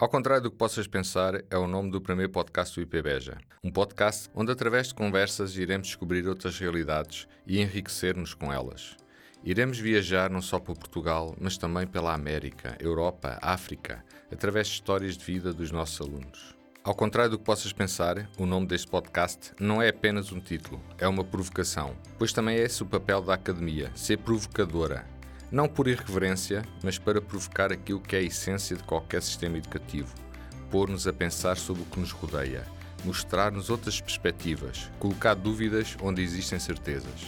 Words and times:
Ao 0.00 0.08
contrário 0.08 0.44
do 0.44 0.50
que 0.52 0.56
possas 0.56 0.86
pensar, 0.86 1.42
é 1.50 1.58
o 1.58 1.66
nome 1.66 1.90
do 1.90 2.00
primeiro 2.00 2.30
podcast 2.30 2.72
do 2.72 2.82
IP 2.82 3.02
Beja. 3.02 3.36
Um 3.64 3.70
podcast 3.72 4.30
onde, 4.32 4.52
através 4.52 4.86
de 4.86 4.94
conversas, 4.94 5.56
iremos 5.56 5.88
descobrir 5.88 6.28
outras 6.28 6.56
realidades 6.56 7.26
e 7.44 7.60
enriquecer-nos 7.60 8.32
com 8.32 8.52
elas. 8.52 8.96
Iremos 9.42 9.76
viajar 9.76 10.30
não 10.30 10.40
só 10.40 10.60
por 10.60 10.78
Portugal, 10.78 11.34
mas 11.40 11.58
também 11.58 11.84
pela 11.84 12.14
América, 12.14 12.78
Europa, 12.78 13.40
África, 13.42 14.04
através 14.30 14.68
de 14.68 14.74
histórias 14.74 15.16
de 15.16 15.24
vida 15.24 15.52
dos 15.52 15.72
nossos 15.72 16.00
alunos. 16.00 16.54
Ao 16.84 16.94
contrário 16.94 17.32
do 17.32 17.38
que 17.38 17.44
possas 17.44 17.72
pensar, 17.72 18.30
o 18.38 18.46
nome 18.46 18.68
deste 18.68 18.86
podcast 18.86 19.50
não 19.58 19.82
é 19.82 19.88
apenas 19.88 20.30
um 20.30 20.38
título, 20.38 20.80
é 20.96 21.08
uma 21.08 21.24
provocação, 21.24 21.96
pois 22.16 22.32
também 22.32 22.56
é 22.56 22.62
esse 22.62 22.84
o 22.84 22.86
papel 22.86 23.20
da 23.20 23.34
academia, 23.34 23.90
ser 23.96 24.18
provocadora, 24.18 25.04
não 25.50 25.68
por 25.68 25.88
irreverência, 25.88 26.62
mas 26.82 26.98
para 26.98 27.20
provocar 27.20 27.72
aquilo 27.72 28.00
que 28.00 28.14
é 28.14 28.18
a 28.18 28.22
essência 28.22 28.76
de 28.76 28.82
qualquer 28.82 29.22
sistema 29.22 29.56
educativo, 29.56 30.14
pôr-nos 30.70 31.06
a 31.06 31.12
pensar 31.12 31.56
sobre 31.56 31.82
o 31.82 31.86
que 31.86 31.98
nos 31.98 32.10
rodeia, 32.10 32.66
mostrar-nos 33.04 33.70
outras 33.70 34.00
perspectivas, 34.00 34.90
colocar 34.98 35.34
dúvidas 35.34 35.96
onde 36.02 36.22
existem 36.22 36.58
certezas. 36.58 37.26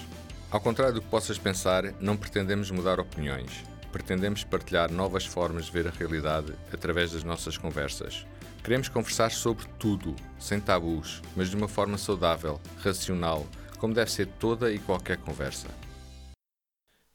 Ao 0.51 0.61
contrário 0.61 0.95
do 0.95 1.01
que 1.01 1.09
possas 1.09 1.39
pensar, 1.39 1.95
não 2.01 2.17
pretendemos 2.17 2.71
mudar 2.71 2.99
opiniões. 2.99 3.65
Pretendemos 3.93 4.45
partilhar 4.45 4.91
novas 4.91 5.25
formas 5.25 5.67
de 5.67 5.73
ver 5.73 5.87
a 5.87 5.91
realidade 5.91 6.53
através 6.73 7.13
das 7.13 7.25
nossas 7.25 7.57
conversas. 7.57 8.27
Queremos 8.63 8.89
conversar 8.89 9.31
sobre 9.31 9.67
tudo, 9.79 10.15
sem 10.39 10.61
tabus, 10.61 11.23
mas 11.35 11.49
de 11.49 11.57
uma 11.57 11.69
forma 11.69 11.97
saudável, 11.97 12.61
racional, 12.83 13.47
como 13.79 13.95
deve 13.95 14.11
ser 14.11 14.27
toda 14.27 14.71
e 14.71 14.79
qualquer 14.79 15.17
conversa. 15.17 15.69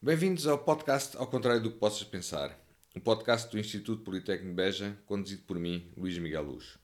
Bem-vindos 0.02 0.46
ao 0.46 0.60
podcast 0.60 1.18
Ao 1.18 1.26
Contrário 1.26 1.64
do 1.64 1.72
que 1.72 1.80
Possas 1.80 2.04
Pensar, 2.04 2.56
um 2.96 3.00
podcast 3.00 3.50
do 3.50 3.58
Instituto 3.58 4.04
Politécnico 4.04 4.54
Beja, 4.54 4.96
conduzido 5.06 5.42
por 5.44 5.58
mim, 5.58 5.92
Luís 5.98 6.18
Miguel 6.20 6.44
Luz. 6.44 6.78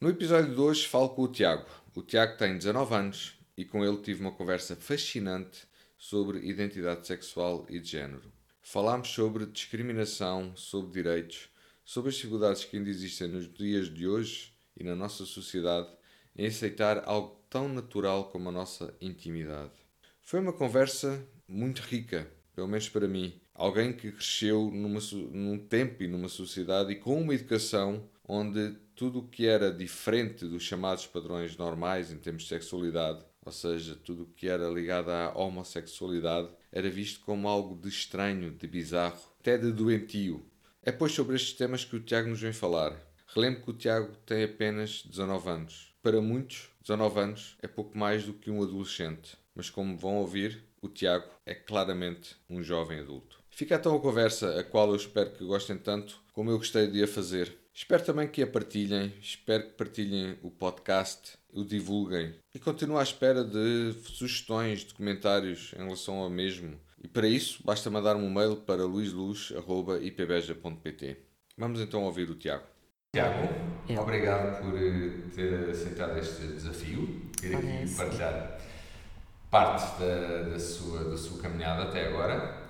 No 0.00 0.08
episódio 0.08 0.52
de 0.52 0.60
hoje 0.60 0.88
falo 0.88 1.10
com 1.10 1.22
o 1.22 1.28
Tiago. 1.28 1.68
O 1.94 2.02
Tiago 2.02 2.36
tem 2.36 2.56
19 2.56 2.94
anos 2.94 3.38
e 3.56 3.64
com 3.64 3.84
ele 3.84 3.98
tive 3.98 4.22
uma 4.22 4.32
conversa 4.32 4.74
fascinante 4.74 5.64
sobre 5.96 6.40
identidade 6.48 7.06
sexual 7.06 7.66
e 7.68 7.78
de 7.78 7.88
género. 7.88 8.32
Falámos 8.62 9.08
sobre 9.08 9.46
discriminação, 9.46 10.56
sobre 10.56 10.90
direitos, 10.90 11.48
sobre 11.84 12.08
as 12.08 12.16
dificuldades 12.16 12.64
que 12.64 12.76
ainda 12.78 12.90
existem 12.90 13.28
nos 13.28 13.52
dias 13.52 13.92
de 13.92 14.08
hoje 14.08 14.52
e 14.76 14.82
na 14.82 14.96
nossa 14.96 15.24
sociedade 15.24 15.88
em 16.34 16.46
aceitar 16.46 17.04
algo 17.06 17.40
tão 17.48 17.68
natural 17.68 18.30
como 18.30 18.48
a 18.48 18.52
nossa 18.52 18.92
intimidade. 19.00 19.74
Foi 20.20 20.40
uma 20.40 20.52
conversa 20.52 21.24
muito 21.46 21.80
rica 21.82 22.28
pelo 22.56 22.66
menos 22.66 22.88
para 22.88 23.06
mim, 23.06 23.38
alguém 23.54 23.92
que 23.92 24.10
cresceu 24.10 24.70
numa, 24.72 24.98
num 25.30 25.58
tempo 25.58 26.02
e 26.02 26.08
numa 26.08 26.28
sociedade 26.28 26.90
e 26.90 26.96
com 26.96 27.20
uma 27.20 27.34
educação 27.34 28.08
onde 28.26 28.74
tudo 28.94 29.18
o 29.18 29.28
que 29.28 29.46
era 29.46 29.70
diferente 29.70 30.46
dos 30.46 30.62
chamados 30.62 31.06
padrões 31.06 31.54
normais 31.58 32.10
em 32.10 32.16
termos 32.16 32.44
de 32.44 32.48
sexualidade, 32.48 33.22
ou 33.44 33.52
seja, 33.52 33.94
tudo 33.94 34.22
o 34.22 34.26
que 34.28 34.48
era 34.48 34.70
ligado 34.70 35.10
à 35.10 35.36
homossexualidade, 35.36 36.48
era 36.72 36.88
visto 36.88 37.20
como 37.20 37.46
algo 37.46 37.76
de 37.76 37.90
estranho, 37.90 38.50
de 38.50 38.66
bizarro, 38.66 39.20
até 39.38 39.58
de 39.58 39.70
doentio. 39.70 40.44
É 40.82 40.90
pois 40.90 41.12
sobre 41.12 41.36
estes 41.36 41.52
temas 41.52 41.84
que 41.84 41.94
o 41.94 42.00
Tiago 42.00 42.30
nos 42.30 42.40
vem 42.40 42.54
falar. 42.54 42.96
Relembro 43.28 43.62
que 43.62 43.70
o 43.70 43.74
Tiago 43.74 44.16
tem 44.24 44.44
apenas 44.44 45.02
19 45.02 45.48
anos. 45.50 45.94
Para 46.02 46.22
muitos, 46.22 46.70
19 46.80 47.20
anos 47.20 47.56
é 47.60 47.68
pouco 47.68 47.98
mais 47.98 48.24
do 48.24 48.32
que 48.32 48.50
um 48.50 48.62
adolescente, 48.62 49.36
mas 49.54 49.68
como 49.68 49.96
vão 49.96 50.16
ouvir, 50.16 50.64
o 50.86 50.88
Tiago 50.88 51.26
é 51.44 51.54
claramente 51.54 52.34
um 52.48 52.62
jovem 52.62 53.00
adulto. 53.00 53.38
Fica 53.50 53.74
então 53.74 53.94
a 53.94 54.00
conversa, 54.00 54.58
a 54.58 54.64
qual 54.64 54.88
eu 54.88 54.96
espero 54.96 55.30
que 55.30 55.44
gostem 55.44 55.76
tanto 55.76 56.18
como 56.32 56.50
eu 56.50 56.56
gostei 56.58 56.86
de 56.86 57.02
a 57.02 57.08
fazer. 57.08 57.54
Espero 57.74 58.02
também 58.04 58.28
que 58.28 58.42
a 58.42 58.46
partilhem, 58.46 59.12
espero 59.20 59.64
que 59.64 59.70
partilhem 59.70 60.38
o 60.42 60.50
podcast, 60.50 61.36
o 61.52 61.64
divulguem 61.64 62.34
e 62.54 62.58
continuo 62.58 62.98
à 62.98 63.02
espera 63.02 63.44
de 63.44 63.92
sugestões, 64.04 64.80
de 64.80 64.94
comentários 64.94 65.74
em 65.74 65.84
relação 65.84 66.16
ao 66.16 66.30
mesmo. 66.30 66.80
E 67.02 67.08
para 67.08 67.28
isso, 67.28 67.60
basta 67.64 67.90
mandar-me 67.90 68.24
um 68.24 68.32
mail 68.32 68.56
para 68.56 68.84
luisluz.ipbeja.pt. 68.84 71.16
Vamos 71.58 71.80
então 71.80 72.04
ouvir 72.04 72.30
o 72.30 72.34
Tiago. 72.34 72.64
Tiago, 73.14 73.48
eu. 73.88 74.00
obrigado 74.00 74.62
por 74.62 74.74
eh, 74.78 75.10
ter 75.34 75.70
aceitado 75.70 76.18
este 76.18 76.46
desafio, 76.48 77.30
vir 77.40 77.56
aqui 77.56 77.96
partilhar 77.96 78.58
parte 79.56 79.98
da, 79.98 80.50
da, 80.50 80.58
sua, 80.58 81.04
da 81.04 81.16
sua 81.16 81.40
caminhada 81.40 81.84
até 81.84 82.08
agora. 82.08 82.66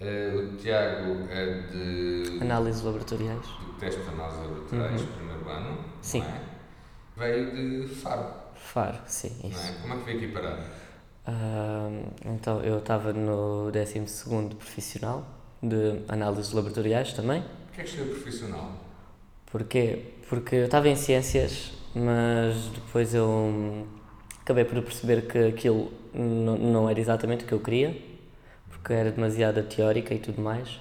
Uh, 0.00 0.38
o 0.38 0.56
Tiago 0.56 1.26
é 1.28 1.62
de. 1.72 2.38
Análises 2.40 2.82
laboratoriais. 2.82 3.44
Do 3.46 3.72
teste 3.80 4.00
de 4.00 4.08
análises 4.08 4.40
laboratoriais, 4.40 5.00
uhum. 5.00 5.06
primeiro 5.08 5.48
ano. 5.48 5.84
Sim. 6.00 6.22
É? 6.22 6.40
Veio 7.16 7.50
de 7.86 7.94
Faro. 7.94 8.26
Faro, 8.54 8.98
sim. 9.06 9.34
Isso. 9.42 9.68
É? 9.68 9.82
Como 9.82 9.94
é 9.94 9.96
que 9.96 10.04
veio 10.04 10.18
aqui 10.18 10.28
parar? 10.28 10.58
Uh, 11.26 12.12
então, 12.26 12.62
eu 12.62 12.78
estava 12.78 13.12
no 13.12 13.72
12 13.72 14.54
profissional 14.54 15.26
de 15.60 16.02
análises 16.08 16.52
laboratoriais 16.52 17.12
também. 17.12 17.42
Porquê 17.42 17.80
é 17.80 17.84
que 17.84 17.90
escolheu 17.90 18.14
profissional? 18.14 18.72
Porquê? 19.50 20.14
Porque 20.28 20.54
eu 20.54 20.64
estava 20.66 20.88
em 20.88 20.94
ciências, 20.94 21.72
mas 21.92 22.68
depois 22.68 23.14
eu 23.14 23.86
acabei 24.42 24.64
por 24.64 24.80
perceber 24.82 25.26
que 25.26 25.38
aquilo 25.38 25.90
não, 26.18 26.56
não 26.58 26.90
era 26.90 26.98
exatamente 26.98 27.44
o 27.44 27.46
que 27.46 27.52
eu 27.52 27.60
queria, 27.60 27.96
porque 28.68 28.92
era 28.92 29.10
demasiada 29.10 29.62
teórica 29.62 30.14
e 30.14 30.18
tudo 30.18 30.40
mais. 30.42 30.80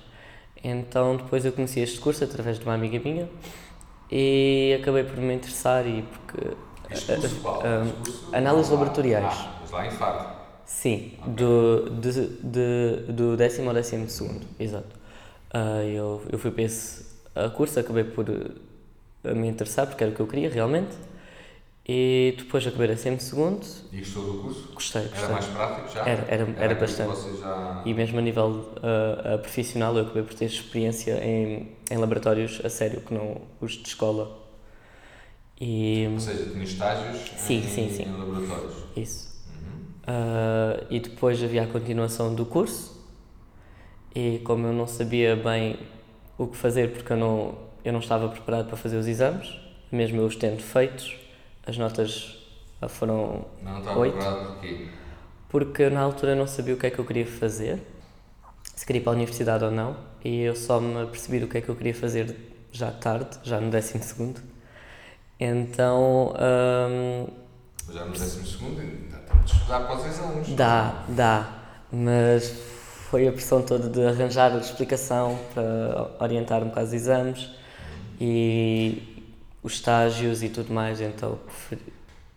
Então 0.63 1.15
depois 1.15 1.45
eu 1.45 1.51
conheci 1.51 1.79
este 1.79 1.99
curso 1.99 2.23
através 2.23 2.57
de 2.57 2.65
uma 2.65 2.73
amiga 2.73 2.99
minha 2.99 3.29
e 4.11 4.77
acabei 4.81 5.03
por 5.03 5.17
me 5.17 5.33
interessar 5.33 5.85
e 5.85 6.01
porque 6.01 6.55
este 6.89 7.15
curso, 7.15 7.39
qual? 7.41 7.59
Uh, 7.59 8.33
análises 8.33 8.71
laboratoriais. 8.71 9.33
Ah, 9.33 9.61
lá 9.71 9.87
em 9.87 9.91
Faro. 9.91 10.37
Sim, 10.65 11.13
okay. 11.21 11.33
do, 11.33 11.89
de, 11.91 12.27
de, 12.43 13.11
do 13.13 13.37
décimo 13.37 13.69
ao 13.69 13.73
décimo 13.73 14.09
segundo, 14.09 14.45
exato. 14.59 14.95
Uh, 15.53 15.83
eu, 15.83 16.21
eu 16.29 16.37
fui 16.37 16.51
para 16.51 16.63
esse 16.63 17.05
curso, 17.55 17.79
acabei 17.79 18.03
por 18.03 18.25
me 19.23 19.47
interessar 19.47 19.87
porque 19.87 20.03
era 20.03 20.11
o 20.11 20.15
que 20.15 20.21
eu 20.21 20.27
queria 20.27 20.49
realmente. 20.49 20.95
E 21.89 22.35
depois 22.37 22.67
acabei 22.67 22.91
a 22.91 22.97
sempre 22.97 23.23
segundo. 23.23 23.65
E 23.93 23.99
gostou 23.99 24.23
do 24.25 24.43
curso? 24.43 24.71
Gostei, 24.73 25.03
gostei. 25.03 25.23
Era 25.23 25.33
mais 25.33 25.45
prático 25.45 25.93
já? 25.93 26.01
Era, 26.01 26.25
era, 26.27 26.43
era, 26.43 26.63
era 26.63 26.75
bastante. 26.75 27.39
Já... 27.39 27.81
E 27.85 27.93
mesmo 27.93 28.19
a 28.19 28.21
nível 28.21 28.45
uh, 28.45 29.35
uh, 29.35 29.39
profissional 29.39 29.95
eu 29.95 30.03
acabei 30.03 30.23
por 30.23 30.33
ter 30.33 30.45
experiência 30.45 31.13
em, 31.23 31.71
em 31.89 31.97
laboratórios 31.97 32.59
a 32.65 32.69
sério, 32.69 32.99
que 32.99 33.13
não 33.13 33.41
os 33.61 33.71
de 33.71 33.87
escola. 33.87 34.37
E, 35.59 36.09
Ou 36.11 36.19
seja, 36.19 36.51
tinha 36.51 36.63
estágios 36.63 37.21
sim, 37.37 37.59
em, 37.59 37.63
sim, 37.63 37.89
sim. 37.89 38.03
em 38.03 38.17
laboratórios? 38.17 38.75
Isso. 38.95 39.41
Uhum. 39.47 40.13
Uh, 40.13 40.85
e 40.89 40.99
depois 40.99 41.41
havia 41.41 41.63
a 41.63 41.67
continuação 41.67 42.35
do 42.35 42.45
curso 42.45 42.97
e 44.13 44.39
como 44.39 44.67
eu 44.67 44.73
não 44.73 44.87
sabia 44.87 45.35
bem 45.35 45.79
o 46.37 46.47
que 46.47 46.57
fazer 46.57 46.91
porque 46.91 47.13
eu 47.13 47.17
não, 47.17 47.57
eu 47.83 47.93
não 47.93 47.99
estava 47.99 48.27
preparado 48.27 48.67
para 48.67 48.75
fazer 48.75 48.97
os 48.97 49.07
exames, 49.07 49.57
mesmo 49.89 50.19
eu 50.19 50.25
os 50.25 50.35
tendo 50.35 50.61
feitos, 50.61 51.15
as 51.67 51.77
notas 51.77 52.37
foram 52.89 53.45
não 53.61 53.79
estava 53.79 53.99
8. 53.99 54.17
porquê? 54.17 54.87
Porque 55.49 55.89
na 55.89 56.01
altura 56.01 56.35
não 56.35 56.47
sabia 56.47 56.73
o 56.73 56.77
que 56.77 56.87
é 56.87 56.89
que 56.89 56.99
eu 56.99 57.05
queria 57.05 57.25
fazer, 57.25 57.81
se 58.75 58.85
queria 58.85 59.01
ir 59.01 59.03
para 59.03 59.13
a 59.13 59.15
universidade 59.15 59.63
ou 59.63 59.71
não, 59.71 59.97
e 60.23 60.41
eu 60.41 60.55
só 60.55 60.79
me 60.79 61.05
percebi 61.07 61.43
o 61.43 61.47
que 61.47 61.57
é 61.57 61.61
que 61.61 61.69
eu 61.69 61.75
queria 61.75 61.95
fazer 61.95 62.35
já 62.71 62.91
tarde, 62.91 63.37
já 63.43 63.59
no 63.59 63.71
décimo 63.71 64.03
segundo. 64.03 64.41
Então. 65.39 66.33
Hum, 66.39 67.27
já 67.91 68.05
no 68.05 68.11
décimo 68.11 68.45
segundo 68.45 68.81
ainda 68.81 69.17
temos 69.17 69.45
de 69.45 69.53
estudar 69.53 69.79
para 69.81 69.95
os 69.95 70.05
exames. 70.05 70.49
Dá, 70.49 71.03
dá, 71.09 71.49
mas 71.91 72.49
foi 73.09 73.27
a 73.27 73.31
pressão 73.31 73.61
toda 73.61 73.87
de 73.89 74.05
arranjar 74.05 74.51
a 74.51 74.57
explicação 74.57 75.39
para 75.53 76.11
orientar 76.19 76.61
um 76.61 76.67
bocado 76.67 76.87
os 76.87 76.93
exames 76.93 77.49
e 78.19 79.16
os 79.67 79.73
estágios 79.73 80.41
e 80.41 80.49
tudo 80.49 80.73
mais, 80.73 80.99
então 80.99 81.37
preferi. 81.45 81.93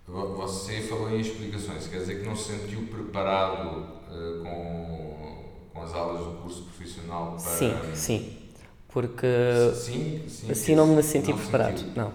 Você 0.07 0.83
falou 0.83 1.11
em 1.11 1.21
explicações, 1.21 1.87
quer 1.87 1.99
dizer 1.99 2.21
que 2.21 2.27
não 2.27 2.35
se 2.35 2.53
sentiu 2.53 2.83
preparado 2.83 3.79
uh, 4.11 4.43
com, 4.43 5.45
com 5.73 5.83
as 5.83 5.95
aulas 5.95 6.25
do 6.25 6.33
curso 6.43 6.63
profissional 6.65 7.31
para. 7.33 7.39
Sim, 7.39 7.75
sim. 7.95 8.39
Porque. 8.89 9.27
Sim, 9.75 10.25
sim. 10.29 10.51
Assim 10.51 10.75
não 10.75 10.89
me 10.89 11.03
senti 11.03 11.31
não 11.31 11.39
preparado, 11.39 11.79
sentiu. 11.79 11.95
não. 11.95 12.13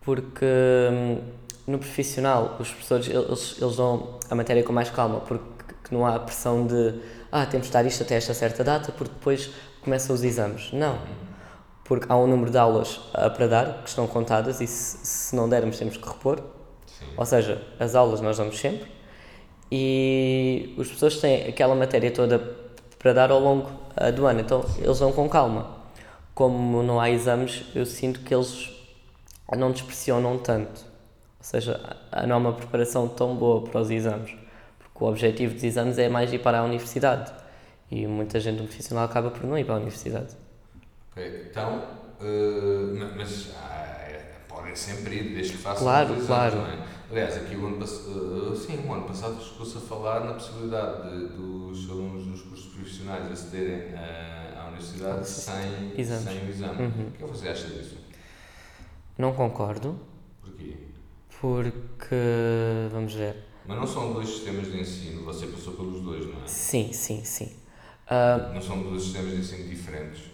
Porque 0.00 0.46
hum, 0.46 1.18
no 1.66 1.78
profissional 1.78 2.56
os 2.60 2.68
professores 2.68 3.08
eles, 3.08 3.56
eles 3.60 3.76
dão 3.76 4.18
a 4.30 4.34
matéria 4.36 4.62
com 4.62 4.72
mais 4.72 4.88
calma, 4.88 5.20
porque 5.20 5.44
não 5.90 6.06
há 6.06 6.14
a 6.14 6.20
pressão 6.20 6.64
de 6.64 6.94
ah, 7.32 7.44
temos 7.44 7.66
de 7.66 7.70
estar 7.70 7.84
isto 7.84 8.04
até 8.04 8.14
esta 8.14 8.32
certa 8.34 8.62
data, 8.62 8.92
porque 8.92 9.12
depois 9.12 9.50
começam 9.82 10.14
os 10.14 10.22
exames. 10.22 10.72
Não. 10.72 10.92
Uhum 10.92 11.29
porque 11.90 12.06
há 12.08 12.16
um 12.16 12.28
número 12.28 12.52
de 12.52 12.56
aulas 12.56 13.00
para 13.34 13.48
dar 13.48 13.82
que 13.82 13.88
estão 13.88 14.06
contadas 14.06 14.60
e 14.60 14.66
se, 14.68 15.04
se 15.04 15.34
não 15.34 15.48
dermos 15.48 15.76
temos 15.76 15.96
que 15.96 16.08
repor. 16.08 16.40
Sim. 16.86 17.06
Ou 17.16 17.26
seja, 17.26 17.60
as 17.80 17.96
aulas 17.96 18.20
nós 18.20 18.38
damos 18.38 18.60
sempre 18.60 18.88
e 19.72 20.72
os 20.78 20.86
professores 20.86 21.18
têm 21.18 21.48
aquela 21.48 21.74
matéria 21.74 22.12
toda 22.12 22.38
para 22.96 23.12
dar 23.12 23.32
ao 23.32 23.40
longo 23.40 23.68
uh, 24.00 24.12
do 24.12 24.24
ano, 24.24 24.38
então 24.38 24.64
eles 24.78 25.00
vão 25.00 25.10
com 25.10 25.28
calma. 25.28 25.78
como 26.32 26.80
não 26.80 27.00
há 27.00 27.10
exames, 27.10 27.64
eu 27.74 27.84
sinto 27.84 28.20
que 28.20 28.32
eles 28.32 28.70
não 29.56 29.70
nos 29.70 29.82
pressionam 29.82 30.38
tanto. 30.38 30.82
Ou 31.38 31.44
seja, 31.44 31.80
não 32.24 32.36
há 32.36 32.38
uma 32.38 32.52
preparação 32.52 33.08
tão 33.08 33.34
boa 33.34 33.62
para 33.62 33.80
os 33.80 33.90
exames. 33.90 34.32
Porque 34.78 35.02
o 35.02 35.08
objetivo 35.08 35.54
dos 35.54 35.64
exames 35.64 35.98
é 35.98 36.08
mais 36.08 36.32
ir 36.32 36.38
para 36.38 36.60
a 36.60 36.62
universidade. 36.62 37.32
E 37.90 38.06
muita 38.06 38.38
gente 38.38 38.62
profissional 38.62 39.06
acaba 39.06 39.32
por 39.32 39.42
não 39.42 39.58
ir 39.58 39.64
para 39.64 39.74
a 39.74 39.78
universidade. 39.78 40.36
Ok, 41.12 41.46
então, 41.50 41.78
uh, 42.20 43.16
mas 43.16 43.50
ah, 43.56 44.08
podem 44.48 44.76
sempre 44.76 45.16
ir, 45.16 45.34
desde 45.34 45.52
que 45.52 45.58
façam 45.58 45.82
claro, 45.82 46.12
os 46.12 46.22
exames, 46.22 46.26
claro. 46.26 46.56
não 46.56 46.66
é? 46.66 46.86
Aliás, 47.10 47.36
aqui 47.36 47.56
o 47.56 47.66
ano, 47.66 47.84
uh, 47.84 48.56
sim, 48.56 48.86
o 48.86 48.92
ano 48.92 49.06
passado 49.06 49.42
chegou-se 49.42 49.76
a 49.76 49.80
falar 49.80 50.24
na 50.24 50.34
possibilidade 50.34 51.10
de, 51.10 51.26
dos 51.36 51.90
alunos 51.90 52.24
dos 52.26 52.42
cursos 52.42 52.72
profissionais 52.72 53.30
acederem 53.32 53.92
à 53.98 54.66
universidade 54.68 55.28
sem, 55.28 55.92
Exames. 55.98 56.22
sem 56.22 56.46
o 56.46 56.48
exame. 56.48 56.82
Uhum. 56.82 57.08
O 57.08 57.10
que 57.10 57.24
é 57.24 57.26
que 57.26 57.32
você 57.32 57.48
acha 57.48 57.66
disso? 57.66 57.96
Não 59.18 59.32
concordo. 59.32 59.98
Porquê? 60.40 60.76
Porque, 61.40 62.16
vamos 62.92 63.14
ver. 63.14 63.36
Mas 63.66 63.76
não 63.76 63.86
são 63.86 64.12
dois 64.12 64.28
sistemas 64.28 64.70
de 64.70 64.80
ensino, 64.80 65.24
você 65.24 65.46
passou 65.46 65.74
pelos 65.74 66.00
dois, 66.02 66.26
não 66.26 66.42
é? 66.42 66.46
Sim, 66.46 66.92
sim, 66.92 67.24
sim. 67.24 67.56
Uh, 68.06 68.54
não 68.54 68.62
são 68.62 68.82
dois 68.82 69.02
sistemas 69.02 69.30
de 69.32 69.36
ensino 69.38 69.68
diferentes, 69.68 70.29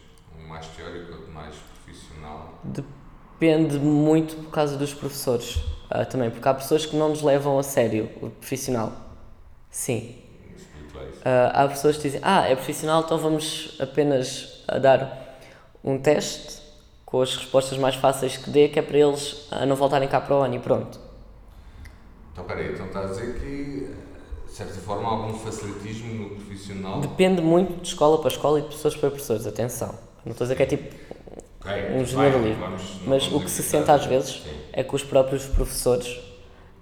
mais 0.47 0.67
teórico, 0.69 1.13
outro 1.13 1.33
mais 1.33 1.55
profissional. 1.55 2.61
Depende 2.65 3.79
muito 3.79 4.37
por 4.37 4.51
causa 4.51 4.77
dos 4.77 4.95
professores 4.95 5.57
uh, 5.91 6.07
também, 6.09 6.31
porque 6.31 6.49
há 6.49 6.55
pessoas 6.55 6.87
que 6.87 6.97
não 6.97 7.11
nos 7.11 7.23
levam 7.23 7.59
a 7.59 7.63
sério 7.63 8.11
o 8.23 8.31
profissional. 8.31 8.93
Sim. 9.71 10.23
Uh, 10.95 11.51
há 11.53 11.69
pessoas 11.69 11.97
que 11.97 12.03
dizem, 12.03 12.21
ah, 12.23 12.49
é 12.49 12.55
profissional, 12.55 13.03
então 13.05 13.19
vamos 13.19 13.77
apenas 13.81 14.63
a 14.69 14.79
dar 14.79 15.41
um 15.83 15.99
teste 15.99 16.63
com 17.05 17.21
as 17.21 17.37
respostas 17.37 17.79
mais 17.79 17.95
fáceis 17.95 18.37
que 18.37 18.49
dê, 18.49 18.69
que 18.69 18.79
é 18.79 18.83
para 18.83 18.99
eles 18.99 19.49
uh, 19.51 19.67
não 19.67 19.77
voltarem 19.77 20.09
cá 20.09 20.21
para 20.21 20.37
o 20.37 20.43
ano 20.43 20.55
e 20.55 20.59
pronto. 20.59 20.99
Então, 22.33 22.45
peraí, 22.45 22.73
então 22.73 22.87
está 22.87 23.01
a 23.01 23.07
dizer 23.07 23.39
que, 23.41 23.95
de 24.47 24.53
certa 24.53 24.75
forma, 24.75 25.09
há 25.09 25.13
algum 25.13 25.35
facilitismo 25.35 26.15
no 26.15 26.31
profissional? 26.37 27.01
Depende 27.01 27.43
muito 27.43 27.81
de 27.81 27.89
escola 27.89 28.19
para 28.19 28.29
escola 28.29 28.59
e 28.59 28.63
de 28.63 28.69
pessoas 28.69 28.97
para 28.97 29.11
professores, 29.11 29.47
atenção. 29.47 30.06
Não 30.27 30.33
estou 30.33 30.45
a 30.45 30.49
dizer 30.49 30.57
que 30.57 30.63
é 30.63 30.67
tipo 30.67 30.95
okay, 31.61 31.97
um 31.97 32.05
generalismo. 32.05 32.61
Vamos, 32.61 32.83
mas 33.07 33.33
o 33.33 33.41
que 33.41 33.51
se 33.51 33.63
sente 33.63 33.91
às 33.91 34.05
vezes 34.05 34.43
sim. 34.43 34.51
é 34.73 34.83
que 34.83 34.95
os 34.95 35.05
próprios 35.05 35.47
professores 35.47 36.09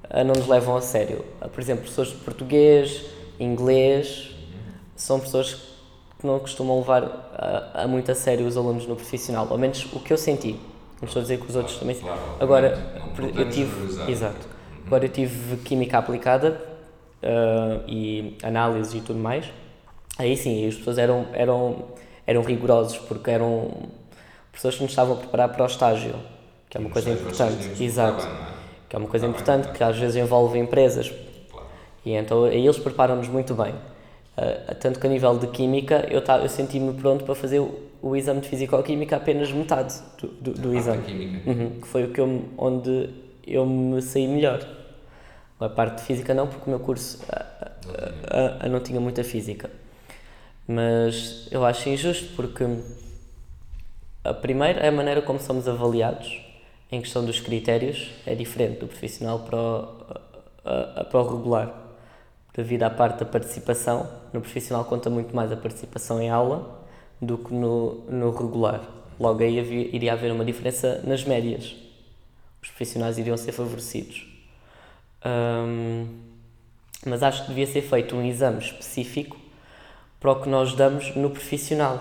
uh, 0.04 0.24
não 0.24 0.34
nos 0.34 0.48
levam 0.48 0.74
a 0.76 0.80
sério. 0.80 1.24
Uh, 1.40 1.48
por 1.48 1.60
exemplo, 1.60 1.82
professores 1.82 2.12
de 2.12 2.18
português, 2.18 3.04
inglês, 3.38 4.34
são 4.96 5.20
pessoas 5.20 5.54
que 6.18 6.26
não 6.26 6.38
costumam 6.38 6.78
levar 6.78 7.04
a, 7.34 7.82
a, 7.82 7.86
muito 7.86 8.10
a 8.10 8.14
sério 8.14 8.46
os 8.46 8.56
alunos 8.56 8.86
no 8.86 8.96
profissional. 8.96 9.46
Ao 9.50 9.58
menos 9.58 9.86
o 9.92 10.00
que 10.00 10.12
eu 10.12 10.16
senti. 10.16 10.58
Não 11.02 11.06
estou 11.06 11.20
a 11.20 11.22
dizer 11.22 11.38
que 11.38 11.46
os 11.46 11.54
outros 11.54 11.76
também. 11.76 11.96
Claro, 11.96 12.18
Agora, 12.40 12.78
não, 13.18 13.28
eu 13.28 13.50
tive. 13.50 14.10
Exato. 14.10 14.36
Uhum. 14.46 14.86
Agora 14.86 15.04
eu 15.04 15.10
tive 15.10 15.58
química 15.58 15.98
aplicada 15.98 16.58
uh, 17.22 17.82
e 17.86 18.38
análise 18.42 18.96
e 18.96 19.00
tudo 19.02 19.18
mais. 19.18 19.44
Aí 20.18 20.36
sim, 20.36 20.66
as 20.66 20.76
pessoas 20.76 20.96
eram, 20.96 21.26
eram, 21.32 21.84
eram 22.26 22.42
rigorosos 22.42 22.98
porque 22.98 23.30
eram 23.30 23.70
pessoas 24.52 24.76
que 24.76 24.82
nos 24.82 24.92
estavam 24.92 25.14
a 25.14 25.18
preparar 25.18 25.48
para 25.50 25.62
o 25.62 25.66
estágio, 25.66 26.14
que 26.70 26.76
é 26.76 26.80
uma 26.80 26.90
coisa 26.90 27.10
importante. 27.10 27.82
Exato. 27.82 28.26
Que 28.88 28.96
é 28.96 28.98
uma 28.98 29.08
coisa 29.08 29.26
importante 29.26 29.68
que 29.72 29.82
às 29.82 29.98
vezes 29.98 30.16
envolve 30.16 30.58
empresas. 30.58 31.12
E 32.04 32.12
então 32.12 32.46
eles 32.46 32.78
preparam-nos 32.78 33.28
muito 33.28 33.54
bem. 33.54 33.74
Uh, 34.36 34.74
tanto 34.80 34.98
que 34.98 35.06
a 35.06 35.10
nível 35.10 35.38
de 35.38 35.46
química 35.46 36.08
eu, 36.10 36.20
eu 36.20 36.48
senti-me 36.48 36.92
pronto 36.94 37.24
para 37.24 37.36
fazer 37.36 37.60
o, 37.60 37.72
o 38.02 38.16
exame 38.16 38.40
de 38.40 38.48
fisicoquímica 38.48 39.16
apenas 39.16 39.52
metade 39.52 39.94
do, 40.20 40.26
do, 40.26 40.52
do 40.54 40.74
exame. 40.76 41.42
Uhum, 41.46 41.80
que 41.80 41.86
foi 41.86 42.04
o 42.04 42.08
que 42.10 42.20
eu, 42.20 42.42
onde 42.58 43.10
eu 43.46 43.64
me 43.64 44.02
saí 44.02 44.26
melhor. 44.26 44.66
A 45.60 45.68
parte 45.68 45.98
de 45.98 46.02
física 46.02 46.34
não, 46.34 46.46
porque 46.48 46.66
o 46.66 46.70
meu 46.70 46.80
curso 46.80 47.22
uh, 47.22 48.66
uh, 48.66 48.68
não 48.68 48.80
tinha 48.80 49.00
muita 49.00 49.22
física. 49.22 49.70
Mas 50.66 51.46
eu 51.50 51.64
acho 51.64 51.88
injusto 51.88 52.34
porque 52.34 52.64
a 54.22 54.32
primeira 54.32 54.80
é 54.80 54.88
a 54.88 54.92
maneira 54.92 55.20
como 55.20 55.38
somos 55.38 55.68
avaliados 55.68 56.40
em 56.90 57.00
questão 57.00 57.24
dos 57.24 57.40
critérios 57.40 58.10
é 58.24 58.34
diferente 58.34 58.80
do 58.80 58.86
profissional 58.86 59.40
para 59.40 59.58
o, 59.58 61.04
para 61.10 61.20
o 61.20 61.36
regular 61.36 61.84
devido 62.54 62.84
à 62.84 62.90
parte 62.90 63.18
da 63.18 63.26
participação. 63.26 64.08
No 64.32 64.40
profissional 64.40 64.84
conta 64.84 65.10
muito 65.10 65.34
mais 65.34 65.50
a 65.52 65.56
participação 65.56 66.22
em 66.22 66.30
aula 66.30 66.82
do 67.20 67.36
que 67.36 67.52
no, 67.52 68.02
no 68.08 68.30
regular. 68.30 68.80
Logo 69.18 69.42
aí 69.42 69.58
havia, 69.58 69.94
iria 69.94 70.12
haver 70.12 70.32
uma 70.32 70.44
diferença 70.44 71.02
nas 71.04 71.24
médias. 71.24 71.74
Os 72.62 72.68
profissionais 72.68 73.18
iriam 73.18 73.36
ser 73.36 73.52
favorecidos. 73.52 74.26
Um, 75.24 76.06
mas 77.06 77.22
acho 77.22 77.42
que 77.42 77.48
devia 77.48 77.66
ser 77.66 77.82
feito 77.82 78.16
um 78.16 78.24
exame 78.24 78.58
específico 78.58 79.36
para 80.24 80.32
o 80.32 80.40
que 80.40 80.48
nós 80.48 80.72
damos 80.72 81.14
no 81.14 81.28
profissional. 81.28 82.00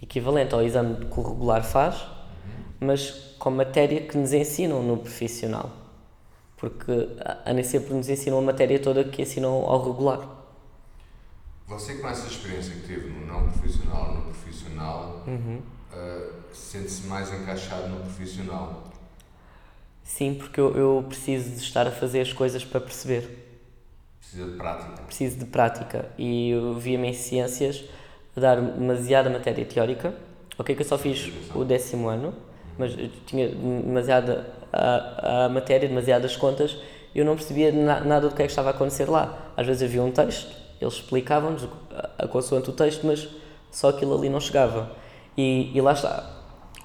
Equivalente 0.00 0.54
ao 0.54 0.62
exame 0.62 1.04
que 1.04 1.18
o 1.18 1.22
regular 1.22 1.64
faz, 1.64 2.06
mas 2.78 3.10
com 3.40 3.50
matéria 3.50 4.06
que 4.06 4.16
nos 4.16 4.32
ensinam 4.32 4.80
no 4.84 4.98
profissional 4.98 5.82
porque 6.62 6.92
a 7.44 7.52
nem 7.52 7.64
sempre 7.64 7.92
nos 7.92 8.08
ensinam 8.08 8.38
a 8.38 8.42
matéria 8.42 8.78
toda 8.78 9.02
que 9.02 9.20
ensinam 9.20 9.50
ao 9.50 9.84
regular. 9.84 10.20
Você 11.66 11.96
com 11.96 12.06
essa 12.06 12.28
experiência 12.28 12.72
que 12.72 12.86
teve 12.86 13.10
no 13.10 13.26
não 13.26 13.48
profissional, 13.48 14.14
no 14.14 14.22
profissional, 14.22 15.24
uhum. 15.26 15.60
uh, 15.92 16.32
sente-se 16.54 17.08
mais 17.08 17.34
encaixado 17.34 17.88
no 17.88 17.98
profissional? 18.02 18.84
Sim, 20.04 20.34
porque 20.34 20.60
eu, 20.60 20.76
eu, 20.76 21.04
preciso 21.08 21.50
de 21.50 21.56
estar 21.56 21.84
a 21.84 21.90
fazer 21.90 22.20
as 22.20 22.32
coisas 22.32 22.64
para 22.64 22.80
perceber. 22.80 23.41
Precisa 24.32 24.50
de 24.50 24.56
prática? 24.56 25.02
Preciso 25.02 25.38
de 25.38 25.44
prática. 25.44 26.06
E 26.16 26.50
eu 26.50 26.74
via-me 26.74 27.08
em 27.08 27.12
ciências 27.12 27.84
a 28.34 28.40
dar 28.40 28.60
demasiada 28.60 29.28
matéria 29.28 29.62
teórica. 29.66 30.14
Ok, 30.58 30.74
que 30.74 30.80
eu 30.80 30.86
só 30.86 30.96
fiz 30.96 31.30
o 31.54 31.64
décimo 31.64 32.08
ano, 32.08 32.34
mas 32.78 32.96
tinha 33.26 33.48
demasiada 33.48 34.46
a, 34.72 35.44
a 35.44 35.48
matéria, 35.50 35.86
demasiadas 35.86 36.34
contas, 36.36 36.78
eu 37.14 37.26
não 37.26 37.36
percebia 37.36 37.70
na, 37.72 38.00
nada 38.00 38.28
do 38.28 38.34
que 38.34 38.42
é 38.42 38.46
que 38.46 38.52
estava 38.52 38.68
a 38.68 38.72
acontecer 38.72 39.08
lá. 39.08 39.52
Às 39.54 39.66
vezes 39.66 39.82
havia 39.82 40.02
um 40.02 40.10
texto, 40.10 40.54
eles 40.80 40.94
explicavam-nos 40.94 41.68
a, 41.90 42.24
a 42.24 42.28
consoante 42.28 42.70
o 42.70 42.72
texto, 42.72 43.06
mas 43.06 43.28
só 43.70 43.90
aquilo 43.90 44.16
ali 44.16 44.30
não 44.30 44.40
chegava. 44.40 44.90
E, 45.36 45.70
e 45.74 45.80
lá 45.80 45.92
está. 45.92 46.38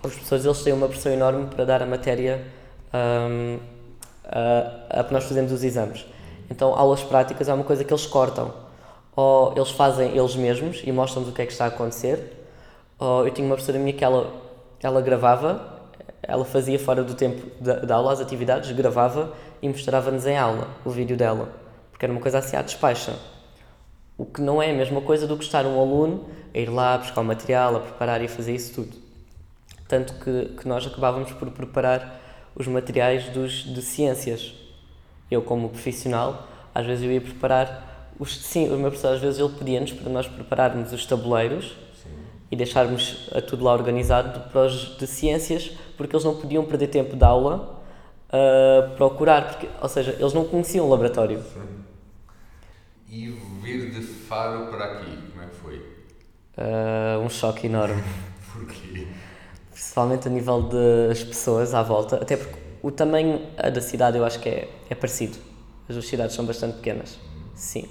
Os 0.03 0.13
professores 0.13 0.43
eles 0.43 0.63
têm 0.63 0.73
uma 0.73 0.87
pressão 0.89 1.11
enorme 1.11 1.47
para 1.47 1.63
dar 1.63 1.81
a 1.81 1.85
matéria 1.85 2.45
um, 2.93 3.57
a, 4.25 4.99
a 4.99 5.03
que 5.03 5.13
nós 5.13 5.23
fazemos 5.23 5.51
os 5.51 5.63
exames. 5.63 6.05
Então, 6.49 6.73
aulas 6.73 7.03
práticas 7.03 7.49
é 7.49 7.53
uma 7.53 7.63
coisa 7.63 7.83
que 7.83 7.93
eles 7.93 8.05
cortam. 8.05 8.53
Ou 9.15 9.53
eles 9.55 9.71
fazem 9.71 10.15
eles 10.15 10.35
mesmos 10.35 10.81
e 10.83 10.91
mostram-nos 10.91 11.29
o 11.29 11.33
que 11.33 11.41
é 11.41 11.45
que 11.45 11.51
está 11.51 11.65
a 11.65 11.67
acontecer. 11.67 12.45
Ou 12.99 13.25
eu 13.25 13.33
tinha 13.33 13.45
uma 13.45 13.55
professora 13.55 13.79
minha 13.79 13.93
que 13.93 14.03
ela, 14.03 14.31
ela 14.81 15.01
gravava 15.01 15.77
ela 16.27 16.43
fazia 16.43 16.77
fora 16.77 17.03
do 17.03 17.13
tempo 17.13 17.49
da, 17.61 17.75
da 17.79 17.95
aula 17.95 18.11
as 18.11 18.19
atividades, 18.19 18.71
gravava 18.71 19.33
e 19.61 19.67
mostrava-nos 19.67 20.25
em 20.25 20.37
aula 20.37 20.67
o 20.83 20.89
vídeo 20.89 21.15
dela, 21.15 21.49
porque 21.89 22.05
era 22.05 22.11
uma 22.11 22.21
coisa 22.21 22.39
assim 22.39 22.57
à 22.57 22.61
despacha. 22.61 23.13
O 24.17 24.25
que 24.25 24.41
não 24.41 24.61
é 24.61 24.71
a 24.71 24.73
mesma 24.73 24.99
coisa 24.99 25.25
do 25.25 25.37
que 25.37 25.43
estar 25.43 25.65
um 25.65 25.79
aluno 25.79 26.25
a 26.53 26.57
ir 26.57 26.69
lá 26.69 26.97
buscar 26.97 27.21
o 27.21 27.23
material, 27.23 27.75
a 27.77 27.79
preparar 27.79 28.21
e 28.21 28.27
fazer 28.27 28.53
isso 28.53 28.73
tudo. 28.73 28.97
Tanto 29.87 30.13
que, 30.15 30.55
que 30.59 30.67
nós 30.67 30.85
acabávamos 30.85 31.31
por 31.31 31.49
preparar 31.51 32.19
os 32.55 32.67
materiais 32.67 33.29
dos, 33.29 33.63
de 33.63 33.81
ciências. 33.81 34.53
Eu, 35.29 35.41
como 35.41 35.69
profissional, 35.69 36.47
às 36.73 36.85
vezes 36.85 37.03
eu 37.03 37.11
ia 37.11 37.21
preparar 37.21 38.13
os. 38.19 38.37
Sim, 38.43 38.69
o 38.69 38.77
meu 38.77 38.89
professor 38.89 39.13
às 39.13 39.21
vezes 39.21 39.39
ele 39.39 39.49
pedia-nos 39.49 39.91
para 39.91 40.09
nós 40.09 40.27
prepararmos 40.27 40.93
os 40.93 41.05
tabuleiros 41.05 41.75
e 42.49 42.55
deixarmos 42.55 43.29
tudo 43.47 43.63
lá 43.65 43.73
organizado 43.73 44.49
para 44.51 44.65
os 44.65 44.97
de 44.97 45.05
ciências, 45.05 45.71
porque 45.97 46.15
eles 46.15 46.23
não 46.23 46.35
podiam 46.35 46.63
perder 46.63 46.87
tempo 46.87 47.15
de 47.15 47.23
aula 47.23 47.77
a 48.29 48.95
procurar, 48.95 49.47
porque, 49.47 49.67
ou 49.81 49.89
seja, 49.89 50.15
eles 50.19 50.33
não 50.33 50.45
conheciam 50.45 50.85
o 50.85 50.89
laboratório. 50.89 51.41
Sim. 51.41 51.77
E 53.09 53.29
vir 53.61 53.91
de 53.91 54.01
Faro 54.01 54.67
para 54.67 54.85
aqui, 54.85 55.17
como 55.31 55.43
é 55.43 55.47
que 55.47 55.55
foi? 55.55 55.77
Uh, 56.57 57.19
um 57.23 57.29
choque 57.29 57.67
enorme. 57.67 58.03
Porquê? 58.51 59.07
Principalmente 59.71 60.27
a 60.27 60.31
nível 60.31 60.63
das 60.63 61.23
pessoas 61.23 61.73
à 61.73 61.81
volta, 61.83 62.17
até 62.17 62.35
porque 62.35 62.66
o 62.81 62.91
tamanho 62.91 63.41
da 63.55 63.81
cidade 63.81 64.17
eu 64.17 64.25
acho 64.25 64.39
que 64.39 64.49
é, 64.49 64.69
é 64.89 64.95
parecido. 64.95 65.37
As 65.89 65.95
duas 65.95 66.07
cidades 66.07 66.35
são 66.35 66.45
bastante 66.45 66.75
pequenas. 66.75 67.17
Sim. 67.55 67.87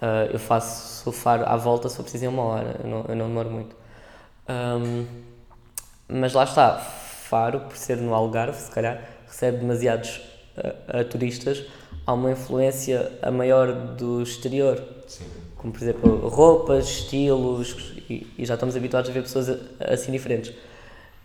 Uh, 0.00 0.32
eu 0.32 0.38
faço 0.38 1.08
o 1.08 1.12
Faro 1.12 1.44
à 1.46 1.56
volta 1.56 1.88
se 1.88 1.96
for 1.96 2.02
preciso 2.02 2.24
em 2.24 2.28
uma 2.28 2.42
hora, 2.42 2.80
eu 2.82 2.90
não, 2.90 3.04
eu 3.08 3.16
não 3.16 3.28
demoro 3.28 3.50
muito. 3.50 3.76
Um, 4.48 5.06
mas 6.08 6.32
lá 6.34 6.44
está, 6.44 6.76
Faro, 6.76 7.60
por 7.60 7.76
ser 7.76 7.96
no 7.96 8.14
Algarve, 8.14 8.60
se 8.60 8.70
calhar, 8.70 9.02
recebe 9.26 9.58
demasiados 9.58 10.20
uh, 10.56 11.00
uh, 11.00 11.04
turistas, 11.04 11.64
há 12.06 12.12
uma 12.12 12.32
influência 12.32 13.12
a 13.22 13.30
maior 13.30 13.72
do 13.72 14.22
exterior. 14.22 14.82
Sim. 15.06 15.24
como 15.56 15.72
por 15.72 15.82
exemplo 15.82 16.28
roupas, 16.28 16.86
estilos, 16.86 17.94
e, 18.08 18.26
e 18.38 18.44
já 18.44 18.54
estamos 18.54 18.76
habituados 18.76 19.10
a 19.10 19.12
ver 19.12 19.22
pessoas 19.22 19.48
assim 19.80 20.12
diferentes. 20.12 20.52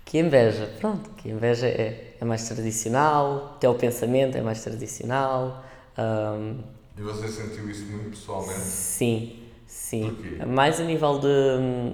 Que 0.09 0.17
inveja, 0.17 0.67
pronto, 0.79 1.07
que 1.17 1.29
inveja 1.29 1.67
é, 1.67 2.15
é 2.19 2.25
mais 2.25 2.47
tradicional, 2.49 3.53
até 3.57 3.69
o 3.69 3.75
pensamento 3.75 4.35
é 4.35 4.41
mais 4.41 4.63
tradicional. 4.63 5.63
ahm, 5.95 6.61
E 6.97 7.01
você 7.03 7.27
sentiu 7.27 7.69
isso 7.69 7.85
muito 7.91 8.09
pessoalmente? 8.17 8.59
sim, 8.59 9.39
sim. 9.67 10.15
Porquê? 10.15 10.45
Mais 10.47 10.79
a 10.79 10.83
nível 10.83 11.19
de 11.19 11.27
hum, 11.27 11.93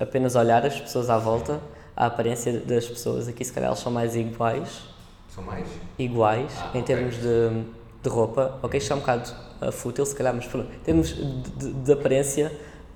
apenas 0.00 0.34
olhar 0.34 0.64
as 0.64 0.80
pessoas 0.80 1.10
à 1.10 1.18
volta, 1.18 1.60
a 1.94 2.06
aparência 2.06 2.58
das 2.60 2.86
pessoas, 2.88 3.28
aqui 3.28 3.44
se 3.44 3.52
calhar 3.52 3.68
elas 3.68 3.80
são 3.80 3.92
mais 3.92 4.16
iguais, 4.16 4.84
São 5.28 5.44
mais? 5.44 5.66
iguais 5.98 6.52
Ah, 6.64 6.68
em 6.72 6.80
ok. 6.80 6.84
termos 6.86 7.16
de, 7.16 7.64
de 8.02 8.08
roupa. 8.08 8.58
Ok, 8.62 8.78
isto 8.78 8.94
é 8.94 8.96
um 8.96 9.00
bocado 9.00 9.30
uh, 9.60 9.70
fútil, 9.72 10.06
se 10.06 10.14
calhar, 10.14 10.32
mas 10.34 10.46
pronto, 10.46 10.72
em 10.74 10.78
termos 10.80 11.08
de, 11.08 11.50
de- 11.50 11.72
de 11.74 11.92
aparência, 11.92 12.50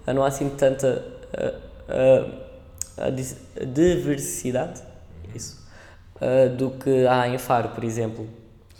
não 0.06 0.24
há 0.24 0.28
assim 0.28 0.48
tanta 0.48 1.04
uh, 1.34 2.32
uh, 2.36 2.49
diversidade 3.66 4.82
isso, 5.34 5.64
uh, 6.16 6.54
do 6.54 6.72
que 6.72 7.06
há 7.06 7.28
em 7.28 7.38
Faro, 7.38 7.70
por 7.70 7.84
exemplo. 7.84 8.28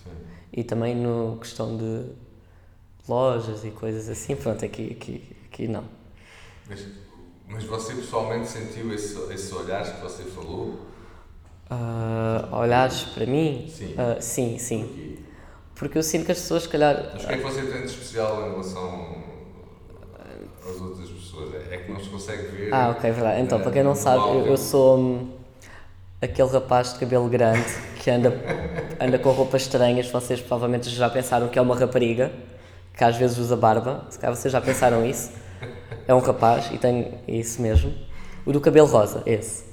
Sim. 0.02 0.10
E 0.52 0.64
também 0.64 0.94
no 0.94 1.38
questão 1.38 1.76
de 1.76 2.06
lojas 3.08 3.64
e 3.64 3.70
coisas 3.70 4.08
assim, 4.08 4.36
pronto, 4.36 4.64
aqui, 4.64 4.92
aqui, 4.92 5.36
aqui 5.46 5.68
não. 5.68 5.84
Mas, 6.68 6.86
mas 7.48 7.64
você 7.64 7.94
pessoalmente 7.94 8.48
sentiu 8.48 8.92
esse, 8.94 9.16
esse 9.32 9.54
olhar 9.54 9.82
que 9.82 10.00
você 10.00 10.24
falou? 10.24 10.86
Uh, 11.70 12.54
olhares 12.54 13.02
para 13.02 13.26
mim? 13.26 13.70
Sim. 13.72 13.94
Uh, 13.94 14.20
sim, 14.20 14.58
sim. 14.58 14.84
Porquê? 14.84 15.18
Porque 15.74 15.98
eu 15.98 16.02
sinto 16.02 16.26
que 16.26 16.32
as 16.32 16.38
pessoas, 16.38 16.64
se 16.64 16.68
calhar, 16.68 17.10
Mas 17.14 17.24
o 17.24 17.26
que 17.26 17.32
é 17.32 17.36
que 17.38 17.42
você 17.42 17.62
tem 17.62 17.80
de 17.80 17.86
especial 17.86 18.46
em 18.46 18.50
relação 18.50 19.24
às 20.62 20.80
outras 20.80 21.08
pessoas? 21.08 21.19
É 21.70 21.76
que 21.78 21.90
não 21.92 22.00
se 22.00 22.08
consegue 22.08 22.42
ver. 22.48 22.72
Ah, 22.74 22.90
ok, 22.90 23.10
verdade. 23.10 23.40
Então, 23.42 23.58
na- 23.58 23.64
para 23.64 23.72
quem 23.72 23.82
não 23.82 23.94
sabe, 23.94 24.18
eu, 24.28 24.46
eu 24.46 24.56
sou 24.56 24.98
hum, 24.98 25.28
aquele 26.20 26.48
rapaz 26.48 26.92
de 26.94 26.98
cabelo 27.00 27.28
grande 27.28 27.64
que 27.96 28.10
anda, 28.10 28.32
anda 29.00 29.18
com 29.18 29.30
roupas 29.30 29.62
estranhas. 29.62 30.10
Vocês 30.10 30.40
provavelmente 30.40 30.88
já 30.90 31.08
pensaram 31.10 31.48
que 31.48 31.58
é 31.58 31.62
uma 31.62 31.76
rapariga, 31.76 32.30
que 32.96 33.04
às 33.04 33.16
vezes 33.16 33.38
usa 33.38 33.56
barba. 33.56 34.04
Se 34.10 34.18
calhar 34.18 34.34
vocês 34.36 34.52
já 34.52 34.60
pensaram 34.60 35.04
isso. 35.06 35.30
É 36.08 36.14
um 36.14 36.18
rapaz 36.20 36.70
e 36.72 36.78
tem 36.78 37.14
isso 37.28 37.60
mesmo. 37.62 37.92
O 38.46 38.52
do 38.52 38.60
cabelo 38.60 38.86
rosa, 38.86 39.22
esse. 39.26 39.64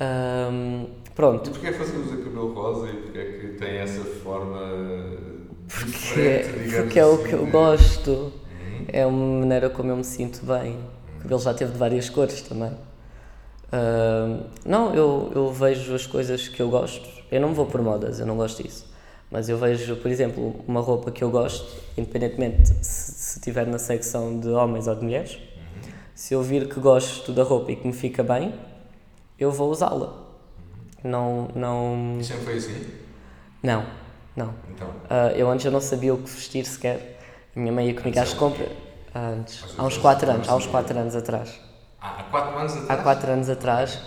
Hum, 0.00 0.86
E 1.06 1.10
pronto. 1.10 1.50
porquê 1.50 1.68
é 1.68 1.72
que 1.72 1.78
você 1.78 1.96
usa 1.96 2.16
cabelo 2.18 2.52
rosa 2.54 2.88
e 2.88 2.92
porquê 2.96 3.18
é 3.18 3.24
que 3.24 3.46
tem 3.58 3.78
essa 3.78 4.02
forma 4.22 4.58
Porque, 5.68 6.44
porque 6.76 6.98
é 6.98 7.06
o 7.06 7.14
assim, 7.14 7.22
que 7.28 7.32
eu 7.34 7.44
de- 7.46 7.50
gosto. 7.50 8.10
Uhum. 8.10 8.32
É 8.88 9.06
uma 9.06 9.40
maneira 9.40 9.70
como 9.70 9.90
eu 9.90 9.96
me 9.96 10.04
sinto 10.04 10.44
bem. 10.44 10.76
O 11.22 11.24
cabelo 11.24 11.40
já 11.40 11.54
teve 11.54 11.72
de 11.72 11.78
várias 11.78 12.10
cores 12.10 12.42
também. 12.42 12.72
Ahm, 13.72 14.40
não, 14.66 14.92
eu, 14.94 15.30
eu 15.34 15.52
vejo 15.52 15.94
as 15.94 16.04
coisas 16.06 16.48
que 16.48 16.60
eu 16.60 16.68
gosto. 16.68 17.08
Eu 17.30 17.40
não 17.40 17.54
vou 17.54 17.66
por 17.66 17.80
modas, 17.80 18.18
eu 18.18 18.26
não 18.26 18.36
gosto 18.36 18.62
disso. 18.62 18.92
Mas 19.30 19.48
eu 19.48 19.56
vejo, 19.56 19.96
por 19.96 20.10
exemplo, 20.10 20.62
uma 20.66 20.80
roupa 20.80 21.10
que 21.10 21.22
eu 21.24 21.30
gosto, 21.30 21.80
independentemente 21.96 22.68
se, 22.68 23.12
se 23.12 23.38
estiver 23.38 23.66
na 23.66 23.78
secção 23.78 24.38
de 24.38 24.48
homens 24.48 24.86
ou 24.88 24.94
de 24.94 25.04
mulheres. 25.04 25.38
Se 26.14 26.34
eu 26.34 26.42
vir 26.42 26.68
que 26.68 26.78
gosto 26.80 27.32
da 27.32 27.42
roupa 27.42 27.72
e 27.72 27.76
que 27.76 27.86
me 27.86 27.92
fica 27.94 28.22
bem, 28.22 28.52
eu 29.38 29.50
vou 29.50 29.70
usá-la. 29.70 30.12
Não, 31.02 31.48
não, 31.54 32.18
sempre 32.22 32.44
foi 32.44 32.56
assim? 32.56 32.86
não, 33.62 33.86
não. 34.36 34.54
Então, 34.70 34.90
Ah, 35.08 35.32
eu 35.34 35.48
antes 35.50 35.64
eu 35.64 35.72
não 35.72 35.80
sabia 35.80 36.12
o 36.12 36.18
que 36.18 36.28
vestir 36.30 36.64
sequer. 36.66 37.18
A 37.56 37.58
minha 37.60 37.72
mãe 37.72 37.86
ia 37.88 37.94
comigo 37.94 38.18
às 38.18 38.34
compras. 38.34 38.68
Antes, 39.14 39.64
há 39.76 39.82
uns 39.84 39.88
vezes 39.88 40.02
4 40.02 40.26
não 40.26 40.34
anos, 40.34 40.48
há 40.48 40.56
uns 40.56 40.64
sabia. 40.64 40.80
4 40.80 40.98
anos 40.98 41.16
atrás. 41.16 41.60
há 42.00 42.08
há 42.20 42.22
quatro 42.24 42.58
anos 42.58 42.72
Há 42.76 42.78
atrás? 42.78 43.02
4 43.02 43.30
anos 43.32 43.50
atrás 43.50 44.00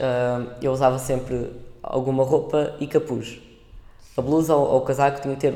eu 0.61 0.71
usava 0.71 0.97
sempre 0.99 1.51
alguma 1.81 2.23
roupa 2.23 2.75
e 2.79 2.87
capuz. 2.87 3.39
A 4.17 4.21
blusa 4.21 4.55
ou, 4.55 4.77
o 4.77 4.81
casaco 4.81 5.21
tinha 5.21 5.35
que 5.35 5.41
ter 5.41 5.53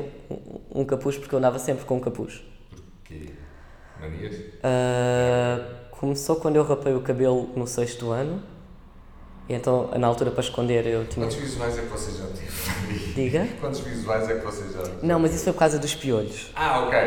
um, 0.73 0.83
capuz 0.85 1.17
porque 1.17 1.33
eu 1.33 1.39
andava 1.39 1.57
sempre 1.57 1.85
com 1.85 1.95
um 1.97 1.99
capuz. 1.99 2.43
Porquê? 2.97 3.31
Manias? 3.99 4.35
Ah, 4.61 5.59
começou 5.91 6.35
quando 6.35 6.57
eu 6.57 6.63
rapei 6.63 6.93
o 6.93 7.01
cabelo 7.01 7.49
no 7.55 7.65
sexto 7.65 8.11
ano. 8.11 8.43
E 9.47 9.53
então, 9.53 9.89
na 9.97 10.05
altura 10.05 10.29
para 10.29 10.41
esconder, 10.41 10.85
eu 10.85 11.07
tinha. 11.07 11.25
Quantos 11.25 11.41
visuais 11.41 11.77
é 11.77 11.81
que 11.81 11.87
você 11.87 12.11
já 12.11 12.25
teve? 12.27 13.13
Diga? 13.13 13.47
Quantos 13.59 13.79
visuais 13.79 14.29
é 14.29 14.35
que 14.35 14.45
você 14.45 14.71
já 14.71 14.83
teve? 14.83 15.07
Não, 15.07 15.19
mas 15.19 15.33
isso 15.33 15.45
foi 15.45 15.53
por 15.53 15.59
causa 15.59 15.79
dos 15.79 15.95
piolhos. 15.95 16.51
Ah, 16.55 16.81
ok. 16.81 16.99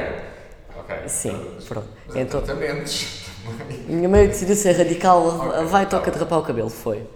Ok. 1.01 1.09
Sim, 1.09 1.47
pronto. 1.67 1.89
Mas 2.07 2.17
Então, 2.17 2.41
tratamentos. 2.43 3.07
Minha 3.87 4.09
mãe 4.09 4.27
decidiu 4.29 4.55
ser 4.57 4.73
radical, 4.73 5.23
Ok, 5.39 5.65
vai, 5.67 5.89
tá 5.89 5.89
toca 5.89 6.11
de 6.11 6.19
bem. 6.19 6.19
rapar 6.19 6.39
o 6.39 6.43
cabelo, 6.43 6.71
foi. 6.71 7.07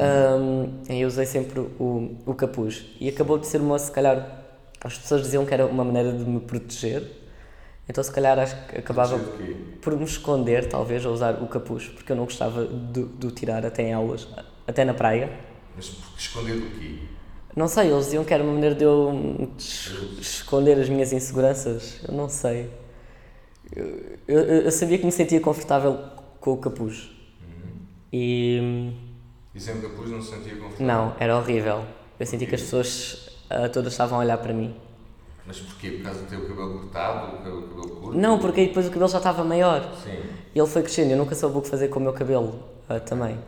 Um, 0.00 0.82
eu 0.88 1.06
usei 1.08 1.26
sempre 1.26 1.60
o, 1.60 2.16
o 2.26 2.34
capuz 2.34 2.84
e 3.00 3.08
acabou 3.08 3.38
de 3.38 3.46
ser 3.46 3.60
uma, 3.60 3.78
se 3.78 3.90
calhar, 3.90 4.42
as 4.82 4.98
pessoas 4.98 5.22
diziam 5.22 5.46
que 5.46 5.54
era 5.54 5.66
uma 5.66 5.84
maneira 5.84 6.12
de 6.12 6.24
me 6.24 6.40
proteger, 6.40 7.04
então 7.88 8.02
se 8.02 8.10
calhar 8.12 8.38
acho 8.38 8.56
que 8.68 8.78
acabava 8.78 9.18
de 9.18 9.80
por 9.80 9.96
me 9.96 10.04
esconder, 10.04 10.68
talvez, 10.68 11.04
a 11.06 11.10
usar 11.10 11.42
o 11.42 11.48
capuz, 11.48 11.88
porque 11.88 12.12
eu 12.12 12.16
não 12.16 12.24
gostava 12.24 12.66
de, 12.66 13.04
de 13.04 13.26
o 13.26 13.30
tirar 13.30 13.66
até 13.66 13.82
em 13.84 13.92
aulas, 13.92 14.28
até 14.66 14.84
na 14.84 14.94
praia. 14.94 15.30
Mas 15.74 15.92
esconder 16.18 16.56
do 16.60 16.70
quê? 16.78 17.08
Não 17.54 17.68
sei, 17.68 17.90
eles 17.90 18.06
diziam 18.06 18.24
que 18.24 18.32
era 18.32 18.42
uma 18.42 18.52
maneira 18.52 18.74
de 18.74 18.84
eu 18.84 19.50
es- 19.58 19.92
esconder 20.18 20.78
as 20.78 20.88
minhas 20.88 21.12
inseguranças, 21.12 22.00
eu 22.08 22.14
não 22.14 22.28
sei. 22.28 22.70
Eu, 23.74 23.86
eu, 24.28 24.40
eu 24.64 24.70
sabia 24.70 24.98
que 24.98 25.04
me 25.06 25.12
sentia 25.12 25.40
confortável 25.40 25.98
com 26.40 26.52
o 26.52 26.56
capuz. 26.58 27.10
E 28.12 28.58
hum, 28.62 28.92
E 29.54 29.60
sem 29.60 29.80
capuz 29.80 30.10
não 30.10 30.20
se 30.20 30.30
sentia 30.30 30.54
confortável? 30.56 30.86
não, 30.86 31.16
era 31.18 31.36
horrível. 31.36 31.84
Eu 32.20 32.26
senti 32.26 32.46
que 32.46 32.54
as 32.54 32.60
pessoas 32.60 33.30
ah, 33.50 33.68
todas 33.68 33.92
estavam 33.92 34.18
a 34.18 34.22
olhar 34.22 34.38
para 34.38 34.52
mim. 34.52 34.74
Mas 35.46 35.58
porquê? 35.60 35.90
Por 35.92 36.02
causa 36.04 36.20
do 36.20 36.26
teu 36.28 36.40
cabelo 36.46 36.78
cortado, 36.78 37.34
o 37.34 37.38
cabelo, 37.38 37.62
curto? 38.00 38.18
Não, 38.18 38.38
porque 38.38 38.66
depois 38.66 38.86
o 38.86 38.90
cabelo 38.90 39.10
já 39.10 39.18
estava 39.18 39.42
maior. 39.44 39.92
Sim. 40.04 40.22
E 40.54 40.58
ele 40.58 40.68
foi 40.68 40.82
crescendo, 40.82 41.10
eu 41.12 41.16
nunca 41.16 41.34
soube 41.34 41.58
o 41.58 41.62
que 41.62 41.68
fazer 41.68 41.88
com 41.88 41.98
o 41.98 42.02
meu 42.02 42.12
cabelo 42.12 42.62
ah, 42.88 43.00
também. 43.00 43.38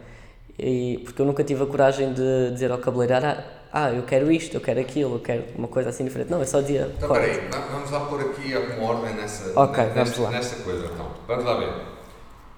E, 0.58 1.00
porque 1.04 1.20
eu 1.20 1.26
nunca 1.26 1.44
tive 1.44 1.62
a 1.62 1.66
coragem 1.66 2.12
de 2.12 2.50
dizer 2.52 2.70
ao 2.72 2.78
cabeleireiro: 2.78 3.26
ah, 3.26 3.44
ah, 3.74 3.90
eu 3.92 4.02
quero 4.04 4.30
isto, 4.32 4.54
eu 4.56 4.60
quero 4.60 4.80
aquilo, 4.80 5.16
eu 5.16 5.20
quero 5.20 5.44
uma 5.56 5.68
coisa 5.68 5.90
assim 5.90 6.04
diferente. 6.04 6.30
Não, 6.30 6.38
eu 6.40 6.46
só 6.46 6.60
dizia: 6.60 6.90
Então, 6.96 7.08
corta. 7.08 7.26
peraí, 7.26 7.48
va- 7.50 7.58
vamos 7.72 7.90
lá 7.90 8.00
pôr 8.06 8.20
aqui 8.20 8.54
alguma 8.54 8.88
ordem 8.92 9.14
nessa, 9.14 9.52
Ok, 9.60 9.76
nesta, 9.84 9.94
vamos 10.04 10.18
lá. 10.18 10.30
nesta 10.30 10.56
coisa. 10.62 10.86
Então, 10.86 11.10
vamos 11.26 11.44
lá 11.44 11.54
ver. 11.58 11.72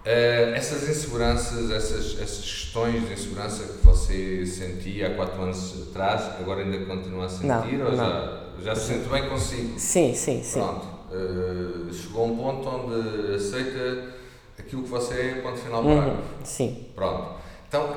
Eh, 0.04 0.52
essas 0.54 0.88
inseguranças, 0.88 1.68
essas, 1.70 2.20
essas 2.20 2.38
questões 2.44 3.06
de 3.08 3.12
insegurança 3.14 3.64
que 3.64 3.84
você 3.84 4.46
sentia 4.46 5.08
há 5.08 5.14
4 5.16 5.42
anos 5.42 5.88
atrás, 5.90 6.22
agora 6.38 6.60
ainda 6.62 6.84
continua 6.86 7.24
a 7.24 7.28
sentir 7.28 7.46
Não, 7.78 7.86
ou 7.86 7.90
não. 7.92 7.96
já, 7.96 8.42
já 8.62 8.74
se 8.76 8.86
sente 8.94 9.08
bem 9.08 9.28
consigo? 9.28 9.76
Sim, 9.80 10.14
sim, 10.14 10.42
sim. 10.44 10.60
Pronto. 10.60 10.86
eh, 11.12 11.92
chegou 11.92 12.22
a 12.22 12.26
um 12.28 12.36
ponto 12.36 12.68
onde 12.68 13.34
aceita 13.34 14.14
aquilo 14.58 14.82
que 14.84 14.88
você 14.90 15.14
é, 15.14 15.34
ponto 15.42 15.58
final 15.58 15.82
Uhum, 15.82 16.16
sim. 16.44 16.86
Pronto. 16.94 17.40
Então, 17.66 17.92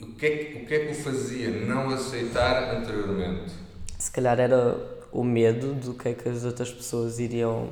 o, 0.00 0.06
que 0.14 0.26
é 0.26 0.30
que, 0.36 0.58
o 0.62 0.66
que 0.66 0.74
é 0.74 0.86
que 0.86 0.92
o 0.92 0.94
fazia 0.94 1.50
não 1.66 1.90
aceitar 1.90 2.74
anteriormente? 2.76 3.52
Se 3.98 4.10
calhar 4.10 4.38
era 4.38 4.76
o 5.12 5.24
medo 5.24 5.74
do 5.74 5.94
que 5.94 6.08
é 6.10 6.14
que 6.14 6.28
as 6.28 6.44
outras 6.44 6.70
pessoas 6.70 7.18
iriam, 7.18 7.70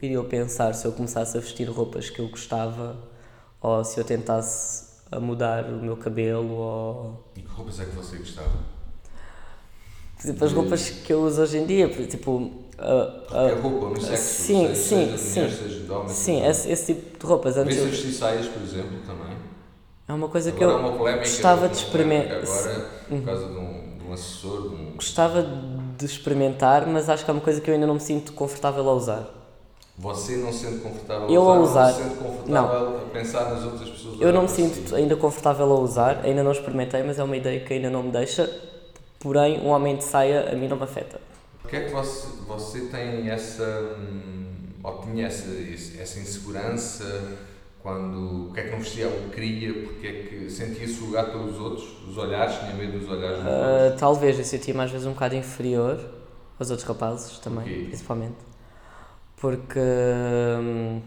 iriam 0.00 0.24
pensar 0.24 0.74
se 0.74 0.86
eu 0.86 0.92
começasse 0.92 1.36
a 1.36 1.40
vestir 1.40 1.68
roupas 1.68 2.10
que 2.10 2.20
eu 2.20 2.28
gostava 2.28 2.96
ou 3.60 3.84
se 3.84 3.98
eu 3.98 4.04
tentasse 4.04 4.88
a 5.10 5.18
mudar 5.18 5.64
o 5.64 5.82
meu 5.82 5.96
cabelo 5.96 6.50
ou 6.52 7.24
E 7.36 7.40
que 7.40 7.48
roupas 7.48 7.80
é 7.80 7.84
que 7.86 7.94
você 7.96 8.16
gostava? 8.18 8.50
por 10.16 10.24
exemplo 10.24 10.44
as 10.44 10.52
roupas 10.52 10.90
que 10.90 11.12
eu 11.12 11.22
uso 11.22 11.40
hoje 11.42 11.58
em 11.58 11.66
dia 11.66 11.88
tipo 12.06 12.52
ah, 12.76 13.24
Que 13.28 13.36
é 13.36 13.54
roupa, 13.54 13.86
unissex, 13.86 14.18
sim, 14.20 14.74
seja, 14.74 14.74
sim, 14.76 15.16
seja 15.16 15.18
sim. 15.18 15.40
mulher, 15.40 15.56
seja 15.56 15.80
de 15.84 15.90
homem. 15.92 16.08
sim 16.08 16.44
esse, 16.46 16.70
esse 16.70 16.94
tipo 16.94 17.18
de 17.18 17.26
roupas 17.26 17.56
antes 17.56 17.76
Vê-se 17.76 18.06
eu- 18.06 18.12
saias, 18.12 18.46
por 18.46 18.62
exemplo, 18.62 18.98
também. 19.06 19.36
É 20.08 20.12
uma 20.12 20.28
coisa 20.28 20.50
que 20.50 20.64
Agora 20.64 20.78
eu 20.78 20.88
uma 20.88 20.96
polémica, 20.96 21.24
gostava 21.24 21.68
de 21.68 21.76
experimentar 21.76 22.38
Agora, 22.38 22.88
por 23.08 23.22
causa 23.22 23.46
de 23.46 23.58
um, 23.58 23.98
de 23.98 24.04
um 24.08 24.12
assessor, 24.12 24.62
de 24.62 24.74
um... 24.74 24.92
gostava 24.94 25.46
de 25.98 26.04
experimentar 26.04 26.86
mas 26.86 27.08
acho 27.10 27.24
que 27.24 27.30
é 27.30 27.34
uma 27.34 27.42
coisa 27.42 27.60
que 27.60 27.70
eu 27.70 27.74
ainda 27.74 27.86
não 27.86 27.94
me 27.94 28.00
sinto 28.00 28.32
confortável 28.32 28.88
a 28.88 28.94
usar 28.94 29.34
Você 29.98 30.36
não 30.36 30.52
se 30.52 30.64
sente 30.64 30.78
confortável 30.78 31.28
Eu 31.28 31.50
a 31.50 31.56
a 31.56 31.60
usar, 31.60 31.90
usar, 31.90 31.92
não 31.92 31.92
se 31.92 32.02
sente 32.02 32.24
confortável 32.24 32.98
a 32.98 33.10
pensar 33.10 33.50
nas 33.50 33.64
outras 33.64 33.90
pessoas. 33.90 34.20
a 34.20 34.24
Eu 34.24 34.32
não 34.32 34.42
me 34.42 34.48
sinto 34.48 34.88
si. 34.88 34.94
ainda 34.94 35.16
confortável 35.16 35.70
a 35.70 35.78
usar, 35.78 36.20
ainda 36.24 36.42
não 36.42 36.52
experimentei, 36.52 37.02
mas 37.02 37.18
é 37.18 37.22
uma 37.22 37.36
ideia 37.36 37.60
que 37.60 37.74
ainda 37.74 37.90
não 37.90 38.02
me 38.04 38.10
deixa. 38.10 38.48
Porém, 39.18 39.60
um 39.60 39.68
homem 39.68 39.96
de 39.96 40.04
saia 40.04 40.52
a 40.52 40.54
mim 40.54 40.68
não 40.68 40.76
me 40.76 40.84
afeta. 40.84 41.20
Porquê 41.60 41.76
é 41.76 41.80
que 41.86 41.92
você, 41.92 42.28
você 42.46 42.80
tem 42.82 43.28
essa. 43.28 43.96
hum, 43.98 44.46
ou 44.82 45.02
tinha 45.02 45.26
essa, 45.26 45.48
essa 46.00 46.18
insegurança 46.20 47.04
quando. 47.82 48.52
É 48.56 48.62
que 48.62 48.70
não 48.70 48.78
vestia 48.78 49.08
o 49.08 49.24
que 49.24 49.30
queria? 49.34 49.74
Porque 49.84 50.06
é 50.06 50.12
que 50.24 50.50
sentia-se 50.50 50.94
julgado 50.94 51.30
pelos 51.32 51.58
outros? 51.58 51.86
Os 52.08 52.16
olhares? 52.16 52.56
Tinha 52.58 52.74
medo 52.74 52.98
dos 52.98 53.08
olhares 53.08 53.44
dos 53.44 53.56
outros? 53.56 53.92
Ah, 53.94 53.96
talvez 53.98 54.38
eu 54.38 54.44
sentia 54.44 54.74
mais 54.74 54.90
vezes 54.90 55.06
um 55.06 55.12
bocado 55.12 55.34
inferior 55.36 55.98
aos 56.58 56.70
outros 56.70 56.86
rapazes 56.88 57.38
também, 57.38 57.64
Porquê? 57.64 57.84
principalmente. 57.88 58.36
porque 59.36 59.78
hum, 60.60 61.00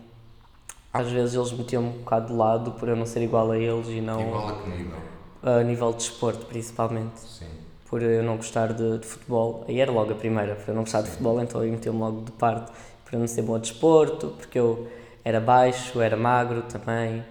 às 0.93 1.09
vezes 1.11 1.35
eles 1.35 1.51
metiam-me 1.53 1.89
um 1.89 1.99
bocado 1.99 2.27
de 2.27 2.33
lado 2.33 2.71
por 2.71 2.89
eu 2.89 2.95
não 2.95 3.05
ser 3.05 3.21
igual 3.21 3.51
a 3.51 3.57
eles 3.57 3.87
e 3.89 4.01
não 4.01 4.21
Igual 4.21 4.47
a 4.49 4.61
que 4.61 4.69
nível? 4.69 4.97
a 5.43 5.63
nível 5.63 5.91
de 5.91 5.97
desporto 5.97 6.45
principalmente. 6.45 7.19
Sim. 7.19 7.45
Por 7.89 8.01
eu 8.01 8.23
não 8.23 8.37
gostar 8.37 8.71
de, 8.73 8.99
de 8.99 9.05
futebol, 9.05 9.65
aí 9.67 9.79
era 9.81 9.91
logo 9.91 10.13
a 10.13 10.15
primeira, 10.15 10.55
por 10.55 10.69
eu 10.69 10.75
não 10.75 10.83
gostar 10.83 11.01
de 11.01 11.09
futebol, 11.09 11.41
então 11.41 11.59
aí 11.59 11.69
meteu-me 11.69 11.99
logo 11.99 12.21
de 12.21 12.31
parte, 12.31 12.71
por 13.03 13.13
eu 13.13 13.19
não 13.19 13.27
ser 13.27 13.41
bom 13.41 13.55
a 13.55 13.57
desporto, 13.59 14.27
porque 14.37 14.57
eu 14.57 14.87
era 15.23 15.39
baixo, 15.39 16.01
era 16.01 16.15
magro 16.17 16.63
também, 16.63 17.23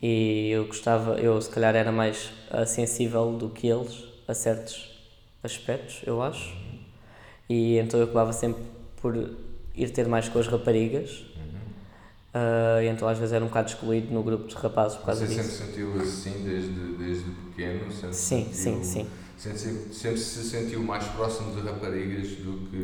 e 0.00 0.50
eu 0.50 0.66
gostava, 0.66 1.14
eu 1.20 1.40
se 1.40 1.50
calhar 1.50 1.74
era 1.74 1.92
mais 1.92 2.30
ah, 2.50 2.66
sensível 2.66 3.32
do 3.32 3.48
que 3.48 3.66
eles 3.68 4.04
a 4.28 4.34
certos 4.34 4.90
aspectos, 5.42 6.02
eu 6.06 6.22
acho, 6.22 6.54
e 7.48 7.78
então 7.78 7.98
eu 8.00 8.04
acabava 8.04 8.32
sempre 8.32 8.62
por 9.00 9.16
ir 9.74 9.90
ter 9.90 10.06
mais 10.06 10.28
com 10.28 10.38
as 10.38 10.46
raparigas, 10.46 11.24
ah, 12.34 12.82
e 12.82 12.86
então 12.86 13.06
às 13.08 13.18
vezes 13.18 13.32
era 13.32 13.44
um 13.44 13.48
bocado 13.48 13.68
excluído 13.68 14.12
no 14.12 14.22
grupo 14.22 14.48
de 14.48 14.54
rapazes 14.54 14.96
por 14.98 15.06
causa 15.06 15.26
Você 15.26 15.34
disso. 15.34 15.50
sempre 15.50 15.66
sentiu 15.66 16.00
assim 16.00 16.44
desde, 16.44 16.70
desde 16.96 17.30
pequeno? 17.30 17.90
Sempre 17.92 18.14
Sim, 18.16 18.44
sentiu, 18.52 18.54
sim, 18.54 18.82
sim. 18.84 19.06
Sempre, 19.36 19.58
sempre, 19.58 19.94
sempre 19.94 20.18
se 20.18 20.44
sentiu 20.44 20.82
mais 20.82 21.04
próximo 21.08 21.52
de 21.54 21.60
raparigas 21.62 22.28
do 22.36 22.68
que 22.70 22.76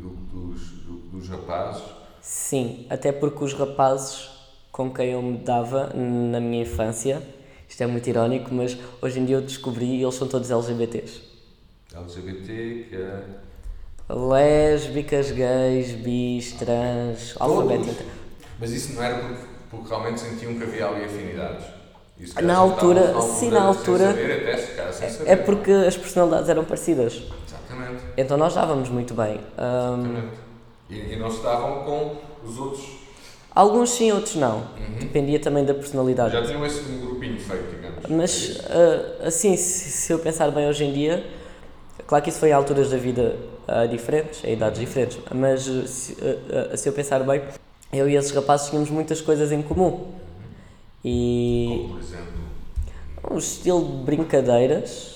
do, 0.00 0.08
dos, 0.32 0.60
do, 0.84 0.98
que 0.98 1.16
dos 1.16 1.28
rapazes? 1.28 1.82
Sim, 2.24 2.86
até 2.88 3.12
porque 3.12 3.44
os 3.44 3.52
rapazes 3.52 4.30
com 4.72 4.90
quem 4.90 5.10
eu 5.10 5.20
me 5.20 5.36
dava 5.36 5.92
na 5.94 6.40
minha 6.40 6.62
infância, 6.62 7.22
isto 7.68 7.82
é 7.82 7.86
muito 7.86 8.08
irónico, 8.08 8.52
mas 8.52 8.78
hoje 9.02 9.20
em 9.20 9.26
dia 9.26 9.36
eu 9.36 9.42
descobri 9.42 9.84
e 9.96 10.02
eles 10.02 10.14
são 10.14 10.26
todos 10.26 10.50
LGBTs. 10.50 11.20
LGBT, 11.94 12.86
que 12.88 12.96
é. 12.96 13.24
Lésbicas, 14.08 15.32
gays, 15.32 15.92
bis, 15.92 16.52
trans, 16.52 17.34
alfabeto. 17.38 17.94
Mas 18.58 18.70
isso 18.72 18.94
não 18.94 19.02
era 19.02 19.18
porque, 19.18 19.42
porque 19.70 19.88
realmente 19.90 20.20
sentiam 20.20 20.54
que 20.54 20.62
havia 20.64 20.86
ali 20.86 21.04
afinidades? 21.04 21.66
Isso, 22.18 22.42
Na 22.42 22.56
altura, 22.56 23.20
sim, 23.20 23.50
na 23.50 23.64
altura, 23.64 24.12
saber, 24.12 24.48
até 24.48 24.92
sem 24.92 25.10
saber. 25.10 25.30
É 25.30 25.36
porque 25.36 25.70
as 25.70 25.96
personalidades 25.96 26.48
eram 26.48 26.64
parecidas. 26.64 27.22
Exatamente. 27.46 28.02
Então 28.16 28.38
nós 28.38 28.54
dávamos 28.54 28.88
muito 28.88 29.12
bem. 29.12 29.40
Ahm, 29.58 30.00
exatamente. 30.00 30.43
E, 30.88 31.12
e 31.12 31.16
não 31.16 31.28
estavam 31.28 31.84
com 31.84 32.16
os 32.46 32.58
outros. 32.58 32.84
alguns 33.54 33.90
sim, 33.90 34.12
outros 34.12 34.36
não. 34.36 34.58
Uhum. 34.58 34.98
Dependia 35.00 35.40
também 35.40 35.64
da 35.64 35.74
personalidade. 35.74 36.32
Já 36.32 36.44
tinham 36.44 36.64
esse 36.66 36.80
um 36.80 37.00
grupinho 37.00 37.40
feito, 37.40 37.70
digamos. 37.70 38.04
Mas, 38.08 38.60
ah, 38.68 39.26
assim, 39.28 39.56
se, 39.56 39.90
se 39.90 40.12
eu 40.12 40.18
pensar 40.18 40.50
bem 40.50 40.68
hoje 40.68 40.84
em 40.84 40.92
dia, 40.92 41.26
claro 42.06 42.22
que 42.22 42.30
isso 42.30 42.38
foi 42.38 42.52
a 42.52 42.56
alturas 42.56 42.90
da 42.90 42.96
vida 42.98 43.36
ah, 43.66 43.86
diferentes, 43.86 44.44
a 44.44 44.50
idades 44.50 44.78
diferentes, 44.78 45.18
mas 45.34 45.66
ah, 45.68 45.86
se, 45.86 46.16
ah, 46.72 46.76
se 46.76 46.88
eu 46.88 46.92
pensar 46.92 47.20
bem, 47.20 47.42
eu 47.92 48.08
e 48.08 48.16
esses 48.16 48.30
rapazes 48.32 48.68
tínhamos 48.68 48.90
muitas 48.90 49.20
coisas 49.20 49.52
em 49.52 49.62
comum. 49.62 50.12
E 51.04 51.66
Como, 51.68 51.88
por 51.94 52.00
exemplo, 52.00 52.32
um 53.30 53.38
estilo 53.38 53.84
de 53.84 54.04
brincadeiras. 54.04 55.14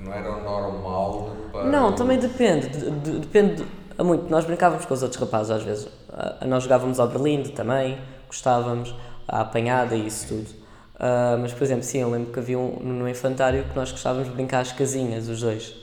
Não 0.00 0.12
era 0.12 0.30
o 0.30 0.42
normal 0.42 1.30
para. 1.52 1.64
não, 1.64 1.92
também 1.94 2.18
depende. 2.18 2.68
de- 2.68 2.90
de- 2.90 3.18
depende 3.20 3.56
de- 3.56 3.66
a 3.98 4.04
muito. 4.04 4.28
Nós 4.30 4.44
brincávamos 4.44 4.84
com 4.86 4.94
os 4.94 5.02
outros 5.02 5.20
rapazes 5.20 5.50
às 5.50 5.62
vezes. 5.62 5.88
Ah, 6.12 6.44
nós 6.46 6.62
jogávamos 6.62 7.00
ao 7.00 7.08
Berlim 7.08 7.42
também, 7.44 7.98
gostávamos, 8.26 8.94
à 9.26 9.40
apanhada 9.40 9.94
e 9.96 10.06
isso 10.06 10.28
tudo. 10.28 10.48
Ah, 11.00 11.36
mas, 11.40 11.52
por 11.52 11.62
exemplo, 11.64 11.82
sim, 11.84 11.98
eu 11.98 12.10
lembro 12.10 12.32
que 12.32 12.38
havia 12.38 12.58
um 12.58 12.78
no 12.80 13.08
infantário 13.08 13.64
que 13.64 13.74
nós 13.76 13.90
gostávamos 13.92 14.28
de 14.28 14.34
brincar 14.34 14.60
às 14.60 14.72
casinhas, 14.72 15.28
os 15.28 15.40
dois. 15.40 15.74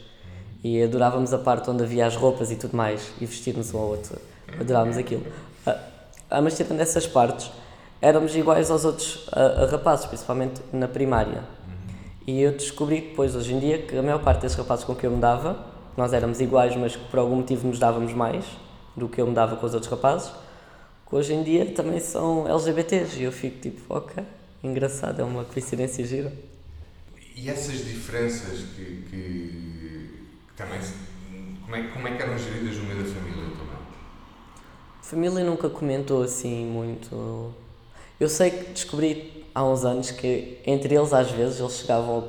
E 0.64 0.82
adorávamos 0.82 1.32
a 1.34 1.38
parte 1.38 1.70
onde 1.70 1.84
havia 1.84 2.06
as 2.08 2.16
roupas 2.16 2.50
e 2.52 2.56
tudo 2.56 2.76
mais, 2.76 3.12
e 3.22 3.26
vestir-nos 3.26 3.74
um 3.74 3.78
ao 3.78 3.88
outro. 3.88 4.18
Adorávamos 4.60 4.98
aquilo. 4.98 5.24
Ah, 6.30 6.42
mas 6.42 6.56
tirando 6.58 6.80
essas 6.82 7.06
partes, 7.06 7.52
éramos 8.02 8.36
iguais 8.36 8.72
aos 8.72 8.84
outros 8.84 9.28
ah, 9.32 9.68
rapazes, 9.70 10.06
principalmente 10.06 10.62
na 10.74 10.88
primária. 10.88 11.44
E 12.28 12.42
eu 12.42 12.54
descobri 12.54 13.02
depois, 13.02 13.36
hoje 13.36 13.54
em 13.54 13.60
dia, 13.60 13.78
que 13.84 13.96
a 13.96 14.02
maior 14.02 14.22
parte 14.24 14.42
desses 14.42 14.58
rapazes 14.58 14.84
com 14.84 14.96
que 14.96 15.06
eu 15.06 15.12
me 15.12 15.20
dava, 15.20 15.64
nós 15.96 16.12
éramos 16.12 16.42
iguais, 16.42 16.76
mas 16.76 16.96
que 16.96 17.08
por 17.08 17.20
algum 17.20 17.36
motivo 17.36 17.68
nos 17.68 17.78
dávamos 17.78 18.14
mais 18.14 18.46
do 18.96 19.08
que 19.08 19.22
eu 19.22 19.28
me 19.28 19.34
dava 19.34 19.56
com 19.58 19.66
os 19.66 19.74
outros 19.74 19.92
rapazes, 19.92 20.32
que 21.08 21.16
hoje 21.16 21.34
em 21.34 21.44
dia 21.44 21.66
também 21.74 22.00
são 22.00 22.48
LGBTs. 22.48 23.20
E 23.20 23.24
eu 23.24 23.32
fico 23.32 23.60
tipo, 23.60 23.82
ok, 23.94 24.24
engraçado, 24.64 25.22
é 25.22 25.24
uma 25.24 25.44
coincidência 25.46 26.04
gira. 26.04 26.34
E 27.36 27.50
essas 27.50 27.86
diferenças 27.86 28.60
que, 28.76 29.04
que, 29.10 29.10
que 29.10 30.54
também. 30.56 30.80
Como 31.62 31.76
é, 31.76 31.84
como 31.88 32.08
é 32.08 32.16
que 32.16 32.24
eram 32.24 32.38
geridas 32.38 32.78
no 32.78 32.84
meio 32.86 33.04
da 33.04 33.10
família 33.10 33.44
também? 33.44 33.76
A 35.00 35.04
família 35.04 35.44
nunca 35.44 35.70
comentou 35.70 36.24
assim 36.24 36.66
muito. 36.66 37.54
Eu 38.20 38.30
sei 38.30 38.50
que 38.52 38.72
descobri 38.72 39.35
há 39.56 39.64
uns 39.64 39.86
anos 39.86 40.12
que 40.12 40.60
entre 40.68 40.94
eles, 40.96 41.14
às 41.14 41.32
vezes, 41.32 41.60
eles 41.60 41.74
chegavam 41.80 42.24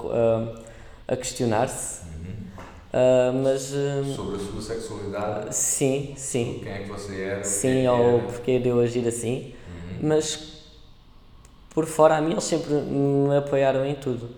a, 1.08 1.12
a 1.12 1.16
questionar-se, 1.16 2.02
ah, 2.92 3.32
mas 3.42 3.72
ah, 3.74 4.14
Sobre 4.14 4.36
a 4.36 4.38
sua 4.38 4.62
sexualidade, 4.62 5.54
sim, 5.54 6.14
sim. 6.16 6.60
quem 6.62 6.72
é 6.72 6.78
que 6.80 6.88
você 6.88 7.20
era? 7.20 7.44
Sim, 7.44 7.84
é 7.86 7.90
ou 7.92 8.20
era. 8.20 8.28
porque 8.32 8.58
de 8.58 8.68
eu 8.68 8.80
agir 8.80 9.06
assim, 9.06 9.54
mas 10.00 10.62
por 11.70 11.86
fora 11.86 12.16
a 12.16 12.20
mim 12.20 12.32
eles 12.32 12.44
sempre 12.44 12.72
me 12.72 13.36
apoiaram 13.36 13.84
em 13.84 13.94
tudo. 13.94 14.30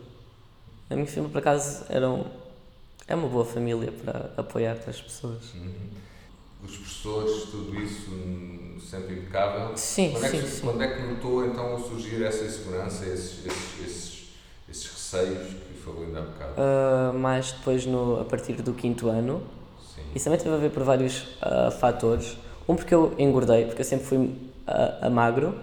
A 0.91 0.95
minha 0.95 1.07
família, 1.07 1.31
por 1.31 1.39
acaso, 1.39 1.85
era 1.89 2.09
um- 2.09 2.25
é 3.07 3.15
uma 3.15 3.29
boa 3.29 3.45
família 3.45 3.93
para 3.93 4.33
apoiar 4.37 4.77
as 4.87 5.01
pessoas. 5.01 5.55
Uhum. 5.55 5.73
Os 6.65 6.77
professores, 6.77 7.45
tudo 7.51 7.81
isso 7.81 8.08
Sim, 9.77 10.13
Quando 10.13 10.25
é, 10.25 10.31
que, 10.31 10.39
sim, 10.39 10.47
sim. 10.47 10.61
quando 10.63 10.83
é 10.83 10.89
que 10.89 11.03
notou 11.03 11.45
então 11.45 11.79
surgir 11.79 12.23
essa 12.25 12.45
insegurança, 12.45 13.05
esses, 13.05 13.47
esses, 13.47 13.87
esses, 13.87 14.29
esses 14.69 14.87
receios 14.87 15.49
que 15.49 15.79
falou 15.79 16.05
ainda 16.05 16.19
há 16.21 16.23
bocado? 16.23 16.53
Ah, 16.57 17.13
mais 17.15 17.53
depois, 17.53 17.87
no, 17.87 18.21
a 18.21 18.25
partir 18.25 18.55
do 18.63 18.73
quinto 18.73 19.09
ano, 19.09 19.43
Sim. 19.95 20.03
isso 20.15 20.25
também 20.25 20.39
teve 20.39 20.55
a 20.55 20.59
ver 20.59 20.71
por 20.71 20.83
vários 20.83 21.37
ah, 21.43 21.71
fatores. 21.71 22.39
Um, 22.69 22.75
porque 22.75 22.95
eu 22.95 23.15
engordei, 23.19 23.67
porque 23.67 23.83
eu 23.83 23.87
sempre 23.87 24.07
fui 24.07 24.35
ah, 24.67 24.99
a 25.03 25.11
magro, 25.11 25.55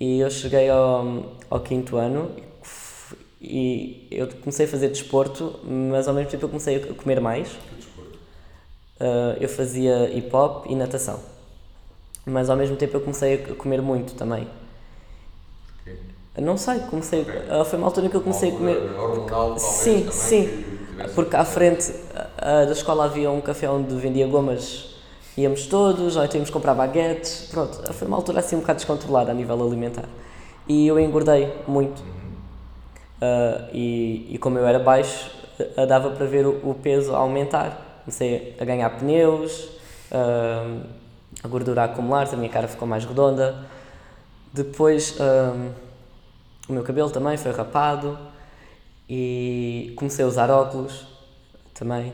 e 0.00 0.20
eu 0.20 0.30
cheguei 0.30 0.68
ao, 0.70 1.36
ao 1.50 1.60
quinto 1.60 1.96
ano 1.96 2.30
e 3.40 4.08
eu 4.10 4.26
comecei 4.26 4.66
a 4.66 4.68
fazer 4.68 4.88
desporto, 4.88 5.60
mas 5.64 6.08
ao 6.08 6.14
mesmo 6.14 6.30
tempo 6.30 6.44
eu 6.44 6.48
comecei 6.48 6.76
a 6.76 6.94
comer 6.94 7.20
mais. 7.20 7.48
Que 7.48 7.74
desporto? 7.76 8.18
Uh, 9.00 9.36
eu 9.40 9.48
fazia 9.48 10.10
hip 10.10 10.34
hop 10.34 10.66
e 10.68 10.74
natação. 10.74 11.20
Mas 12.28 12.50
ao 12.50 12.56
mesmo 12.56 12.76
tempo 12.76 12.96
eu 12.96 13.00
comecei 13.00 13.34
a 13.34 13.54
comer 13.54 13.80
muito 13.80 14.14
também. 14.14 14.46
Porquê? 15.84 15.98
Não 16.40 16.56
sei, 16.56 16.80
comecei. 16.80 17.22
uh, 17.22 17.64
foi 17.64 17.78
uma 17.78 17.86
altura 17.88 18.06
em 18.06 18.10
que 18.10 18.16
eu 18.16 18.20
comecei 18.20 18.50
a 18.50 18.52
comer. 18.52 18.76
Hormonal, 18.76 19.26
talvez, 19.26 19.62
Sim, 19.62 19.98
também, 20.00 20.12
sim. 20.12 20.64
tivesse- 20.90 21.14
Porque 21.14 21.36
à 21.36 21.44
frente 21.44 21.90
uh, 21.90 22.66
da 22.66 22.72
escola 22.72 23.04
havia 23.06 23.30
um 23.30 23.40
café 23.40 23.68
onde 23.70 23.94
vendia 23.96 24.26
gomas, 24.26 24.94
íamos 25.36 25.66
todos, 25.66 26.16
ou 26.16 26.24
então 26.24 26.36
íamos 26.36 26.50
comprar 26.50 26.74
baguetes. 26.74 27.48
Pronto, 27.50 27.92
foi 27.94 28.06
uma 28.06 28.16
altura 28.16 28.40
assim 28.40 28.56
um 28.56 28.60
bocado 28.60 28.76
descontrolada 28.76 29.30
a 29.30 29.34
nível 29.34 29.60
alimentar. 29.66 30.04
E 30.68 30.86
eu 30.86 30.98
engordei 31.00 31.52
muito. 31.66 32.00
Uh, 33.20 33.68
e, 33.72 34.28
e 34.34 34.38
como 34.38 34.58
eu 34.58 34.66
era 34.66 34.78
baixo, 34.78 35.30
uh, 35.58 35.86
dava 35.86 36.10
para 36.10 36.26
ver 36.26 36.46
o, 36.46 36.70
o 36.70 36.74
peso 36.74 37.14
aumentar. 37.16 38.02
Comecei 38.04 38.54
a 38.60 38.64
ganhar 38.64 38.88
pneus, 38.90 39.68
uh, 40.12 40.80
a 41.42 41.48
gordura 41.48 41.82
a 41.82 41.84
acumular-se, 41.84 42.34
a 42.34 42.38
minha 42.38 42.50
cara 42.50 42.68
ficou 42.68 42.86
mais 42.86 43.04
redonda. 43.04 43.64
Depois 44.52 45.16
um, 45.20 45.70
o 46.68 46.72
meu 46.72 46.82
cabelo 46.82 47.10
também 47.10 47.36
foi 47.36 47.52
rapado 47.52 48.18
e 49.08 49.92
comecei 49.96 50.24
a 50.24 50.28
usar 50.28 50.50
óculos 50.50 51.06
também. 51.74 52.12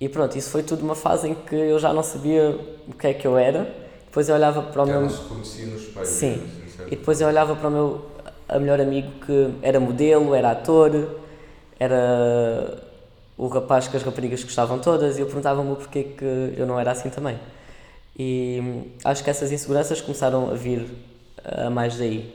E 0.00 0.08
pronto, 0.08 0.36
isso 0.38 0.50
foi 0.50 0.62
tudo 0.62 0.82
uma 0.82 0.94
fase 0.94 1.28
em 1.28 1.34
que 1.34 1.54
eu 1.54 1.78
já 1.78 1.92
não 1.92 2.02
sabia 2.02 2.56
o 2.86 2.94
que 2.94 3.08
é 3.08 3.14
que 3.14 3.26
eu 3.26 3.36
era. 3.36 3.74
Depois 4.04 4.28
eu 4.28 4.34
olhava 4.34 4.62
para 4.62 4.82
o 4.82 4.86
Já 4.86 4.92
meu. 4.92 5.02
não 5.02 5.10
se 5.10 5.22
conhecia 5.22 5.66
no 5.66 5.76
espelho. 5.76 6.06
Sim. 6.06 6.34
assim? 6.34 6.86
E 6.86 6.90
depois 6.96 7.20
eu 7.20 7.26
olhava 7.28 7.56
para 7.56 7.68
o 7.68 7.70
meu 7.70 8.06
a 8.48 8.58
melhor 8.58 8.80
amigo 8.80 9.10
que 9.26 9.54
era 9.60 9.78
modelo, 9.78 10.34
era 10.34 10.52
ator, 10.52 11.16
era 11.78 12.78
o 13.36 13.46
rapaz 13.48 13.86
que 13.88 13.96
as 13.96 14.02
raparigas 14.02 14.42
gostavam 14.42 14.78
todas 14.78 15.18
e 15.18 15.20
eu 15.20 15.26
perguntava-me 15.26 15.72
o 15.72 15.76
porquê 15.76 16.04
que 16.04 16.54
eu 16.56 16.66
não 16.66 16.78
era 16.80 16.92
assim 16.92 17.10
também. 17.10 17.38
E 18.18 18.90
acho 19.04 19.22
que 19.22 19.30
essas 19.30 19.52
inseguranças 19.52 20.00
começaram 20.00 20.50
a 20.50 20.54
vir 20.54 20.86
a 21.44 21.70
mais 21.70 21.96
daí. 21.96 22.34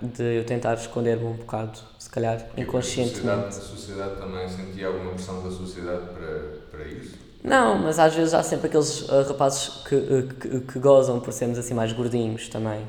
De 0.00 0.22
eu 0.38 0.44
tentar 0.44 0.74
esconder-me 0.74 1.24
um 1.24 1.32
bocado, 1.32 1.76
se 1.98 2.08
calhar 2.08 2.34
A 2.34 2.38
sociedade, 2.38 2.62
inconscientemente. 2.62 3.48
a 3.48 3.50
sociedade 3.50 4.16
também 4.20 4.48
sentia 4.48 4.86
alguma 4.86 5.10
pressão 5.14 5.42
da 5.42 5.50
sociedade 5.50 6.02
para, 6.14 6.60
para 6.70 6.84
isso? 6.88 7.18
Não, 7.42 7.76
mas 7.76 7.98
às 7.98 8.14
vezes 8.14 8.32
há 8.32 8.42
sempre 8.42 8.68
aqueles 8.68 9.10
ah, 9.10 9.22
rapazes 9.26 9.82
que, 9.88 9.96
ah, 9.96 10.34
que, 10.40 10.60
que 10.60 10.78
gozam 10.78 11.18
por 11.18 11.32
sermos 11.32 11.58
assim 11.58 11.74
mais 11.74 11.92
gordinhos 11.92 12.48
também. 12.48 12.86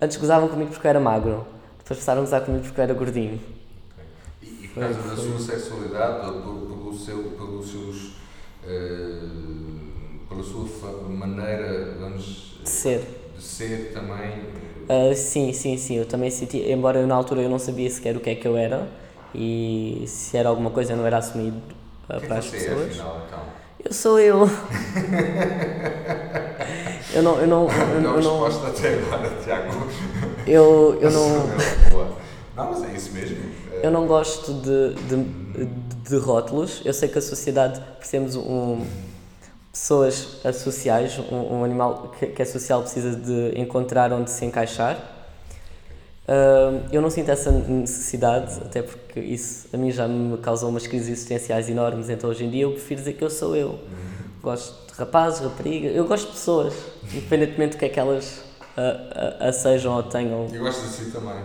Antes 0.00 0.18
gozavam 0.18 0.48
comigo 0.48 0.70
porque 0.70 0.86
eu 0.86 0.90
era 0.90 1.00
magro, 1.00 1.46
depois 1.78 1.98
passaram 1.98 2.20
a 2.20 2.24
gozar 2.24 2.44
comigo 2.44 2.64
porque 2.64 2.80
eu 2.80 2.84
era 2.84 2.92
gordinho. 2.92 3.40
E, 4.42 4.64
e 4.64 4.68
por 4.68 4.80
causa 4.80 5.00
da 5.00 5.16
sua 5.16 5.38
sexualidade, 5.38 6.26
ou 6.26 6.42
por, 6.42 6.66
pelo 6.66 6.98
seu, 6.98 7.22
pelos 7.38 7.70
seus 7.70 7.96
uh, 8.64 9.83
pela 10.28 10.42
sua 10.42 10.66
maneira, 11.08 11.96
vamos. 12.00 12.58
De 12.62 12.68
ser. 12.68 13.00
De 13.36 13.42
ser 13.42 13.92
também. 13.92 14.30
Uh, 14.84 15.14
sim, 15.14 15.52
sim, 15.52 15.76
sim. 15.76 15.96
Eu 15.96 16.06
também 16.06 16.30
senti, 16.30 16.58
embora 16.70 16.98
eu, 16.98 17.06
na 17.06 17.14
altura 17.14 17.42
eu 17.42 17.48
não 17.48 17.58
sabia 17.58 17.88
sequer 17.90 18.16
o 18.16 18.20
que 18.20 18.30
é 18.30 18.34
que 18.34 18.46
eu 18.46 18.56
era 18.56 18.88
e 19.34 20.04
se 20.06 20.36
era 20.36 20.48
alguma 20.48 20.70
coisa 20.70 20.94
não 20.94 21.06
era 21.06 21.18
assumido 21.18 21.56
uh, 22.08 22.20
para 22.20 22.38
as 22.38 22.46
é, 22.46 22.50
pessoas. 22.50 22.80
É, 22.80 22.84
afinal, 22.84 23.22
então? 23.26 23.40
Eu 23.84 23.92
sou 23.92 24.18
eu. 24.18 24.48
eu 27.14 27.22
não. 27.22 27.38
Eu 27.40 27.46
não, 27.46 27.68
eu, 27.70 28.00
não, 28.00 28.14
eu 28.16 28.22
não 28.22 28.44
resposta 28.44 28.68
até 28.68 28.94
agora, 28.94 29.30
Tiago. 29.42 29.72
Eu, 30.46 30.98
eu 31.00 31.10
não. 31.12 31.46
Não, 32.56 32.70
mas 32.70 32.84
é 32.84 32.94
isso 32.94 33.12
mesmo. 33.12 33.36
Eu 33.82 33.90
não 33.90 34.06
gosto 34.06 34.54
de, 34.54 34.94
de, 34.94 35.24
de 36.08 36.16
rótulos. 36.16 36.80
Eu 36.84 36.94
sei 36.94 37.08
que 37.08 37.18
a 37.18 37.22
sociedade, 37.22 37.80
percebemos 37.98 38.36
um. 38.36 38.86
Pessoas 39.74 40.38
sociais, 40.54 41.18
um, 41.18 41.56
um 41.56 41.64
animal 41.64 42.14
que, 42.16 42.28
que 42.28 42.40
é 42.40 42.44
social 42.44 42.80
precisa 42.82 43.16
de 43.16 43.60
encontrar 43.60 44.12
onde 44.12 44.30
se 44.30 44.44
encaixar. 44.44 44.96
Uh, 46.28 46.86
eu 46.92 47.02
não 47.02 47.10
sinto 47.10 47.28
essa 47.28 47.50
necessidade, 47.50 48.54
até 48.62 48.82
porque 48.82 49.18
isso 49.18 49.66
a 49.74 49.76
mim 49.76 49.90
já 49.90 50.06
me 50.06 50.38
causou 50.38 50.68
umas 50.68 50.86
crises 50.86 51.08
existenciais 51.08 51.68
enormes, 51.68 52.08
então 52.08 52.30
hoje 52.30 52.44
em 52.44 52.50
dia 52.50 52.62
eu 52.62 52.70
prefiro 52.70 53.00
dizer 53.00 53.14
que 53.14 53.24
eu 53.24 53.28
sou 53.28 53.56
eu. 53.56 53.80
Gosto 54.40 54.92
de 54.92 54.96
rapazes, 54.96 55.40
raparigas, 55.40 55.96
eu 55.96 56.06
gosto 56.06 56.28
de 56.28 56.32
pessoas, 56.34 56.74
independentemente 57.12 57.76
do 57.76 57.80
que 57.80 57.86
é 57.86 57.88
que 57.88 57.98
elas 57.98 58.44
uh, 58.78 59.48
uh, 59.48 59.52
sejam 59.52 59.96
ou 59.96 60.04
tenham. 60.04 60.46
E 60.54 60.56
gosto 60.56 60.82
de 60.82 60.88
si 60.88 61.10
também. 61.10 61.42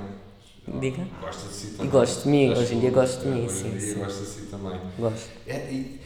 Diga? 0.80 1.08
Gosto 1.20 1.48
de 1.48 1.54
si 1.56 1.68
também. 1.72 1.88
E 1.88 1.90
gosto 1.90 2.24
de 2.24 2.30
mim, 2.30 2.52
hoje 2.52 2.76
em 2.76 2.80
dia 2.80 2.92
gosto 2.92 3.22
de 3.22 3.28
mim, 3.28 3.46
hoje 3.46 3.56
sim. 3.56 3.76
Hoje 3.76 3.76
em 3.76 3.94
dia 3.96 4.04
gosto 4.04 4.20
de 4.20 4.28
si 4.28 4.42
também. 4.44 4.80
Gosto. 5.00 5.30
É, 5.48 5.58
e, 5.72 5.99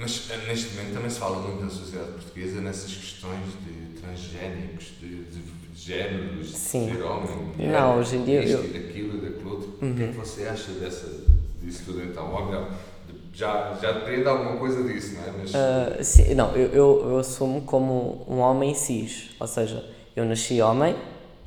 mas 0.00 0.28
neste 0.48 0.74
momento 0.74 0.94
também 0.94 1.10
se 1.10 1.18
fala 1.18 1.38
muito 1.40 1.62
na 1.62 1.70
sociedade 1.70 2.12
portuguesa 2.12 2.60
nessas 2.62 2.90
questões 2.90 3.44
de 3.66 4.00
transgénicos, 4.00 4.86
de, 4.98 5.24
de 5.24 5.42
géneros, 5.74 6.56
Sim. 6.56 6.90
ser 6.90 7.02
homem, 7.02 7.52
mulher, 7.56 7.72
não, 7.80 7.98
hoje 7.98 8.16
em 8.16 8.24
dia 8.24 8.42
isto 8.42 8.56
eu... 8.56 8.64
e 8.64 8.78
daquilo 8.78 9.16
e 9.18 9.20
daquilo 9.20 9.50
outro. 9.50 9.78
Uhum. 9.82 9.92
O 9.92 9.94
que 9.94 10.02
é 10.02 10.06
que 10.08 10.16
você 10.16 10.44
acha 10.44 10.72
dessa, 10.72 11.06
disso 11.62 11.82
tudo 11.84 12.02
então? 12.02 12.32
Óbvio, 12.32 12.66
já, 13.34 13.76
já 13.80 13.92
depende 13.92 14.26
alguma 14.26 14.56
coisa 14.56 14.82
disso, 14.82 15.16
não 15.16 15.22
é? 15.22 15.32
Mas... 15.38 15.50
Uh, 15.50 16.02
sim, 16.04 16.34
não, 16.34 16.56
eu, 16.56 16.68
eu, 16.68 17.10
eu 17.10 17.18
assumo 17.18 17.60
como 17.62 18.24
um 18.26 18.38
homem 18.38 18.74
cis, 18.74 19.30
ou 19.38 19.46
seja, 19.46 19.84
eu 20.16 20.24
nasci 20.24 20.62
homem. 20.62 20.96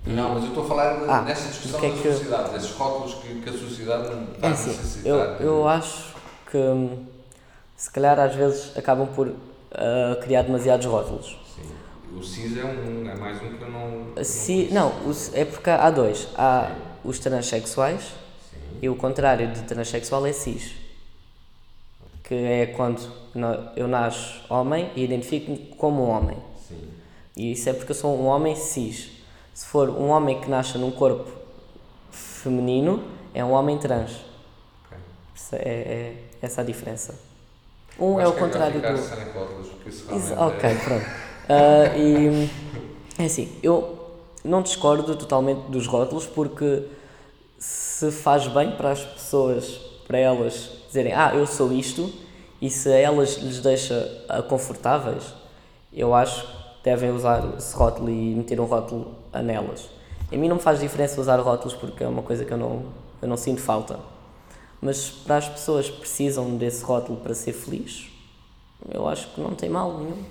Não, 0.05 0.35
mas 0.35 0.43
eu 0.43 0.49
estou 0.49 0.63
a 0.63 0.67
falar 0.67 0.99
de, 0.99 1.09
ah, 1.09 1.21
nessa 1.21 1.47
discussão 1.47 1.79
que 1.79 1.85
é 1.85 1.89
da 1.89 1.95
que 1.95 2.11
sociedade, 2.11 2.49
desses 2.51 2.71
rótulos 2.71 3.15
que, 3.15 3.41
que 3.41 3.49
a 3.49 3.53
sociedade 3.53 4.13
não 4.13 4.23
está 4.23 4.47
é 4.47 4.49
a 4.49 4.53
assim, 4.53 4.69
necessitar. 4.69 5.11
Eu, 5.39 5.47
eu 5.47 5.67
acho 5.67 6.13
que 6.51 6.57
hum, 6.57 7.12
se 7.75 7.91
calhar 7.91 8.19
às 8.19 8.35
vezes 8.35 8.77
acabam 8.77 9.07
por 9.07 9.27
uh, 9.27 9.35
criar 10.21 10.43
demasiados 10.43 10.85
rótulos. 10.85 11.37
Sim. 11.55 12.17
O 12.17 12.23
cis 12.23 12.57
é, 12.57 12.63
um, 12.63 13.09
é 13.09 13.15
mais 13.15 13.41
um 13.41 13.57
que 13.57 13.63
eu 13.63 13.69
não. 13.69 14.23
Si, 14.23 14.69
não, 14.71 14.89
o, 14.89 15.11
é 15.33 15.45
porque 15.45 15.69
há 15.69 15.89
dois. 15.89 16.27
Há 16.35 16.67
Sim. 16.67 17.09
os 17.09 17.19
transexuais 17.19 18.01
Sim. 18.01 18.57
e 18.81 18.89
o 18.89 18.95
contrário 18.95 19.51
de 19.51 19.61
transexual 19.63 20.25
é 20.25 20.33
cis. 20.33 20.73
Que 22.23 22.35
é 22.35 22.65
quando 22.67 23.01
eu 23.75 23.87
nasço 23.87 24.41
homem 24.49 24.91
e 24.95 25.03
identifico-me 25.03 25.57
como 25.77 26.03
um 26.03 26.09
homem. 26.09 26.37
Sim. 26.67 26.89
E 27.35 27.51
isso 27.51 27.67
é 27.67 27.73
porque 27.73 27.91
eu 27.91 27.95
sou 27.95 28.17
um 28.17 28.27
homem 28.27 28.55
cis. 28.55 29.11
Se 29.53 29.65
for 29.65 29.89
um 29.89 30.09
homem 30.09 30.39
que 30.39 30.49
nasce 30.49 30.77
num 30.77 30.91
corpo 30.91 31.29
feminino, 32.11 33.03
é 33.33 33.43
um 33.43 33.51
homem 33.51 33.77
trans. 33.77 34.21
Okay. 34.85 35.59
É, 35.59 35.69
é, 35.69 36.15
essa 36.41 36.61
a 36.61 36.63
diferença. 36.63 37.32
Um 37.99 38.19
é 38.19 38.27
o 38.27 38.33
contrário 38.33 38.81
do. 38.81 38.97
Sem 38.97 39.23
rótulos, 39.33 39.67
porque 39.69 39.89
isso 39.89 40.15
Isso, 40.15 40.33
ok, 40.33 40.69
é... 40.69 40.75
pronto. 40.75 41.05
Uh, 41.05 41.97
e 41.97 42.49
é 43.19 43.25
assim, 43.25 43.51
eu 43.61 43.99
não 44.43 44.61
discordo 44.61 45.15
totalmente 45.15 45.69
dos 45.69 45.87
rótulos 45.87 46.25
porque 46.25 46.83
se 47.59 48.11
faz 48.11 48.47
bem 48.47 48.71
para 48.71 48.91
as 48.91 49.01
pessoas, 49.01 49.79
para 50.07 50.17
elas 50.17 50.69
dizerem, 50.87 51.13
ah, 51.13 51.31
eu 51.33 51.45
sou 51.45 51.71
isto, 51.71 52.11
e 52.61 52.69
se 52.69 52.89
a 52.89 52.97
elas 52.97 53.37
lhes 53.37 53.59
deixa 53.59 54.25
confortáveis, 54.49 55.33
eu 55.93 56.13
acho 56.13 56.45
que 56.45 56.83
devem 56.83 57.11
usar 57.11 57.43
esse 57.57 57.75
rótulo 57.75 58.09
e 58.09 58.35
meter 58.35 58.59
um 58.59 58.65
rótulo 58.65 59.15
nelas. 59.43 59.89
A 60.31 60.35
mim 60.35 60.47
não 60.47 60.55
me 60.55 60.61
faz 60.61 60.79
diferença 60.79 61.19
usar 61.21 61.39
rótulos 61.39 61.73
porque 61.73 62.03
é 62.03 62.07
uma 62.07 62.23
coisa 62.23 62.43
que 62.43 62.51
eu 62.51 62.57
não, 62.57 62.83
eu 63.21 63.27
não 63.27 63.37
sinto 63.37 63.61
falta. 63.61 63.99
Mas 64.83 65.09
para 65.09 65.37
as 65.37 65.47
pessoas 65.47 65.89
que 65.89 65.97
precisam 66.01 66.57
desse 66.57 66.83
rótulo 66.83 67.17
para 67.21 67.33
ser 67.33 67.53
feliz, 67.53 68.09
eu 68.91 69.07
acho 69.07 69.29
que 69.29 69.39
não 69.39 69.55
tem 69.55 69.69
mal 69.69 69.97
nenhum. 69.97 70.21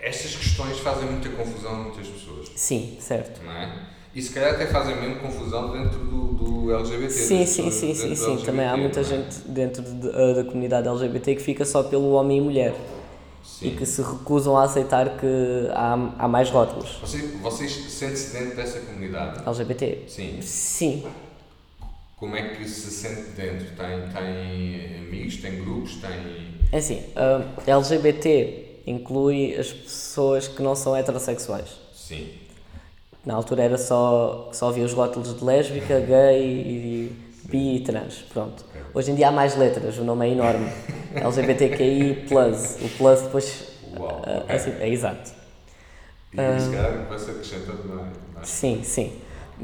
Estas 0.00 0.36
questões 0.36 0.78
fazem 0.78 1.10
muita 1.10 1.28
confusão 1.30 1.72
a 1.72 1.78
muitas 1.78 2.06
pessoas. 2.06 2.48
Sim, 2.54 2.96
certo. 3.00 3.42
Não 3.44 3.50
é? 3.50 3.86
E 4.14 4.22
se 4.22 4.32
calhar 4.32 4.54
até 4.54 4.66
fazem 4.66 4.94
mesmo 5.00 5.16
confusão 5.16 5.72
dentro 5.72 5.98
do, 5.98 6.26
do 6.34 6.74
LGBT. 6.76 7.10
Sim, 7.10 7.44
sim, 7.44 7.70
sim, 7.72 7.94
sim, 7.94 8.14
sim. 8.14 8.36
Também 8.44 8.66
há 8.66 8.76
muita 8.76 9.00
é? 9.00 9.04
gente 9.04 9.40
dentro 9.48 9.82
de, 9.82 10.34
da 10.34 10.44
comunidade 10.44 10.86
LGBT 10.86 11.34
que 11.34 11.42
fica 11.42 11.64
só 11.64 11.82
pelo 11.82 12.12
homem 12.12 12.38
e 12.38 12.40
mulher. 12.40 12.74
Sim. 13.42 13.66
E 13.66 13.70
que 13.72 13.84
se 13.84 14.00
recusam 14.00 14.56
a 14.56 14.62
aceitar 14.62 15.16
que 15.16 15.68
há, 15.72 15.94
há 16.18 16.28
mais 16.28 16.50
rótulos. 16.50 16.98
Vocês, 17.00 17.34
vocês 17.40 17.72
sentem-se 17.72 18.32
dentro 18.32 18.54
dessa 18.54 18.78
comunidade? 18.78 19.42
LGBT? 19.44 20.04
Sim. 20.06 20.40
Sim. 20.40 21.04
Como 22.24 22.36
é 22.36 22.54
que 22.54 22.66
se 22.66 22.90
sente 22.90 23.32
dentro? 23.36 23.66
Tem, 23.76 24.00
tem 24.08 24.96
amigos, 24.96 25.36
tem 25.36 25.62
grupos, 25.62 25.96
tem... 25.96 26.54
É 26.72 26.78
assim, 26.78 27.04
uh, 27.10 27.70
LGBT 27.70 28.80
inclui 28.86 29.54
as 29.54 29.70
pessoas 29.70 30.48
que 30.48 30.62
não 30.62 30.74
são 30.74 30.96
heterossexuais. 30.96 31.78
Sim. 31.92 32.30
Na 33.26 33.34
altura 33.34 33.64
era 33.64 33.76
só, 33.76 34.48
só 34.54 34.70
havia 34.70 34.86
os 34.86 34.94
rótulos 34.94 35.38
de 35.38 35.44
lésbica, 35.44 36.00
gay 36.00 36.42
e 36.42 37.12
bi 37.44 37.76
e 37.76 37.80
trans, 37.80 38.24
pronto. 38.32 38.64
Hoje 38.94 39.10
em 39.10 39.16
dia 39.16 39.28
há 39.28 39.32
mais 39.32 39.54
letras, 39.54 39.98
o 39.98 40.02
nome 40.02 40.26
é 40.26 40.32
enorme. 40.32 40.72
LGBTQI+, 41.14 42.24
o 42.80 42.88
plus 42.96 43.20
depois... 43.20 43.68
Uau, 43.98 44.22
uh, 44.22 44.50
assim, 44.50 44.72
é 44.80 44.88
exato. 44.88 45.30
E 46.32 46.40
uh, 46.40 46.58
se 46.58 46.70
calhar 46.74 47.06
vai 47.06 47.18
ser 47.18 47.32
acrescentando 47.32 48.12
mais. 48.34 48.48
Sim, 48.48 48.82
sim. 48.82 49.12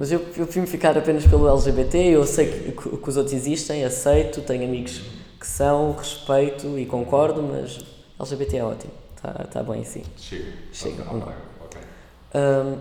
Mas 0.00 0.10
eu, 0.10 0.18
eu 0.18 0.46
prefiro 0.46 0.66
ficar 0.66 0.96
apenas 0.96 1.26
pelo 1.26 1.46
LGBT, 1.46 1.98
eu 1.98 2.26
sei 2.26 2.46
que, 2.46 2.72
que, 2.72 3.10
os 3.10 3.18
outros 3.18 3.34
existem, 3.34 3.84
aceito, 3.84 4.40
tenho 4.40 4.64
amigos 4.64 5.02
que 5.38 5.46
são, 5.46 5.92
respeito 5.92 6.78
e 6.78 6.86
concordo, 6.86 7.42
mas 7.42 7.78
LGBT 8.18 8.56
é 8.56 8.64
ótimo, 8.64 8.92
está 9.14 9.30
tá 9.44 9.62
bem 9.62 9.82
assim. 9.82 10.02
Chega. 10.16 10.52
Chega, 10.72 11.02
okay. 11.02 11.34
Okay. 11.66 11.82
Um, 12.34 12.78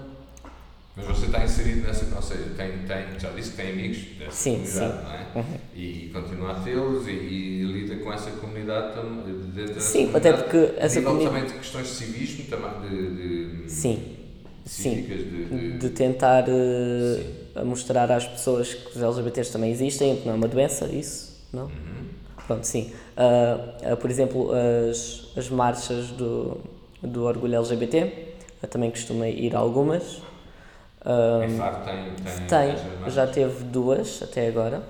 mas 0.96 1.08
você 1.08 1.26
está 1.26 1.44
inserido 1.44 1.86
nessa, 1.86 2.16
ou 2.16 2.22
seja, 2.22 2.52
tem, 2.56 2.86
tem, 2.88 3.20
já 3.20 3.32
disse 3.32 3.52
que 3.52 3.58
tem 3.58 3.72
amigos 3.74 3.98
dessa 4.18 4.32
sim, 4.32 4.52
comunidade, 4.54 4.94
sim. 4.94 5.04
não 5.04 5.12
é? 5.12 5.28
Uhum. 5.36 5.60
E 5.76 6.12
continua 6.14 6.52
a 6.52 6.60
tê-los 6.62 7.06
e, 7.06 7.12
e, 7.12 7.64
lida 7.64 7.98
com 7.98 8.14
essa 8.14 8.32
comunidade 8.32 8.96
dentro 9.54 9.82
Sim, 9.82 10.06
dessa 10.06 10.18
até 10.18 10.32
porque 10.32 10.74
essa 10.78 11.02
comunidade. 11.02 11.36
também 11.36 11.52
de 11.52 11.60
questões 11.60 11.88
de 11.88 11.94
civismo, 11.96 12.46
também 12.46 12.90
de... 12.90 13.64
de 13.64 13.70
sim. 13.70 14.19
Sim, 14.70 15.02
de, 15.02 15.24
de... 15.24 15.78
de 15.80 15.90
tentar 15.90 16.46
uh, 16.48 17.66
mostrar 17.66 18.12
às 18.12 18.28
pessoas 18.28 18.72
que 18.76 18.96
os 18.96 19.02
LGBTs 19.02 19.52
também 19.52 19.72
existem, 19.72 20.16
que 20.18 20.28
não 20.28 20.34
é 20.34 20.38
uma 20.38 20.48
doença, 20.48 20.86
isso, 20.86 21.44
não? 21.52 21.64
Uhum. 21.64 22.06
Pronto, 22.46 22.66
sim. 22.66 22.94
Uh, 23.18 23.94
uh, 23.94 23.98
por 23.98 24.12
exemplo, 24.12 24.52
as, 24.52 25.28
as 25.36 25.50
marchas 25.50 26.10
do, 26.12 26.60
do 27.02 27.24
orgulho 27.24 27.56
LGBT, 27.56 28.14
eu 28.62 28.70
também 28.70 28.92
costumei 28.92 29.34
ir 29.34 29.56
a 29.56 29.60
algumas. 29.60 30.22
Um, 31.04 31.44
em 31.44 31.58
Faro 31.58 31.84
tem, 31.84 31.96
tem, 32.48 32.76
tem 32.76 33.12
já 33.12 33.26
teve 33.26 33.64
duas 33.64 34.22
até 34.22 34.48
agora. 34.48 34.84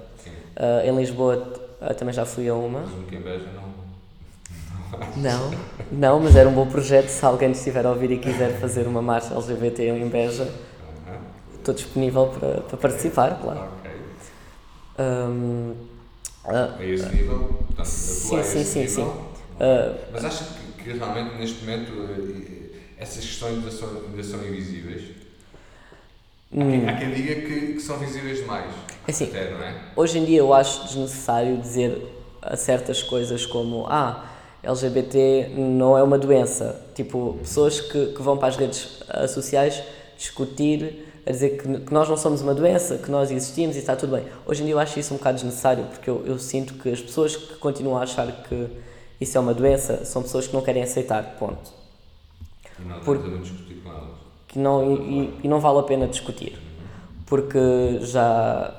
Uh, 0.57 0.89
em 0.89 0.95
Lisboa 0.97 1.37
também 1.97 2.13
já 2.13 2.25
fui 2.25 2.49
a 2.49 2.53
uma. 2.53 2.81
Mas 2.81 2.93
um 2.93 3.03
que 3.03 3.15
beija 3.15 3.45
não. 3.55 3.68
Não, 5.15 5.51
não, 5.91 6.19
mas 6.19 6.35
era 6.35 6.47
um 6.47 6.53
bom 6.53 6.67
projeto. 6.67 7.09
Se 7.09 7.25
alguém 7.25 7.51
estiver 7.51 7.85
a 7.85 7.89
ouvir 7.89 8.11
e 8.11 8.17
quiser 8.17 8.59
fazer 8.59 8.87
uma 8.87 9.01
marcha 9.01 9.33
LGBT 9.33 9.89
em 9.89 10.07
Beja, 10.07 10.51
estou 11.55 11.73
disponível 11.73 12.27
para, 12.27 12.61
para 12.61 12.77
participar, 12.77 13.39
claro. 13.41 13.69
Ok. 13.79 13.91
Um, 14.99 15.75
uh, 16.45 16.77
a 16.77 16.85
esse 16.85 17.09
nível, 17.15 17.39
portanto, 17.67 17.85
sim, 17.85 18.43
sim, 18.43 18.63
sim, 18.63 18.79
nível. 18.81 18.95
sim. 18.95 19.01
Uh, 19.03 19.95
mas 20.11 20.25
acho 20.25 20.43
que, 20.45 20.83
que, 20.83 20.97
realmente 20.97 21.35
neste 21.37 21.63
momento 21.63 21.91
essas 22.97 23.23
questões 23.23 23.55
ainda 23.55 23.71
são, 23.71 23.89
ainda 24.09 24.23
são 24.23 24.45
invisíveis? 24.45 25.03
Hum. 26.51 26.61
Há, 26.61 26.65
quem, 26.71 26.89
há 26.89 26.97
quem 26.97 27.13
diga 27.13 27.35
que, 27.35 27.73
que, 27.73 27.79
são 27.79 27.97
visíveis 27.97 28.39
demais. 28.39 28.71
Assim, 29.07 29.25
até, 29.25 29.51
não 29.51 29.63
é? 29.63 29.75
Hoje 29.95 30.17
em 30.17 30.25
dia 30.25 30.39
eu 30.39 30.53
acho 30.53 30.83
desnecessário 30.85 31.57
dizer 31.57 32.01
certas 32.57 33.03
coisas 33.03 33.45
como 33.45 33.85
ah, 33.87 34.28
LGBT 34.63 35.53
não 35.57 35.97
é 35.97 36.03
uma 36.03 36.17
doença. 36.17 36.79
Tipo, 36.93 37.37
pessoas 37.41 37.79
que, 37.79 38.07
que 38.07 38.21
vão 38.21 38.37
para 38.37 38.49
as 38.49 38.57
redes 38.57 38.99
sociais 39.29 39.81
discutir, 40.17 41.07
a 41.25 41.31
dizer 41.31 41.57
que, 41.57 41.79
que, 41.79 41.93
nós 41.93 42.09
não 42.09 42.17
somos 42.17 42.41
uma 42.41 42.53
doença, 42.53 42.97
que 42.97 43.09
nós 43.09 43.31
existimos 43.31 43.75
e 43.75 43.79
está 43.79 43.95
tudo 43.95 44.15
bem. 44.15 44.25
Hoje 44.45 44.61
em 44.61 44.65
dia 44.65 44.75
eu 44.75 44.79
acho 44.79 44.99
isso 44.99 45.13
um 45.13 45.17
bocado 45.17 45.35
desnecessário, 45.35 45.85
porque 45.85 46.09
eu, 46.09 46.25
eu 46.25 46.37
sinto 46.37 46.73
que 46.73 46.89
as 46.89 47.01
pessoas 47.01 47.35
que 47.35 47.55
continuam 47.55 47.97
a 47.97 48.03
achar 48.03 48.29
que 48.43 48.67
isso 49.19 49.37
é 49.37 49.41
uma 49.41 49.53
doença, 49.53 50.03
são 50.05 50.21
pessoas 50.21 50.47
que 50.47 50.53
não 50.53 50.61
querem 50.61 50.83
aceitar, 50.83 51.23
ponto. 51.37 51.71
E 52.79 52.83
não 52.83 52.99
Por- 52.99 53.17
tentamos 53.17 53.47
discutir 53.49 53.75
com 53.81 53.89
elas. 53.89 54.09
Que 54.47 54.59
não, 54.59 54.95
e, 54.95 55.39
e 55.43 55.47
não 55.47 55.59
vale 55.59 55.79
a 55.79 55.83
pena 55.83 56.07
discutir, 56.07 56.57
porque 57.25 57.99
já, 58.01 58.73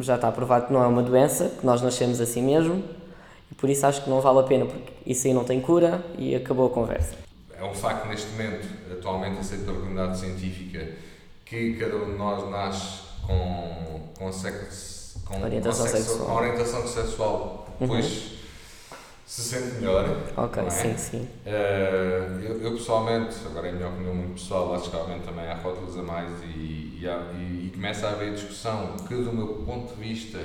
já 0.00 0.14
está 0.14 0.30
provado 0.30 0.66
que 0.66 0.72
não 0.72 0.82
é 0.82 0.86
uma 0.86 1.02
doença, 1.02 1.50
que 1.58 1.66
nós 1.66 1.82
nascemos 1.82 2.20
assim 2.20 2.40
mesmo, 2.42 2.82
e 3.50 3.54
por 3.54 3.68
isso 3.70 3.86
acho 3.86 4.02
que 4.04 4.10
não 4.10 4.20
vale 4.20 4.40
a 4.40 4.42
pena, 4.42 4.66
porque 4.66 4.92
isso 5.06 5.26
aí 5.26 5.32
não 5.34 5.44
tem 5.44 5.60
cura 5.60 6.04
e 6.18 6.34
acabou 6.34 6.66
a 6.66 6.70
conversa. 6.70 7.14
É 7.58 7.64
um 7.64 7.74
facto 7.74 8.06
neste 8.08 8.28
momento, 8.32 8.66
atualmente 8.92 9.38
aceito 9.40 9.64
pela 9.64 9.78
comunidade 9.78 10.18
científica, 10.18 10.86
que 11.44 11.74
cada 11.74 11.96
um 11.96 12.12
de 12.12 12.18
nós 12.18 12.50
nasce 12.50 13.00
com, 13.26 14.00
com, 14.18 14.32
sexo, 14.32 15.20
com, 15.24 15.40
Orientação 15.42 15.86
com, 15.86 15.90
sexo- 15.92 16.08
sexual. 16.12 16.36
orientação 16.36 16.86
sexual, 16.86 17.68
depois 17.80 18.36
se 19.26 19.42
sente 19.42 19.74
melhor. 19.76 20.06
Ok, 20.36 20.62
é? 20.62 20.70
sim, 20.70 20.96
sim. 20.96 21.28
Eh, 21.44 22.28
eu, 22.44 22.60
eu 22.62 22.72
pessoalmente, 22.72 23.34
agora 23.46 23.66
é 23.68 23.70
a 23.70 23.72
minha 23.74 23.88
opinião 23.88 24.14
muito 24.14 24.34
pessoal, 24.34 24.72
acho 24.74 24.90
que 24.90 24.94
realmente 24.96 25.24
também 25.24 25.46
há 25.46 25.54
rótulos 25.54 25.98
a 25.98 26.02
mais 26.02 26.30
e, 26.44 26.98
e, 27.00 27.08
há- 27.08 27.32
e- 27.34 27.66
e 27.66 27.70
começa 27.74 28.06
a 28.06 28.10
haver 28.12 28.34
discussão 28.34 28.94
que, 29.08 29.14
do 29.14 29.32
meu 29.32 29.48
ponto 29.66 29.94
de 29.94 30.00
vista, 30.00 30.38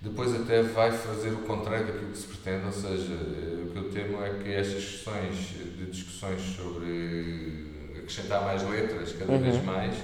depois 0.00 0.34
até 0.34 0.62
vai 0.62 0.92
fazer 0.92 1.30
o 1.30 1.38
contrário 1.38 1.86
daquilo 1.86 2.10
que 2.12 2.18
se 2.18 2.26
pretende, 2.28 2.66
ou 2.66 2.72
seja, 2.72 3.12
eh, 3.14 3.64
o 3.64 3.70
que 3.72 3.78
eu 3.78 3.90
temo 3.90 4.22
é 4.22 4.30
que 4.42 4.52
estas 4.52 4.84
questões 4.84 5.34
de 5.76 5.86
discussões 5.90 6.40
sobre 6.56 7.66
acrescentar 7.98 8.42
mais 8.44 8.62
letras 8.68 9.12
cada 9.12 9.32
Uhum. 9.32 9.38
vez 9.40 9.64
mais 9.64 9.96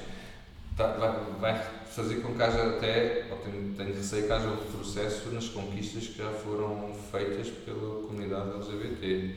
tá- 0.77 0.93
vai, 0.99 1.13
vai 1.41 1.67
fazer 1.87 2.17
com 2.17 2.35
que 2.35 2.43
haja 2.43 2.71
até, 2.77 3.27
ou 3.31 3.37
tenho, 3.39 3.75
tenho 3.75 3.95
receio 3.95 4.27
que 4.27 4.33
haja 4.33 4.49
um 4.49 4.57
retrocesso 4.57 5.29
nas 5.31 5.49
conquistas 5.49 6.09
que 6.09 6.19
já 6.19 6.31
foram 6.31 6.93
feitas 7.13 7.49
pela 7.65 8.03
comunidade 8.03 8.51
LGBT. 8.57 9.35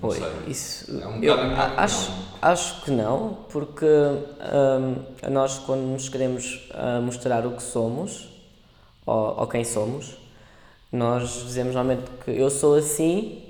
Pois, 0.00 0.18
isso, 0.48 0.98
É 1.00 1.06
um 1.06 1.22
eu 1.22 1.34
acho, 1.76 2.10
acho 2.40 2.82
que 2.82 2.90
não, 2.90 3.44
porque 3.52 3.84
hum, 3.84 4.96
nós 5.30 5.58
quando 5.60 5.82
nos 5.82 6.08
queremos 6.08 6.66
ah, 6.72 7.00
mostrar 7.00 7.46
o 7.46 7.52
que 7.52 7.62
somos, 7.62 8.31
ou, 9.06 9.40
ou 9.40 9.46
quem 9.46 9.64
somos, 9.64 10.16
nós 10.90 11.44
dizemos 11.46 11.74
normalmente 11.74 12.10
que 12.24 12.30
eu 12.30 12.50
sou 12.50 12.74
assim 12.74 13.42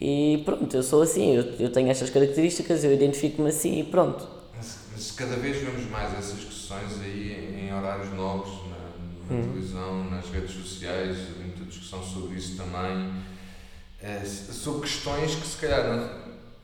e 0.00 0.42
pronto, 0.44 0.74
eu 0.76 0.82
sou 0.82 1.02
assim, 1.02 1.34
eu, 1.34 1.42
eu 1.58 1.72
tenho 1.72 1.88
estas 1.90 2.10
características, 2.10 2.84
eu 2.84 2.92
identifico-me 2.92 3.48
assim 3.48 3.80
e 3.80 3.84
pronto. 3.84 4.26
Mas, 4.56 4.78
mas 4.92 5.10
cada 5.12 5.36
vez 5.36 5.56
vemos 5.58 5.88
mais 5.90 6.12
essas 6.16 6.36
discussões 6.36 7.00
aí 7.02 7.32
em, 7.32 7.68
em 7.68 7.74
horários 7.74 8.12
novos, 8.14 8.50
na, 8.68 8.76
na 8.76 8.78
Hum. 9.30 9.42
televisão, 9.42 10.04
nas 10.10 10.30
redes 10.30 10.52
sociais, 10.52 11.16
muita 11.38 11.64
discussão 11.64 12.02
sobre 12.02 12.36
isso 12.38 12.56
também, 12.56 13.12
eh, 14.02 14.24
sobre 14.24 14.82
questões 14.88 15.34
que 15.34 15.46
se 15.46 15.58
calhar, 15.58 15.86
não, 15.86 16.08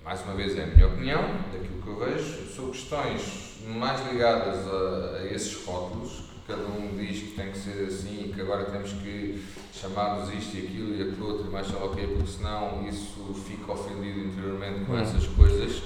mais 0.02 0.22
uma 0.22 0.34
vez 0.34 0.56
é 0.56 0.62
a 0.64 0.66
minha 0.68 0.86
opinião, 0.86 1.22
daquilo 1.52 1.82
que 1.82 1.88
eu 1.88 1.98
vejo, 1.98 2.46
sobre 2.54 2.72
questões 2.72 3.20
mais 3.66 4.00
ligadas 4.10 4.66
a, 4.66 5.18
a 5.18 5.26
esses 5.26 5.54
rótulos, 5.64 6.23
cada 6.46 6.62
um 6.62 6.96
diz 6.98 7.20
que 7.20 7.28
tem 7.36 7.50
que 7.50 7.58
ser 7.58 7.84
assim 7.86 8.26
e 8.26 8.32
que 8.32 8.40
agora 8.40 8.64
temos 8.66 8.92
que 8.92 9.42
chamar-nos 9.72 10.32
isto 10.32 10.56
e 10.56 10.66
aquilo 10.66 10.94
e 10.94 11.02
aquilo 11.02 11.26
outro 11.28 11.46
e 11.46 11.50
mais 11.50 11.66
sei 11.66 11.76
lá 11.76 11.84
o 11.86 11.90
quê, 11.96 12.06
porque 12.06 12.30
senão 12.30 12.86
isso 12.88 13.34
fica 13.46 13.72
ofendido 13.72 14.20
interiormente 14.20 14.84
com 14.84 14.92
Hum. 14.92 14.98
essas 15.00 15.26
coisas 15.26 15.82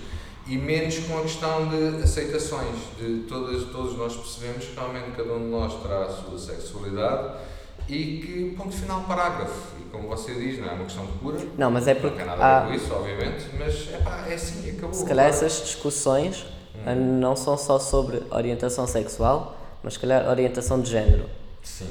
e 0.47 0.57
menos 0.57 0.99
com 1.01 1.19
a 1.19 1.23
questão 1.23 1.69
de 1.69 2.03
aceitações. 2.03 2.75
De 2.99 3.25
todas, 3.29 3.65
todos 3.71 3.97
nós 3.99 4.17
percebemos 4.17 4.65
que 4.65 4.75
realmente 4.75 5.11
cada 5.17 5.33
um 5.35 5.39
de 5.41 5.45
nós 5.51 5.75
terá 5.83 6.05
a 6.05 6.09
sua 6.09 6.39
sexualidade 6.39 7.35
e 7.89 8.19
que, 8.19 8.55
ponto 8.57 8.75
final, 8.75 9.03
parágrafo. 9.03 9.77
E 9.81 9.85
como 9.91 10.09
você 10.09 10.35
diz, 10.35 10.59
não 10.59 10.69
é 10.69 10.73
uma 10.73 10.85
questão 10.85 11.07
de 11.07 11.13
cura, 11.13 11.39
Não, 11.57 11.71
mas 11.71 11.87
é 11.87 11.95
não 11.95 12.01
porque 12.01 12.17
tem 12.17 12.27
nada 12.27 12.45
a 12.45 12.61
ver 12.63 12.69
com 12.69 12.75
isso, 12.75 12.95
obviamente, 12.95 13.45
mas 13.59 13.89
epá, 13.95 14.25
é 14.27 14.35
assim, 14.35 14.71
acabou. 14.71 14.93
se 14.95 15.05
calhar 15.07 15.27
essas 15.27 15.61
discussões 15.63 16.45
Hum. 16.75 16.81
ah, 16.87 16.95
não 16.95 17.35
são 17.37 17.57
só 17.59 17.79
sobre 17.79 18.23
orientação 18.31 18.87
sexual, 18.87 19.57
mas 19.83 19.95
se 19.95 19.99
calhar 20.01 20.29
orientação 20.29 20.81
de 20.81 20.91
género, 20.91 21.25
Sim, 21.63 21.91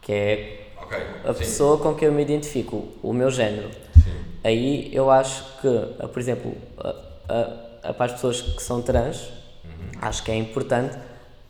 que 0.00 0.12
é 0.12 0.66
ok. 0.80 0.98
a 1.24 1.32
sim, 1.32 1.38
pessoa 1.38 1.78
com 1.78 1.94
quem 1.94 2.08
eu 2.08 2.12
me 2.12 2.22
identifico, 2.22 2.88
o 3.02 3.12
meu 3.12 3.30
género. 3.30 3.70
Sim. 3.94 4.24
Aí 4.42 4.94
eu 4.94 5.10
acho 5.10 5.44
que, 5.60 6.06
por 6.08 6.18
exemplo, 6.18 6.54
a, 6.78 6.94
a, 7.28 7.88
a, 7.90 7.94
para 7.94 8.06
as 8.06 8.12
pessoas 8.12 8.40
que 8.40 8.62
são 8.62 8.82
trans, 8.82 9.30
acho 10.00 10.22
que 10.22 10.30
é 10.30 10.36
importante 10.36 10.96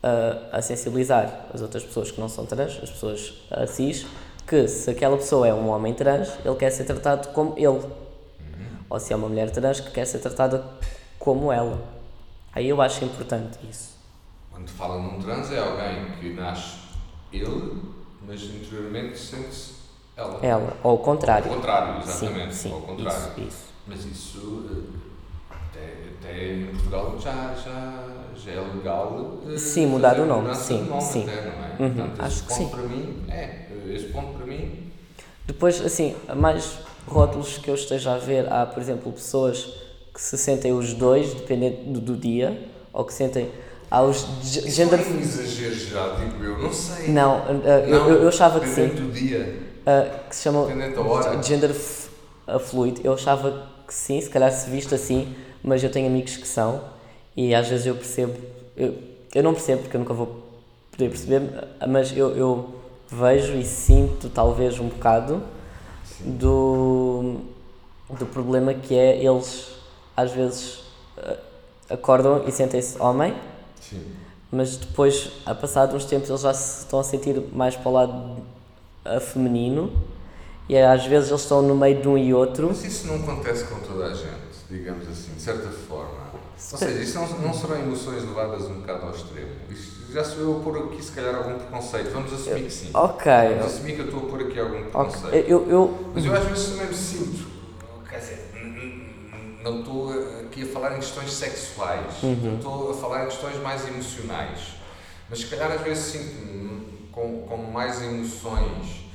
ah, 0.01 0.49
a 0.51 0.61
sensibilizar 0.61 1.47
as 1.53 1.61
outras 1.61 1.83
pessoas 1.83 2.11
que 2.11 2.19
não 2.19 2.29
são 2.29 2.45
trans, 2.45 2.79
as 2.81 2.89
pessoas 2.89 3.33
cis, 3.67 4.05
que 4.47 4.67
se 4.67 4.91
aquela 4.91 5.17
pessoa 5.17 5.47
é 5.47 5.53
um 5.53 5.69
homem 5.69 5.93
trans, 5.93 6.29
ele 6.45 6.55
quer 6.55 6.69
ser 6.69 6.83
tratado 6.85 7.29
como 7.29 7.55
ele. 7.57 7.81
Ou 8.87 8.99
se 8.99 9.11
é 9.11 9.15
uma 9.15 9.27
mulher 9.27 9.49
trans 9.49 9.79
que 9.79 9.89
quer 9.91 10.05
ser 10.05 10.19
tratada 10.19 10.63
como 11.17 11.51
ela. 11.51 11.81
Aí 12.53 12.69
eu 12.69 12.81
acho 12.81 13.03
importante 13.03 13.57
isso. 13.69 13.94
Quando 14.55 14.69
fala 14.69 15.01
num 15.01 15.19
trans 15.19 15.51
é 15.51 15.59
alguém 15.59 16.05
que 16.17 16.29
nasce 16.33 16.77
ele, 17.33 17.73
mas 18.25 18.41
interiormente 18.41 19.17
sente-se 19.17 19.73
ela. 20.15 20.39
Ela, 20.41 20.77
ou 20.81 20.91
ao 20.91 20.97
contrário. 20.99 21.49
Ao 21.49 21.55
contrário, 21.57 22.01
Sim, 22.03 22.27
exatamente. 22.27 22.55
sim, 22.55 22.71
ao 22.71 22.79
contrário. 22.81 23.31
isso, 23.37 23.47
isso. 23.47 23.65
Mas 23.85 24.05
isso 24.05 24.65
eh, 24.71 25.53
até, 25.53 26.29
até 26.29 26.47
em 26.55 26.65
Portugal 26.67 27.17
já, 27.19 27.53
já, 27.53 28.07
já 28.35 28.51
é 28.51 28.59
legal. 28.61 29.41
eh, 29.53 29.57
Sim, 29.57 29.87
mudar 29.87 30.19
o 30.21 30.25
nome, 30.25 30.55
sim, 30.55 30.83
nome 30.83 31.01
sim. 31.01 31.23
Até, 31.23 31.33
é? 31.33 31.83
Uhum, 31.83 31.93
Portanto, 31.93 32.21
acho 32.21 32.41
que 32.43 32.47
ponto 32.47 32.57
sim. 32.57 32.69
para 32.69 32.83
mim 32.83 33.25
é. 33.27 33.65
Esse 33.93 34.05
ponto 34.05 34.37
para 34.37 34.45
mim. 34.45 34.91
Depois, 35.45 35.81
assim, 35.85 36.15
há 36.29 36.33
mais 36.33 36.79
rótulos 37.05 37.57
que 37.57 37.69
eu 37.69 37.75
esteja 37.75 38.15
a 38.15 38.17
ver, 38.17 38.51
há, 38.51 38.65
por 38.65 38.81
exemplo, 38.81 39.11
pessoas 39.11 39.65
que 40.13 40.21
se 40.21 40.37
sentem 40.37 40.71
os 40.73 40.93
dois, 40.93 41.33
dependendo 41.33 41.91
do, 41.91 41.99
do 41.99 42.17
dia, 42.17 42.69
ou 42.93 43.03
que 43.03 43.13
sentem. 43.13 43.51
Isso 44.41 44.69
gender. 44.69 44.99
não 44.99 45.05
é 45.05 45.09
um 45.09 45.19
exagero 45.19 45.75
já, 45.75 46.15
digo 46.15 46.43
eu. 46.43 46.57
Não 46.59 46.73
sei. 46.73 47.07
Não, 47.09 47.39
uh, 47.39 47.61
eu, 47.67 47.99
Não, 47.99 48.09
eu, 48.09 48.21
eu 48.23 48.27
achava 48.27 48.59
que 48.59 48.67
sim, 48.67 48.87
dependendo 48.87 49.07
do 49.07 49.11
dia. 49.13 49.59
uh, 49.81 50.29
que 50.29 50.35
se 50.35 50.49
hora. 50.49 51.43
gender 51.43 51.73
fluid. 52.59 53.01
Eu 53.03 53.13
achava 53.13 53.67
que 53.87 53.93
sim, 53.93 54.19
se 54.19 54.29
calhar 54.29 54.51
se 54.51 54.69
visto 54.69 54.93
assim, 54.93 55.35
mas 55.63 55.83
eu 55.83 55.89
tenho 55.89 56.07
amigos 56.07 56.37
que 56.37 56.47
são, 56.47 56.81
e 57.35 57.53
às 57.53 57.67
vezes 57.67 57.85
eu 57.85 57.95
percebo. 57.95 58.33
Eu, 58.75 58.95
eu 59.33 59.43
não 59.43 59.53
percebo, 59.53 59.83
porque 59.83 59.95
eu 59.97 59.99
nunca 59.99 60.13
vou 60.13 60.43
poder 60.91 61.09
perceber, 61.09 61.41
mas 61.87 62.15
eu, 62.15 62.35
eu 62.35 62.75
vejo 63.09 63.53
e 63.53 63.63
sinto, 63.63 64.29
talvez, 64.29 64.79
um 64.79 64.87
bocado 64.87 65.43
do, 66.19 67.37
do 68.09 68.25
problema 68.25 68.73
que 68.73 68.95
é 68.97 69.23
eles 69.23 69.75
às 70.15 70.31
vezes 70.31 70.79
eh, 71.17 71.37
acordam 71.89 72.43
e 72.47 72.51
sentem-se 72.51 72.99
homem, 73.01 73.35
Sim. 73.89 74.01
mas 74.51 74.77
depois, 74.77 75.31
a 75.45 75.53
passar 75.53 75.93
uns 75.93 76.05
tempos, 76.05 76.29
eles 76.29 76.41
já 76.41 76.53
se 76.53 76.79
estão 76.81 76.99
a 76.99 77.03
sentir 77.03 77.41
mais 77.53 77.75
para 77.75 77.89
o 77.89 77.93
lado 77.93 78.37
feminino 79.21 79.91
e 80.67 80.77
às 80.77 81.05
vezes 81.05 81.29
eles 81.29 81.41
estão 81.41 81.61
no 81.61 81.75
meio 81.75 82.01
de 82.01 82.07
um 82.07 82.17
e 82.17 82.33
outro. 82.33 82.67
Mas 82.67 82.83
isso 82.83 83.07
não 83.07 83.15
acontece 83.17 83.65
com 83.65 83.79
toda 83.79 84.05
a 84.05 84.13
gente, 84.13 84.29
digamos 84.69 85.07
assim, 85.07 85.33
de 85.35 85.41
certa 85.41 85.69
forma. 85.69 86.25
Ou 86.71 86.77
seja, 86.77 87.01
isso 87.01 87.19
não, 87.19 87.27
não 87.39 87.53
serão 87.53 87.77
emoções 87.77 88.23
levadas 88.23 88.63
um 88.63 88.79
bocado 88.79 89.05
ao 89.05 89.11
extremo. 89.11 89.51
Isso 89.69 89.95
já 90.11 90.23
sou 90.23 90.41
eu 90.41 90.57
a 90.57 90.59
pôr 90.61 90.77
aqui, 90.85 91.03
se 91.03 91.11
calhar, 91.11 91.35
algum 91.35 91.59
preconceito. 91.59 92.11
Vamos 92.11 92.33
assumir 92.33 92.63
que 92.63 92.71
sim. 92.71 92.89
Ok, 92.93 93.31
Vamos 93.31 93.65
assumir 93.65 93.93
que 93.93 93.99
eu 93.99 94.05
estou 94.05 94.21
a 94.21 94.29
pôr 94.29 94.41
aqui 94.41 94.59
algum 94.59 94.81
preconceito. 94.81 95.35
Eu, 95.47 95.69
eu, 95.69 96.11
Mas 96.15 96.25
eu 96.25 96.33
às 96.33 96.45
vezes 96.45 96.69
também 96.69 96.87
me 96.87 96.95
sinto, 96.95 97.45
quer 98.09 98.19
dizer, 98.19 98.44
não 99.65 99.79
estou 99.79 100.11
aqui 100.41 100.63
a 100.63 100.65
falar 100.67 100.93
em 100.93 100.99
questões 100.99 101.31
sexuais, 101.33 102.21
Uhum. 102.23 102.55
estou 102.57 102.91
a 102.91 102.93
falar 102.93 103.23
em 103.23 103.27
questões 103.27 103.57
mais 103.61 103.87
emocionais. 103.87 104.59
Mas 105.29 105.39
se 105.39 105.47
calhar 105.47 105.71
às 105.71 105.81
vezes 105.81 106.03
sinto-me 106.05 107.07
com, 107.11 107.41
com 107.47 107.57
mais 107.57 108.01
emoções 108.01 109.05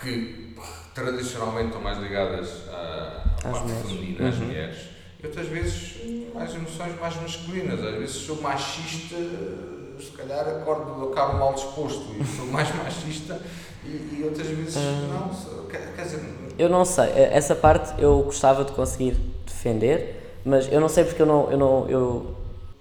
que 0.02 0.56
tradicionalmente 0.94 1.68
estão 1.68 1.80
mais 1.80 1.98
ligadas 1.98 2.68
à, 2.68 2.72
à 2.74 3.34
Às 3.36 3.42
parte 3.42 3.62
mulheres. 3.64 3.86
feminina, 3.90 4.28
às 4.28 4.34
Uhum. 4.36 4.44
mulheres. 4.46 4.78
E 5.22 5.26
outras 5.26 5.46
vezes 5.48 5.96
mais 6.34 6.54
emoções 6.54 7.00
mais 7.00 7.16
masculinas. 7.20 7.82
Às 7.84 7.94
vezes 7.98 8.16
sou 8.16 8.40
machista, 8.42 9.16
se 9.98 10.10
calhar 10.16 10.46
acordo, 10.48 11.10
acabo 11.12 11.38
mal 11.38 11.54
disposto 11.54 12.04
e 12.20 12.24
sou 12.26 12.46
mais 12.46 12.68
machista 12.76 13.40
e, 13.84 13.88
e 14.18 14.22
outras 14.24 14.48
vezes 14.48 14.76
Ah. 14.76 15.08
não. 15.08 15.66
Quer, 15.68 15.94
quer 15.94 16.02
dizer, 16.02 16.20
eu 16.58 16.68
não 16.68 16.84
sei, 16.84 17.08
essa 17.14 17.54
parte 17.54 17.94
eu 18.02 18.20
gostava 18.24 18.64
de 18.64 18.72
conseguir 18.72 19.16
defender, 19.62 20.40
mas 20.44 20.70
eu 20.72 20.80
não 20.80 20.88
sei 20.88 21.04
porque 21.04 21.22
eu 21.22 21.26
não, 21.26 21.50
eu 21.50 21.56
não, 21.56 21.88
eu, 21.88 22.34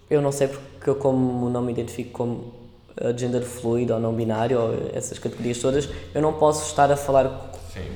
eu 0.10 0.22
não 0.22 0.32
sei 0.32 0.48
porque 0.48 0.90
eu 0.90 0.96
como 0.96 1.50
não 1.50 1.62
me 1.62 1.72
identifico 1.72 2.12
como 2.12 2.54
eh, 2.98 3.16
gender 3.16 3.44
fluid 3.44 3.92
ou 3.92 4.00
não 4.00 4.14
binário 4.14 4.60
ou 4.60 4.74
essas 4.94 5.20
categorias 5.20 5.60
todas, 5.60 5.88
eu 6.14 6.22
não 6.22 6.34
posso 6.34 6.66
estar 6.66 6.92
a 6.92 6.98
falar 6.98 7.52
sim. 7.72 7.88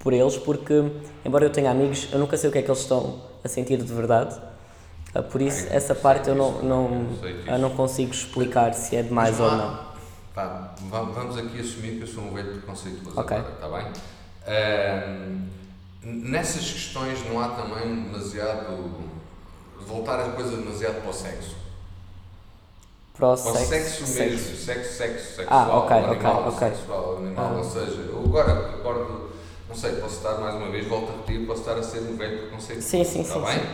por 0.00 0.12
eles 0.12 0.36
porque, 0.36 0.90
embora 1.24 1.44
eu 1.44 1.50
tenha 1.50 1.70
amigos, 1.70 2.08
eu 2.12 2.18
nunca 2.18 2.36
sei 2.36 2.50
o 2.50 2.52
que 2.52 2.58
é 2.58 2.62
que 2.62 2.68
eles 2.68 2.80
estão 2.80 3.20
a 3.44 3.48
sentir 3.48 3.78
de 3.78 3.92
verdade. 3.92 4.36
Ah, 5.14 5.22
Por 5.22 5.40
isso, 5.40 5.66
Ah, 5.70 5.72
eu 5.72 5.76
essa 5.76 5.94
parte 5.94 6.28
eu 6.28 6.34
não, 6.34 6.62
não, 6.62 7.06
eu 7.22 7.54
eu 7.54 7.58
não 7.58 7.70
consigo 7.70 8.12
explicar 8.12 8.74
se 8.74 8.96
é 8.96 9.02
demais 9.02 9.38
ou 9.40 9.50
não. 9.50 9.88
Vamos 10.90 11.36
aqui 11.36 11.60
assumir 11.60 11.96
que 11.96 12.02
eu 12.02 12.06
sou 12.06 12.24
um 12.24 12.34
velho 12.34 12.52
preconceituoso 12.52 13.18
Ok. 13.18 13.36
agora, 13.36 13.54
está 13.54 13.68
bem? 13.68 13.86
Ahm, 14.46 15.48
nessas 16.08 16.70
questões 16.70 17.24
não 17.28 17.40
há 17.40 17.48
também 17.50 18.02
demasiado. 18.04 19.08
voltar 19.86 20.20
a 20.20 20.32
coisa 20.32 20.56
demasiado 20.56 21.00
para 21.00 21.10
o 21.10 21.12
sexo. 21.14 21.56
Para 23.16 23.28
o 23.28 23.36
sexo. 23.36 23.66
sexo, 23.66 24.06
sexo. 24.06 24.18
mesmo, 24.18 24.56
sexo, 24.58 24.92
sexo, 24.96 25.36
sexual, 25.36 25.46
Ah, 25.48 25.76
ok, 25.78 25.96
animal, 25.96 26.40
ok, 26.40 26.52
ok. 26.52 26.76
sexual, 26.76 27.16
animal, 27.18 27.52
Ah. 27.54 27.56
ou 27.58 27.64
seja, 27.64 28.00
eu 28.02 28.22
agora 28.26 28.70
recordo, 28.76 29.30
não 29.66 29.74
sei, 29.74 29.92
posso 29.96 30.16
estar 30.16 30.34
mais 30.38 30.54
uma 30.56 30.68
vez, 30.70 30.86
volto 30.86 31.08
a 31.08 31.12
repetir, 31.16 31.46
posso 31.46 31.60
estar 31.60 31.78
a 31.78 31.82
ser 31.82 32.00
um 32.00 32.16
velho 32.16 32.38
preconceito. 32.42 32.82
Sim, 32.82 33.02
sim, 33.02 33.22
está 33.22 33.34
sim, 33.34 33.40
bem? 33.46 33.58
sim. 33.58 33.66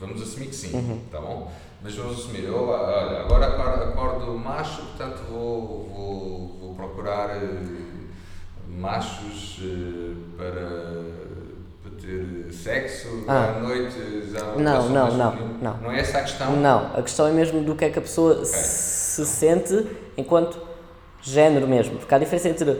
Vamos 0.00 0.22
assumir 0.22 0.46
que 0.48 0.54
sim, 0.56 0.76
Uhum. 0.76 1.00
está 1.06 1.20
bom? 1.20 1.52
Mas 1.82 1.94
vamos 1.94 2.18
assumir, 2.18 2.44
eu, 2.44 2.68
olha, 2.68 3.20
agora 3.20 3.46
acordo, 3.46 3.82
acordo 3.84 4.34
macho, 4.38 4.82
portanto 4.82 5.22
vou, 5.30 5.88
vou, 5.94 6.58
vou 6.60 6.74
procurar 6.74 7.30
eh, 7.36 7.62
machos 8.68 9.58
eh, 9.62 10.14
para 10.36 11.23
ter 12.04 12.52
sexo, 12.52 13.24
Ah. 13.26 13.54
à 13.56 13.60
noite 13.60 13.94
já 14.32 14.40
Não, 14.56 14.88
não, 14.88 15.10
não, 15.16 15.36
não. 15.62 15.76
Não 15.82 15.92
é 15.92 16.00
essa 16.00 16.18
a 16.18 16.22
questão? 16.22 16.56
Não, 16.56 16.90
a 16.96 17.02
questão 17.02 17.26
é 17.26 17.32
mesmo 17.32 17.62
do 17.62 17.74
que 17.74 17.84
é 17.84 17.90
que 17.90 17.98
a 17.98 18.02
pessoa 18.02 18.44
se 18.44 19.24
sente 19.26 19.86
enquanto 20.16 20.58
género 21.22 21.66
mesmo. 21.66 21.98
Porque 21.98 22.14
há 22.14 22.18
diferença 22.18 22.48
entre 22.48 22.76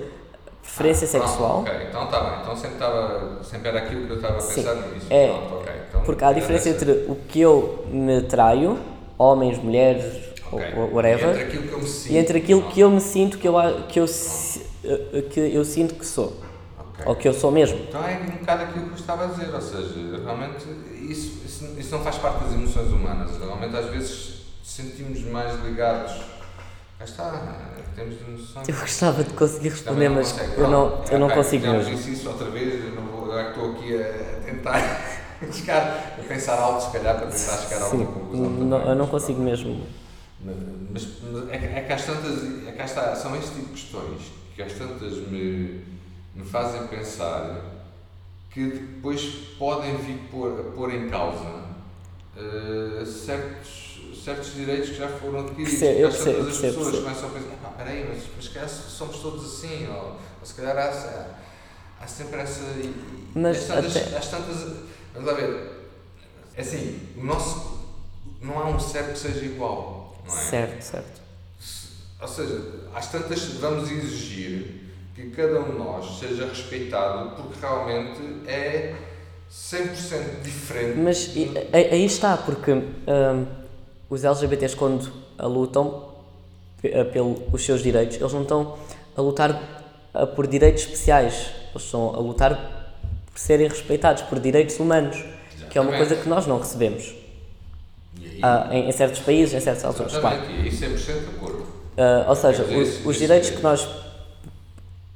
preferência 0.62 1.06
Pronto, 1.08 1.26
sexual. 1.28 1.60
ok, 1.60 1.72
então 1.88 2.04
está 2.04 2.20
bem. 2.20 2.40
Então 2.42 2.56
sempre, 2.56 2.74
estava, 2.74 3.38
sempre 3.44 3.68
era 3.68 3.78
aquilo 3.80 4.06
que 4.06 4.10
eu 4.12 4.16
estava 4.16 4.34
a 4.34 4.42
pensar 4.42 4.74
nisso. 4.74 5.06
é, 5.10 5.26
Pronto, 5.28 5.54
ok. 5.56 5.72
Então, 5.88 6.00
Porque 6.02 6.24
há 6.24 6.32
diferença 6.32 6.68
essa- 6.68 6.82
entre 6.84 6.92
o 7.08 7.14
que 7.28 7.40
eu 7.40 7.84
me 7.90 8.22
traio, 8.22 8.78
homens, 9.16 9.58
mulheres, 9.58 10.04
Ok. 10.52 10.66
ou 10.76 10.94
whatever, 10.94 11.30
Entre 11.30 11.42
aquilo 11.44 11.62
que 11.68 11.72
eu 11.72 11.78
me 11.78 11.87
sinto. 11.87 12.12
e 12.12 12.16
entre 12.18 12.38
aquilo 12.38 12.62
que 12.68 12.80
eu 12.80 12.90
me 12.90 13.00
sinto 13.00 13.38
que 13.38 13.46
eu, 13.48 13.54
que 13.88 14.00
eu, 14.00 14.06
si- 14.06 14.66
eh, 14.84 15.22
que 15.30 15.40
eu 15.40 15.64
sinto 15.64 15.94
que 15.94 16.04
sou. 16.06 16.32
Ok. 16.94 17.04
Ou 17.07 17.16
que 17.16 17.28
eu 17.28 17.35
sou 17.35 17.50
mesmo. 17.50 17.78
Então 17.88 18.02
é 18.07 18.16
um 18.18 18.38
bocado 18.38 18.62
aquilo 18.64 18.85
que 18.87 18.90
eu 18.92 18.96
estava 18.96 19.24
a 19.24 19.26
dizer, 19.28 19.54
ou 19.54 19.61
seja, 19.61 20.20
realmente 20.24 20.64
isso, 21.02 21.42
isso, 21.44 21.74
isso 21.78 21.90
não 21.96 22.02
faz 22.02 22.16
parte 22.18 22.44
das 22.44 22.52
emoções 22.52 22.90
humanas. 22.90 23.37
Realmente 23.38 23.76
às 23.76 23.87
vezes 23.90 24.42
sentimos 24.62 25.20
mais 25.24 25.62
ligados. 25.64 26.12
Cá 26.98 27.04
está, 27.04 27.57
temos 27.96 28.14
noção. 28.26 28.62
Eu 28.66 28.74
gostava 28.76 29.24
de 29.24 29.33
conseguir 29.35 29.70
responder, 29.70 30.09
mas 30.09 30.33
consegue. 30.33 30.61
eu 30.61 30.68
não, 30.70 31.04
eu 31.11 31.18
não 31.18 31.28
consigo 31.28 31.64
já 31.66 31.72
mesmo. 31.72 31.94
disse 31.96 32.12
isso 32.12 32.28
outra 32.28 32.48
vez, 32.50 32.85
eu 32.85 32.92
não 32.94 33.02
vou, 33.02 33.24
agora 33.24 33.52
que 33.52 33.59
estou 33.59 33.72
aqui 33.72 33.96
a, 34.00 34.40
tentar 34.44 35.00
chegar, 35.52 36.14
a 36.18 36.22
pensar 36.22 36.54
alto, 36.57 36.85
se 36.87 36.92
calhar, 36.92 37.16
para 37.16 37.26
tentar 37.26 37.57
chegar 37.59 37.80
a 37.83 37.85
alguma 37.85 38.07
conclusão. 38.07 38.50
não- 38.50 38.70
também, 38.78 38.88
eu 38.90 38.94
não 38.96 39.07
consigo 39.09 39.42
mesmo. 39.42 39.85
Mas, 40.40 41.02
mas 41.33 41.48
é, 41.50 41.59
que- 41.59 41.64
é 41.66 41.80
que 41.87 41.92
às 41.92 42.04
tantas, 42.04 42.42
é 42.68 42.72
que 42.72 42.83
está, 42.83 43.14
são 43.16 43.35
este 43.37 43.50
tipo 43.54 43.66
de 43.66 43.72
questões 43.72 44.20
que 44.54 44.62
às 44.62 44.72
tantas 44.74 45.12
me 45.28 45.84
fazem 46.54 46.86
pensar 46.86 47.64
que 48.48 48.64
depois 48.64 49.20
podem 49.58 49.96
vir 49.96 50.18
pôr, 50.30 50.52
pôr 50.76 50.94
em 50.94 51.08
causa 51.10 51.64
eh, 52.36 53.04
certos, 53.04 54.00
certos 54.24 54.54
direitos 54.54 54.90
que 54.90 54.94
já 54.94 55.08
foram 55.08 55.40
adquiridos. 55.40 55.80
Percebo, 55.80 55.98
eu 55.98 56.08
percebo, 56.10 56.38
as 56.38 56.44
percebo, 56.44 56.62
pessoas 56.62 56.86
percebo. 56.86 57.02
começam 57.02 57.28
a 57.28 57.32
pensar, 57.32 57.52
"Epá, 57.54 57.68
peraí, 57.70 58.06
mas, 58.08 58.22
mas 58.36 58.44
se 58.44 58.50
calhar 58.52 58.68
somos 58.68 59.16
todos 59.18 59.44
assim, 59.44 59.88
ou, 59.88 60.12
ou 60.12 60.44
se 60.44 60.54
calhar 60.54 60.76
há, 60.78 61.26
há 62.00 62.06
sempre 62.06 62.40
essa. 62.40 62.60
Mas 63.34 63.56
às 63.58 63.66
tantas, 63.66 63.96
até- 63.96 64.16
às 64.16 64.28
tantas. 64.28 64.56
Vamos 65.12 65.28
lá 65.28 65.34
ver. 65.34 65.72
É 66.56 66.60
assim, 66.60 67.00
o 67.16 67.24
nosso. 67.24 67.74
Não 68.40 68.60
há 68.60 68.68
um 68.68 68.78
certo 68.78 69.14
que 69.14 69.18
seja 69.18 69.44
igual, 69.44 70.22
não 70.24 70.32
é? 70.32 70.38
Certo, 70.40 70.82
certo. 70.82 71.20
Ou 72.20 72.28
seja, 72.28 72.60
às 72.94 73.10
tantas 73.10 73.42
vamos 73.54 73.90
exigir 73.90 74.84
que 75.14 75.31
cada 75.31 75.61
um 75.61 75.70
de 75.70 75.79
nós 75.79 76.18
seja 76.18 76.46
respeitado 76.46 77.31
porque 77.37 77.61
realmente 77.61 78.20
é 78.46 78.94
100% 79.50 80.42
diferente. 80.42 80.98
Mas 80.98 81.31
aí 81.72 82.05
está, 82.05 82.37
porque 82.37 82.72
hum, 82.72 83.46
os 84.11 84.24
LGBTs 84.24 84.74
quando 84.74 85.11
lutam 85.40 86.09
eh, 86.83 87.05
pelos 87.05 87.64
seus 87.64 87.83
direitos, 87.83 88.16
eles 88.16 88.33
não 88.33 88.42
estão 88.42 88.77
a 89.16 89.20
lutar 89.20 89.85
ah, 90.12 90.27
por 90.27 90.46
direitos 90.46 90.83
especiais, 90.83 91.50
eles 91.70 91.85
estão 91.85 92.14
a 92.14 92.18
lutar 92.18 92.92
por 93.31 93.38
serem 93.38 93.68
respeitados 93.68 94.22
por 94.22 94.40
direitos 94.40 94.79
humanos, 94.81 95.16
que 95.70 95.79
é 95.79 95.81
uma 95.81 95.90
Exatamente. 95.90 95.96
coisa 95.96 96.16
que 96.16 96.29
nós 96.29 96.46
não 96.46 96.59
recebemos 96.59 97.14
aí, 98.20 98.40
ah, 98.42 98.68
em, 98.72 98.88
em 98.88 98.92
certos 98.92 99.20
países, 99.20 99.55
em 99.55 99.61
certas 99.61 99.85
alturas, 99.85 100.16
claro. 100.16 100.37
exatamente, 100.37 100.62
e 100.62 100.85
aí 100.85 100.94
100% 100.94 101.20
de 101.20 101.37
acordo. 101.37 101.66
Ah, 101.96 102.27
ou 102.29 102.37
seja, 102.37 102.64
os, 102.64 103.07
os 103.07 103.16
direitos 103.16 103.48
direito. 103.48 103.57
que 103.57 103.62
nós 103.62 104.03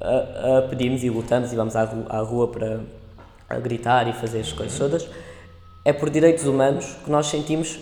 ah, 0.00 0.58
ah, 0.64 0.66
pedimos 0.68 1.02
e 1.02 1.10
lutamos 1.10 1.52
e 1.52 1.56
vamos 1.56 1.74
à, 1.76 1.84
ru- 1.84 2.06
à 2.08 2.18
rua 2.20 2.48
para 2.48 2.80
a 3.48 3.56
gritar 3.58 4.06
e 4.08 4.12
fazer 4.12 4.40
as 4.40 4.52
coisas 4.52 4.78
todas, 4.78 5.08
é 5.84 5.92
por 5.92 6.10
direitos 6.10 6.44
humanos 6.44 6.84
que 7.04 7.10
nós 7.10 7.26
sentimos 7.26 7.78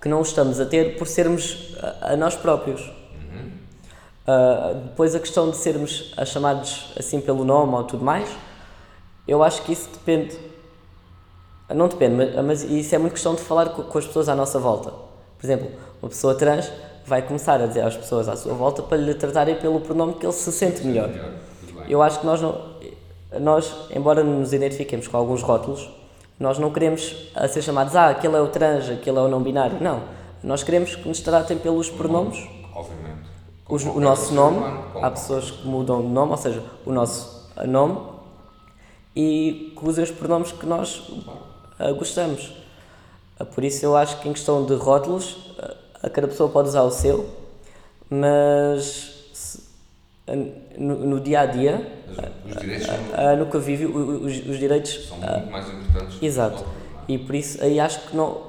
que 0.00 0.08
não 0.08 0.20
os 0.20 0.28
estamos 0.28 0.60
a 0.60 0.66
ter 0.66 0.96
por 0.96 1.06
sermos 1.08 1.74
a, 2.02 2.12
a 2.12 2.16
nós 2.16 2.34
próprios. 2.36 2.90
Ah, 4.26 4.72
depois 4.84 5.14
a 5.14 5.20
questão 5.20 5.50
de 5.50 5.56
sermos 5.56 6.14
chamados 6.26 6.92
assim 6.98 7.20
pelo 7.20 7.44
nome 7.44 7.74
ou 7.74 7.84
tudo 7.84 8.04
mais, 8.04 8.28
eu 9.26 9.42
acho 9.42 9.62
que 9.62 9.72
isso 9.72 9.88
depende. 9.90 10.38
Não 11.74 11.88
depende, 11.88 12.14
mas, 12.14 12.44
mas 12.44 12.62
isso 12.64 12.94
é 12.94 12.98
muito 12.98 13.12
questão 13.14 13.34
de 13.34 13.40
falar 13.42 13.70
co- 13.70 13.82
com, 13.84 13.98
as 13.98 14.06
pessoas 14.06 14.28
à 14.28 14.34
nossa 14.34 14.58
volta. 14.58 14.90
Por 14.90 15.44
exemplo, 15.46 15.68
uma 16.02 16.08
pessoa 16.08 16.34
trans 16.34 16.70
vai 17.06 17.22
começar 17.22 17.60
a 17.62 17.66
dizer 17.66 17.82
às 17.82 17.96
pessoas 17.96 18.28
à 18.28 18.36
sua 18.36 18.52
volta 18.54 18.82
para 18.82 18.96
lhe 18.98 19.14
tratarem 19.14 19.54
pelo 19.56 19.80
pronome 19.80 20.14
que 20.14 20.24
ele 20.26 20.32
se 20.32 20.50
sente 20.52 20.86
melhor. 20.86 21.10
Eu 21.88 22.02
acho 22.02 22.20
que 22.20 22.26
nós 22.26 22.40
não. 22.40 22.76
Nós, 23.40 23.74
embora 23.94 24.24
nos 24.24 24.52
identifiquemos 24.54 25.06
com 25.06 25.16
alguns 25.16 25.42
rótulos, 25.42 25.88
nós 26.40 26.58
não 26.58 26.70
queremos 26.72 27.14
ser 27.50 27.60
chamados, 27.62 27.94
ah, 27.94 28.08
aquele 28.08 28.36
é 28.36 28.40
o 28.40 28.48
trans, 28.48 28.88
aquele 28.88 29.18
é 29.18 29.20
o 29.20 29.28
não 29.28 29.42
binário. 29.42 29.76
Não. 29.80 30.00
Nós 30.42 30.62
queremos 30.62 30.94
que 30.96 31.06
nos 31.06 31.20
tratem 31.20 31.58
pelos 31.58 31.90
pronomes, 31.90 32.38
Obviamente. 32.74 33.28
os- 33.68 33.84
o 33.84 34.00
nosso 34.00 34.32
nome. 34.32 34.60
Há 35.02 35.10
pessoas 35.10 35.50
que 35.50 35.66
mudam 35.66 36.00
de 36.00 36.08
nome, 36.08 36.30
ou 36.32 36.36
seja, 36.38 36.62
o 36.86 36.92
nosso 36.92 37.48
nome 37.66 37.98
e 39.14 39.74
que 39.78 39.86
usem 39.88 40.04
os 40.04 40.10
pronomes 40.10 40.52
que 40.52 40.64
nós 40.64 41.02
ah, 41.78 41.92
gostamos. 41.92 42.52
Ah, 43.38 43.44
por 43.44 43.62
isso, 43.62 43.84
eu 43.84 43.94
acho 43.96 44.20
que 44.20 44.28
em 44.28 44.32
questão 44.32 44.64
de 44.64 44.74
rótulos, 44.74 45.54
ah, 45.58 45.74
a 46.04 46.08
cada 46.08 46.28
pessoa 46.28 46.48
pode 46.48 46.68
usar 46.68 46.82
o 46.82 46.90
seu, 46.90 47.28
mas 48.08 49.14
no, 50.78 50.94
no 51.06 51.20
dia 51.20 51.40
a 51.40 51.46
dia, 51.46 51.92
Mas 52.44 52.54
Os 52.56 52.60
direitos 52.60 52.86
são, 52.86 52.94
ah, 53.14 53.36
no 53.36 53.46
convívio, 53.46 53.90
o- 53.90 53.98
o- 53.98 54.24
os, 54.26 54.46
os 54.46 54.58
direitos. 54.58 55.06
são 55.08 55.18
muito 55.18 55.50
mais 55.50 55.66
importantes 55.68 56.08
que 56.10 56.16
os 56.16 56.22
Exato. 56.22 56.64
E 57.06 57.18
por 57.18 57.34
isso, 57.34 57.62
aí 57.62 57.78
acho 57.80 58.00
que 58.08 58.16
não, 58.16 58.40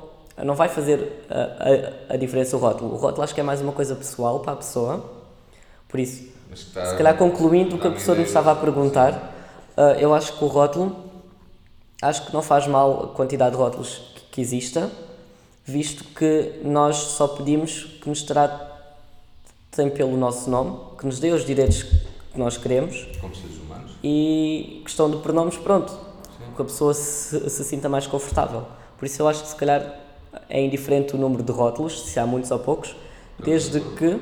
não 0.44 0.56
vai 0.56 0.70
fazer 0.70 1.26
a, 1.30 2.12
a, 2.12 2.14
a 2.14 2.18
diferença 2.18 2.56
o 2.56 2.60
rótulo. 2.60 2.94
O 2.94 2.98
rótulo 2.98 3.24
acho 3.24 3.34
que 3.34 3.40
é 3.42 3.44
mais 3.44 3.62
uma 3.62 3.72
coisa 3.74 3.96
pessoal 3.96 4.40
para 4.40 4.54
a 4.54 4.56
pessoa. 4.56 5.04
Por 5.88 6.00
isso, 6.00 6.24
que 6.24 6.54
está- 6.54 6.86
se 6.86 6.96
calhar 6.98 7.18
concluindo 7.18 7.76
o 7.76 7.80
que 7.80 7.88
a 7.88 7.90
dá-me 7.90 7.96
pessoa 8.00 8.18
nos 8.18 8.28
estava 8.28 8.52
a 8.52 8.56
perguntar, 8.56 9.34
ah, 9.76 9.94
eu 10.00 10.14
acho 10.14 10.34
que 10.38 10.44
o 10.44 10.48
rótulo, 10.48 10.96
acho 12.02 12.26
que 12.28 12.34
não 12.34 12.42
faz 12.42 12.66
mal 12.68 13.04
a 13.04 13.08
quantidade 13.16 13.52
de 13.52 13.58
rótulos 13.62 14.02
que, 14.16 14.22
que 14.32 14.42
exista, 14.42 14.90
visto 15.66 16.04
que 16.16 16.62
nós 16.64 16.96
só 16.96 17.28
pedimos 17.28 17.84
que 18.02 18.10
nos 18.10 18.24
tratem 18.24 19.90
pelo 19.96 20.16
nosso 20.18 20.50
nome, 20.50 20.78
que 20.98 21.06
nos 21.06 21.20
dê 21.20 21.32
os 21.32 21.46
direitos 21.46 21.86
que 22.32 22.40
nós 22.40 22.58
queremos 22.58 23.08
Como 23.20 23.36
seres 23.36 23.58
humanos. 23.58 23.92
e 24.04 24.82
questão 24.84 25.10
de 25.10 25.18
pronomes, 25.18 25.58
pronto, 25.58 25.92
que 26.56 26.62
a 26.62 26.66
pessoa 26.66 26.94
se, 26.94 27.50
se 27.50 27.64
sinta 27.64 27.88
mais 27.90 28.06
confortável. 28.08 28.66
Por 28.98 29.06
isso 29.06 29.22
eu 29.22 29.28
acho 29.28 29.44
que 29.44 29.50
se 29.50 29.56
calhar 29.56 30.00
é 30.50 30.62
indiferente 30.62 31.16
o 31.16 31.18
número 31.18 31.42
de 31.42 31.52
rótulos, 31.52 32.02
se 32.06 32.20
há 32.20 32.26
muitos 32.26 32.52
ou 32.52 32.60
poucos, 32.60 32.96
desde 33.44 33.80
que 33.80 34.20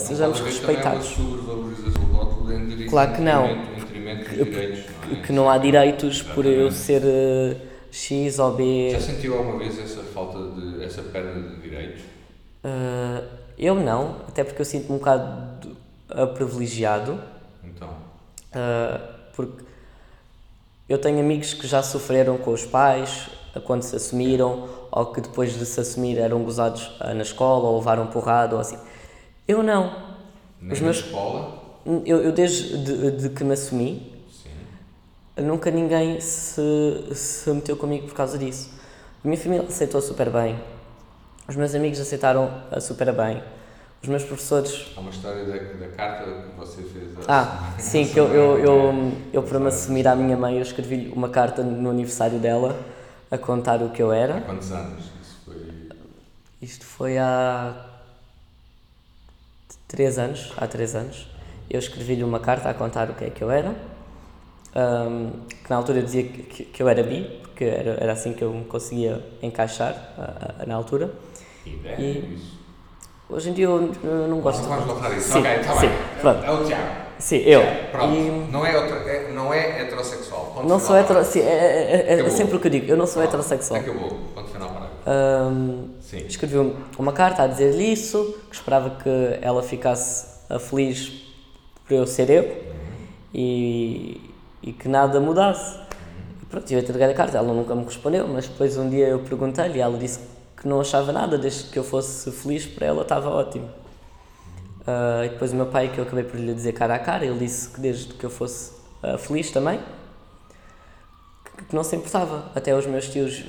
sejamos 0.00 0.40
não 0.40 0.46
pode 0.46 0.58
haver 0.58 0.74
respeitados. 0.74 1.16
uma 1.18 2.88
Claro 2.88 3.14
que 3.14 3.20
não. 3.20 3.46
Direitos, 3.92 4.84
não 5.08 5.16
é? 5.16 5.22
Que 5.22 5.32
não 5.32 5.50
há 5.50 5.58
direitos 5.58 6.22
por 6.22 6.44
eu 6.44 6.70
ser 6.70 7.02
ah, 7.04 7.56
X 7.90 8.38
ou 8.38 8.52
B. 8.52 8.90
Já 8.90 9.00
sentiu 9.00 9.36
alguma 9.36 9.58
vez 9.58 9.78
essa 9.78 10.02
falta 10.02 10.38
de. 10.38 10.84
essa 10.84 11.02
perda 11.02 11.40
de 11.40 11.56
direitos? 11.60 12.02
Ah, 12.64 13.22
eu 13.58 13.74
não, 13.74 14.16
até 14.28 14.44
porque 14.44 14.60
eu 14.60 14.66
sinto-me 14.66 14.94
um 14.96 14.98
bocado 14.98 15.51
privilegiado. 16.34 17.20
Então. 17.64 17.88
Uh, 17.88 19.00
porque 19.34 19.64
eu 20.88 20.98
tenho 20.98 21.20
amigos 21.20 21.54
que 21.54 21.66
já 21.66 21.82
sofreram 21.82 22.36
com 22.38 22.50
os 22.52 22.64
pais 22.66 23.28
quando 23.64 23.82
se 23.82 23.96
assumiram 23.96 24.68
ou 24.90 25.06
que 25.06 25.20
depois 25.20 25.58
de 25.58 25.64
se 25.64 25.80
assumir 25.80 26.18
eram 26.18 26.42
gozados 26.42 26.88
uh, 27.00 27.14
na 27.14 27.22
escola 27.22 27.68
ou 27.68 27.78
levaram 27.78 28.06
porrada 28.08 28.54
ou 28.54 28.60
assim. 28.60 28.78
Eu 29.48 29.62
não. 29.62 30.12
Nem 30.60 30.72
Os 30.72 30.80
na 30.80 30.84
meus- 30.84 30.96
escola? 30.98 31.60
Eu, 32.06 32.22
eu 32.22 32.32
desde 32.32 32.78
de, 32.78 33.10
de 33.10 33.28
que 33.30 33.42
me 33.42 33.54
assumi, 33.54 34.12
Sim. 34.30 35.42
nunca 35.42 35.68
ninguém 35.70 36.20
se, 36.20 36.62
se 37.12 37.50
meteu 37.50 37.76
comigo 37.76 38.06
por 38.06 38.14
causa 38.14 38.38
disso. 38.38 38.70
A 39.24 39.26
minha 39.26 39.40
família 39.40 39.66
aceitou 39.66 40.00
super 40.00 40.30
bem. 40.30 40.58
Os 41.48 41.56
meus 41.56 41.74
amigos 41.74 41.98
aceitaram 41.98 42.50
uh, 42.70 42.80
super 42.80 43.12
bem. 43.12 43.42
Os 44.02 44.08
meus 44.08 44.24
professores. 44.24 44.86
Há 44.96 45.00
uma 45.00 45.10
história 45.10 45.44
da, 45.44 45.52
da 45.52 45.88
carta 45.94 46.24
que 46.24 46.58
você 46.58 46.82
fez. 46.82 47.10
Ah, 47.28 47.72
sim, 47.78 48.06
que 48.06 48.18
eu, 48.18 48.26
eu, 48.28 48.58
eu, 48.66 49.12
eu, 49.32 49.42
para 49.44 49.60
me 49.60 49.68
assumir 49.68 50.06
à 50.08 50.16
minha 50.16 50.36
mãe, 50.36 50.56
eu 50.56 50.62
escrevi 50.62 51.12
uma 51.14 51.28
carta 51.28 51.62
no 51.62 51.90
aniversário 51.90 52.38
dela 52.38 52.78
a 53.30 53.38
contar 53.38 53.80
o 53.80 53.90
que 53.90 54.02
eu 54.02 54.12
era. 54.12 54.38
Há 54.38 54.40
quantos 54.40 54.72
anos? 54.72 55.04
Isso 55.20 55.36
foi. 55.44 55.88
Isto 56.60 56.84
foi 56.84 57.18
há. 57.18 57.74
três 59.86 60.18
anos. 60.18 60.52
Há 60.56 60.66
três 60.66 60.96
anos. 60.96 61.28
Eu 61.70 61.78
escrevi-lhe 61.78 62.24
uma 62.24 62.40
carta 62.40 62.68
a 62.68 62.74
contar 62.74 63.08
o 63.08 63.14
que 63.14 63.24
é 63.24 63.30
que 63.30 63.42
eu 63.42 63.50
era. 63.50 63.74
Um, 64.74 65.46
que 65.62 65.70
na 65.70 65.76
altura 65.76 65.98
eu 65.98 66.04
dizia 66.04 66.24
que, 66.24 66.64
que, 66.64 66.82
eu 66.82 66.88
era 66.88 67.02
bi, 67.02 67.40
porque 67.42 67.64
era, 67.64 67.90
era 68.00 68.12
assim 68.12 68.32
que 68.32 68.42
eu 68.42 68.52
me 68.52 68.64
conseguia 68.64 69.22
encaixar 69.42 69.92
uh, 70.18 70.62
uh, 70.62 70.66
na 70.66 70.74
altura. 70.74 71.12
E, 71.64 71.70
e 71.70 72.34
isso. 72.34 72.61
Hoje 73.32 73.48
em 73.50 73.52
dia 73.54 73.64
eu, 73.64 73.90
eu 74.04 74.28
não 74.28 74.40
gosto. 74.40 74.60
Não 74.62 74.68
vamos 74.68 74.84
voltar 74.84 75.10
a 75.10 75.16
isso. 75.16 75.32
Sim, 75.32 75.38
ok, 75.40 75.50
está 75.56 75.74
sim, 75.74 75.86
bem. 75.88 75.96
pronto. 76.20 76.44
É 76.44 76.50
o 76.50 76.64
Tiago. 76.64 76.82
Sim, 77.18 77.36
eu. 77.38 77.62
Pronto. 77.90 78.14
E... 78.14 78.52
Não, 78.52 78.66
é 78.66 78.76
outra, 78.78 78.96
é, 79.10 79.32
não 79.32 79.54
é 79.54 79.80
heterossexual. 79.82 80.46
Ponto 80.54 80.68
não 80.68 80.78
final 80.78 80.80
sou 80.80 80.96
hetero... 80.96 81.08
parágrafo. 81.14 81.32
Sim, 81.32 81.40
é, 81.40 81.44
é, 81.44 81.46
é, 81.48 82.10
é 82.10 82.14
Acabou. 82.14 82.30
sempre 82.30 82.56
o 82.56 82.60
que 82.60 82.66
eu 82.66 82.70
digo. 82.70 82.86
Eu 82.90 82.96
não 82.96 83.06
sou 83.06 83.22
heterossexual. 83.22 83.80
Acabou. 83.80 84.10
Ponto 84.34 84.48
final 84.50 84.68
parágrafo. 84.68 84.92
Um, 85.06 85.88
Sim. 86.00 86.18
escrevi 86.28 86.58
um- 86.58 86.74
uma 86.98 87.12
carta 87.12 87.42
a 87.42 87.46
dizer-lhe 87.46 87.92
isso, 87.92 88.36
que 88.50 88.54
esperava 88.54 88.90
que 89.02 89.38
ela 89.40 89.62
ficasse 89.62 90.26
ah, 90.50 90.58
feliz 90.58 91.10
por 91.86 91.94
eu 91.94 92.06
ser 92.06 92.28
eu 92.28 92.62
e, 93.34 94.20
e 94.62 94.72
que 94.72 94.88
nada 94.88 95.18
mudasse. 95.20 95.78
E 96.42 96.46
pronto, 96.46 96.70
eu 96.72 96.78
entreguei 96.78 97.06
a 97.06 97.14
carta, 97.14 97.38
ela 97.38 97.52
nunca 97.52 97.74
me 97.74 97.84
respondeu, 97.84 98.28
mas 98.28 98.46
depois 98.46 98.76
um 98.76 98.88
dia 98.90 99.08
eu 99.08 99.20
perguntei-lhe 99.20 99.78
e 99.78 99.80
ela 99.80 99.96
disse 99.96 100.20
que 100.62 100.68
não 100.68 100.80
achava 100.80 101.12
nada, 101.12 101.36
desde 101.36 101.64
que 101.64 101.78
eu 101.78 101.84
fosse 101.84 102.30
feliz 102.30 102.64
para 102.66 102.86
ela 102.86 103.02
estava 103.02 103.28
ótimo. 103.28 103.68
Ah, 104.86 105.22
e 105.26 105.28
depois 105.30 105.52
o 105.52 105.56
meu 105.56 105.66
pai, 105.66 105.88
que 105.92 105.98
eu 105.98 106.04
acabei 106.04 106.24
por 106.24 106.38
lhe 106.38 106.54
dizer 106.54 106.72
cara 106.72 106.94
a 106.94 106.98
cara, 106.98 107.24
ele 107.24 107.38
disse 107.38 107.68
que 107.68 107.80
desde 107.80 108.14
que 108.14 108.24
eu 108.24 108.30
fosse 108.30 108.72
ah, 109.02 109.18
feliz 109.18 109.50
também, 109.50 109.80
que- 111.56 111.64
que 111.64 111.74
não 111.74 111.84
se 111.84 111.96
importava. 111.96 112.50
Até 112.54 112.74
os 112.76 112.86
meus 112.86 113.08
tios 113.08 113.42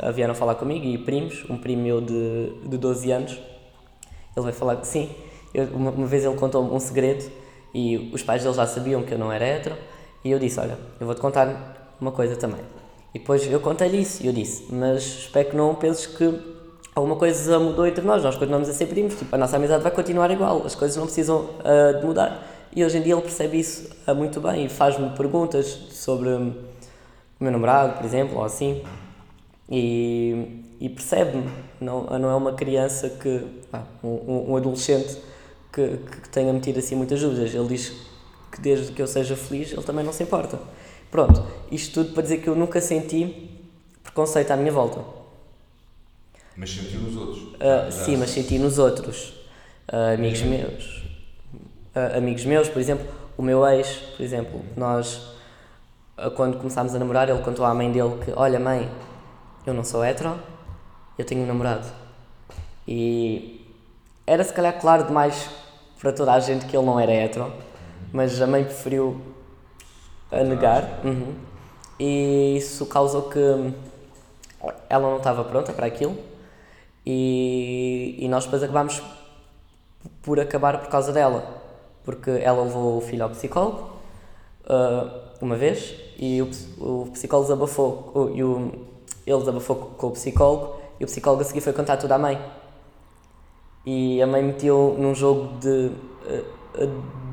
ah, 0.00 0.10
vieram 0.10 0.34
falar 0.34 0.54
comigo 0.56 0.84
e 0.84 0.98
primos, 0.98 1.44
um 1.48 1.56
primo 1.58 1.82
meu 1.82 2.00
de, 2.00 2.50
de 2.68 2.76
12 2.78 3.10
anos, 3.10 3.32
ele 3.32 4.44
veio 4.44 4.54
falar 4.54 4.76
que 4.76 4.86
sim. 4.86 5.10
Eu- 5.52 5.66
uma, 5.74 5.90
uma 5.90 6.06
vez 6.06 6.24
ele 6.24 6.34
contou-me 6.36 6.70
um 6.70 6.80
segredo 6.80 7.30
e 7.72 8.10
os 8.12 8.22
pais 8.22 8.42
dele 8.42 8.54
já 8.54 8.66
sabiam 8.66 9.02
que 9.02 9.12
eu 9.12 9.18
não 9.18 9.30
era 9.32 9.44
hétero 9.44 9.76
e 10.24 10.30
eu 10.30 10.38
disse, 10.38 10.58
olha, 10.60 10.78
eu 11.00 11.06
vou-te 11.06 11.20
contar 11.20 11.94
uma 12.00 12.12
coisa 12.12 12.36
também. 12.36 12.60
E 13.14 13.18
depois 13.20 13.46
eu 13.50 13.60
contei-lhe 13.60 14.00
isso 14.00 14.22
e 14.22 14.26
eu 14.26 14.32
disse, 14.32 14.64
mas 14.70 15.02
espero 15.04 15.50
que 15.50 15.56
não 15.56 15.74
penses 15.74 16.04
que 16.06 16.34
alguma 16.94 17.14
coisa 17.16 17.58
mudou 17.60 17.86
entre 17.86 18.04
nós, 18.04 18.22
nós 18.24 18.34
continuamos 18.36 18.68
a 18.68 18.72
ser 18.72 18.86
primos, 18.86 19.14
tipo, 19.14 19.34
a 19.34 19.38
nossa 19.38 19.56
amizade 19.56 19.82
vai 19.82 19.92
continuar 19.92 20.30
igual, 20.32 20.62
as 20.66 20.74
coisas 20.74 20.96
não 20.96 21.04
precisam 21.04 21.48
ah, 21.64 21.92
de 21.98 22.04
mudar. 22.04 22.50
E 22.74 22.84
hoje 22.84 22.98
em 22.98 23.02
dia 23.02 23.14
ele 23.14 23.22
percebe 23.22 23.58
isso 23.58 23.88
ah, 24.06 24.14
muito 24.14 24.40
bem 24.40 24.66
e 24.66 24.68
faz-me 24.68 25.08
perguntas 25.10 25.66
sobre 25.92 26.28
hum, 26.28 26.54
o 27.38 27.44
meu 27.44 27.52
namorado, 27.52 27.96
por 27.98 28.04
exemplo, 28.04 28.36
ou 28.38 28.44
assim, 28.44 28.82
e, 29.70 30.62
e 30.80 30.88
percebe-me, 30.88 31.48
não, 31.80 32.02
não 32.18 32.30
é 32.30 32.34
uma 32.34 32.52
criança 32.52 33.08
que, 33.08 33.42
um, 34.02 34.08
um- 34.08 34.50
um 34.52 34.56
adolescente 34.56 35.16
que, 35.72 35.98
que 36.22 36.28
tenha 36.30 36.52
metido 36.52 36.78
assim 36.78 36.94
muitas 36.96 37.20
dúvidas, 37.20 37.54
ele 37.54 37.68
diz 37.68 37.92
que 38.52 38.60
desde 38.60 38.92
que 38.92 39.00
eu 39.02 39.06
seja 39.06 39.36
feliz 39.36 39.72
ele 39.72 39.82
também 39.82 40.04
não 40.04 40.12
se 40.12 40.22
importa. 40.22 40.58
Pronto, 41.14 41.44
isto 41.70 42.02
tudo 42.02 42.12
para 42.12 42.24
dizer 42.24 42.38
que 42.38 42.48
eu 42.48 42.56
nunca 42.56 42.80
senti 42.80 43.48
preconceito 44.02 44.50
à 44.50 44.56
minha 44.56 44.72
volta. 44.72 45.00
Mas 46.56 46.70
sentiu 46.70 46.98
nos 47.02 47.16
outros. 47.16 47.52
Já- 47.60 47.90
sim, 47.92 48.16
mas 48.16 48.30
senti 48.30 48.58
nos 48.58 48.80
outros. 48.80 49.32
Ah, 49.86 50.14
amigos 50.14 50.42
meus. 50.42 51.04
Ah, 51.94 52.16
amigos 52.18 52.44
meus, 52.44 52.68
por 52.68 52.80
exemplo, 52.80 53.06
o 53.38 53.42
meu 53.44 53.64
ex, 53.64 53.86
por 54.16 54.24
exemplo, 54.24 54.60
nós, 54.76 55.20
quando 56.34 56.58
começámos 56.58 56.92
a 56.96 56.98
namorar, 56.98 57.28
ele 57.28 57.42
contou 57.42 57.64
à 57.64 57.72
mãe 57.72 57.92
dele 57.92 58.18
que: 58.24 58.32
Olha, 58.34 58.58
mãe, 58.58 58.90
eu 59.64 59.72
não 59.72 59.84
sou 59.84 60.04
hetero, 60.04 60.36
eu 61.16 61.24
tenho 61.24 61.42
um 61.42 61.46
namorado. 61.46 61.86
E 62.88 63.64
era 64.26 64.42
se 64.42 64.52
calhar 64.52 64.80
claro 64.80 65.04
demais 65.04 65.48
para 66.00 66.12
toda 66.12 66.32
a 66.32 66.40
gente 66.40 66.66
que 66.66 66.76
ele 66.76 66.84
não 66.84 66.98
era 66.98 67.12
hetero, 67.14 67.52
mas 68.12 68.42
a 68.42 68.48
mãe 68.48 68.64
preferiu 68.64 69.32
a 70.40 70.44
negar. 70.44 71.00
Uhum. 71.04 71.34
E 71.98 72.56
isso 72.56 72.86
causou 72.86 73.22
que 73.22 73.38
ela 74.88 75.08
não 75.10 75.18
estava 75.18 75.44
pronta 75.44 75.72
para 75.72 75.86
aquilo 75.86 76.16
e, 77.06 78.16
e 78.18 78.28
nós 78.28 78.44
depois 78.44 78.62
acabámos 78.62 79.02
por 80.22 80.40
acabar 80.40 80.78
por 80.80 80.88
causa 80.88 81.12
dela 81.12 81.62
porque 82.04 82.30
ela 82.30 82.62
levou 82.64 82.98
o 82.98 83.00
filho 83.00 83.24
ao 83.24 83.30
psicólogo 83.30 83.90
ah, 84.66 85.20
uma 85.40 85.56
vez 85.56 85.94
e 86.18 86.40
o, 86.42 86.50
o 86.80 87.10
psicólogo 87.12 87.48
desabafou 87.48 88.10
o- 88.14 88.30
e 88.34 88.42
o, 88.42 88.72
ele 89.26 89.38
desabafou 89.38 89.76
co- 89.76 89.86
com 89.96 90.06
o 90.08 90.10
psicólogo 90.12 90.76
e 90.98 91.04
o 91.04 91.06
psicólogo 91.06 91.42
a 91.42 91.44
seguir 91.44 91.60
foi 91.60 91.72
contar 91.74 91.96
tudo 91.98 92.12
à 92.12 92.18
mãe 92.18 92.40
e 93.84 94.20
a 94.22 94.26
mãe 94.26 94.42
meteu 94.42 94.96
num 94.98 95.14
jogo 95.14 95.58
de, 95.58 95.90
ah, 96.26 96.88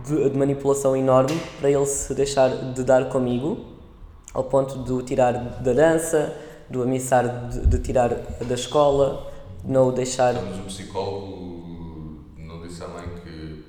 de, 0.06 0.30
de 0.30 0.38
manipulação 0.38 0.96
enorme 0.96 1.40
para 1.60 1.70
ele 1.70 1.86
se 1.86 2.14
deixar 2.14 2.50
de 2.74 2.84
dar 2.84 3.10
comigo 3.10 3.58
ao 4.34 4.44
ponto 4.46 4.84
de 4.84 4.92
o 4.94 5.02
tirar 5.02 5.34
da 5.34 5.74
dança, 5.74 6.34
de 6.70 6.78
o 6.78 6.84
ameaçar 6.84 7.50
de, 7.50 7.68
de 7.68 7.80
tirar 7.80 8.10
da 8.10 8.56
escola, 8.56 9.32
de 9.64 9.72
não 9.72 9.90
o 9.90 9.92
deixar. 9.92 10.34
Mas 10.34 10.58
o 10.58 10.62
psicólogo 10.64 12.24
não 12.38 12.62
disse 12.62 12.84
à 12.84 12.88
mãe 12.88 13.04
que. 13.24 13.66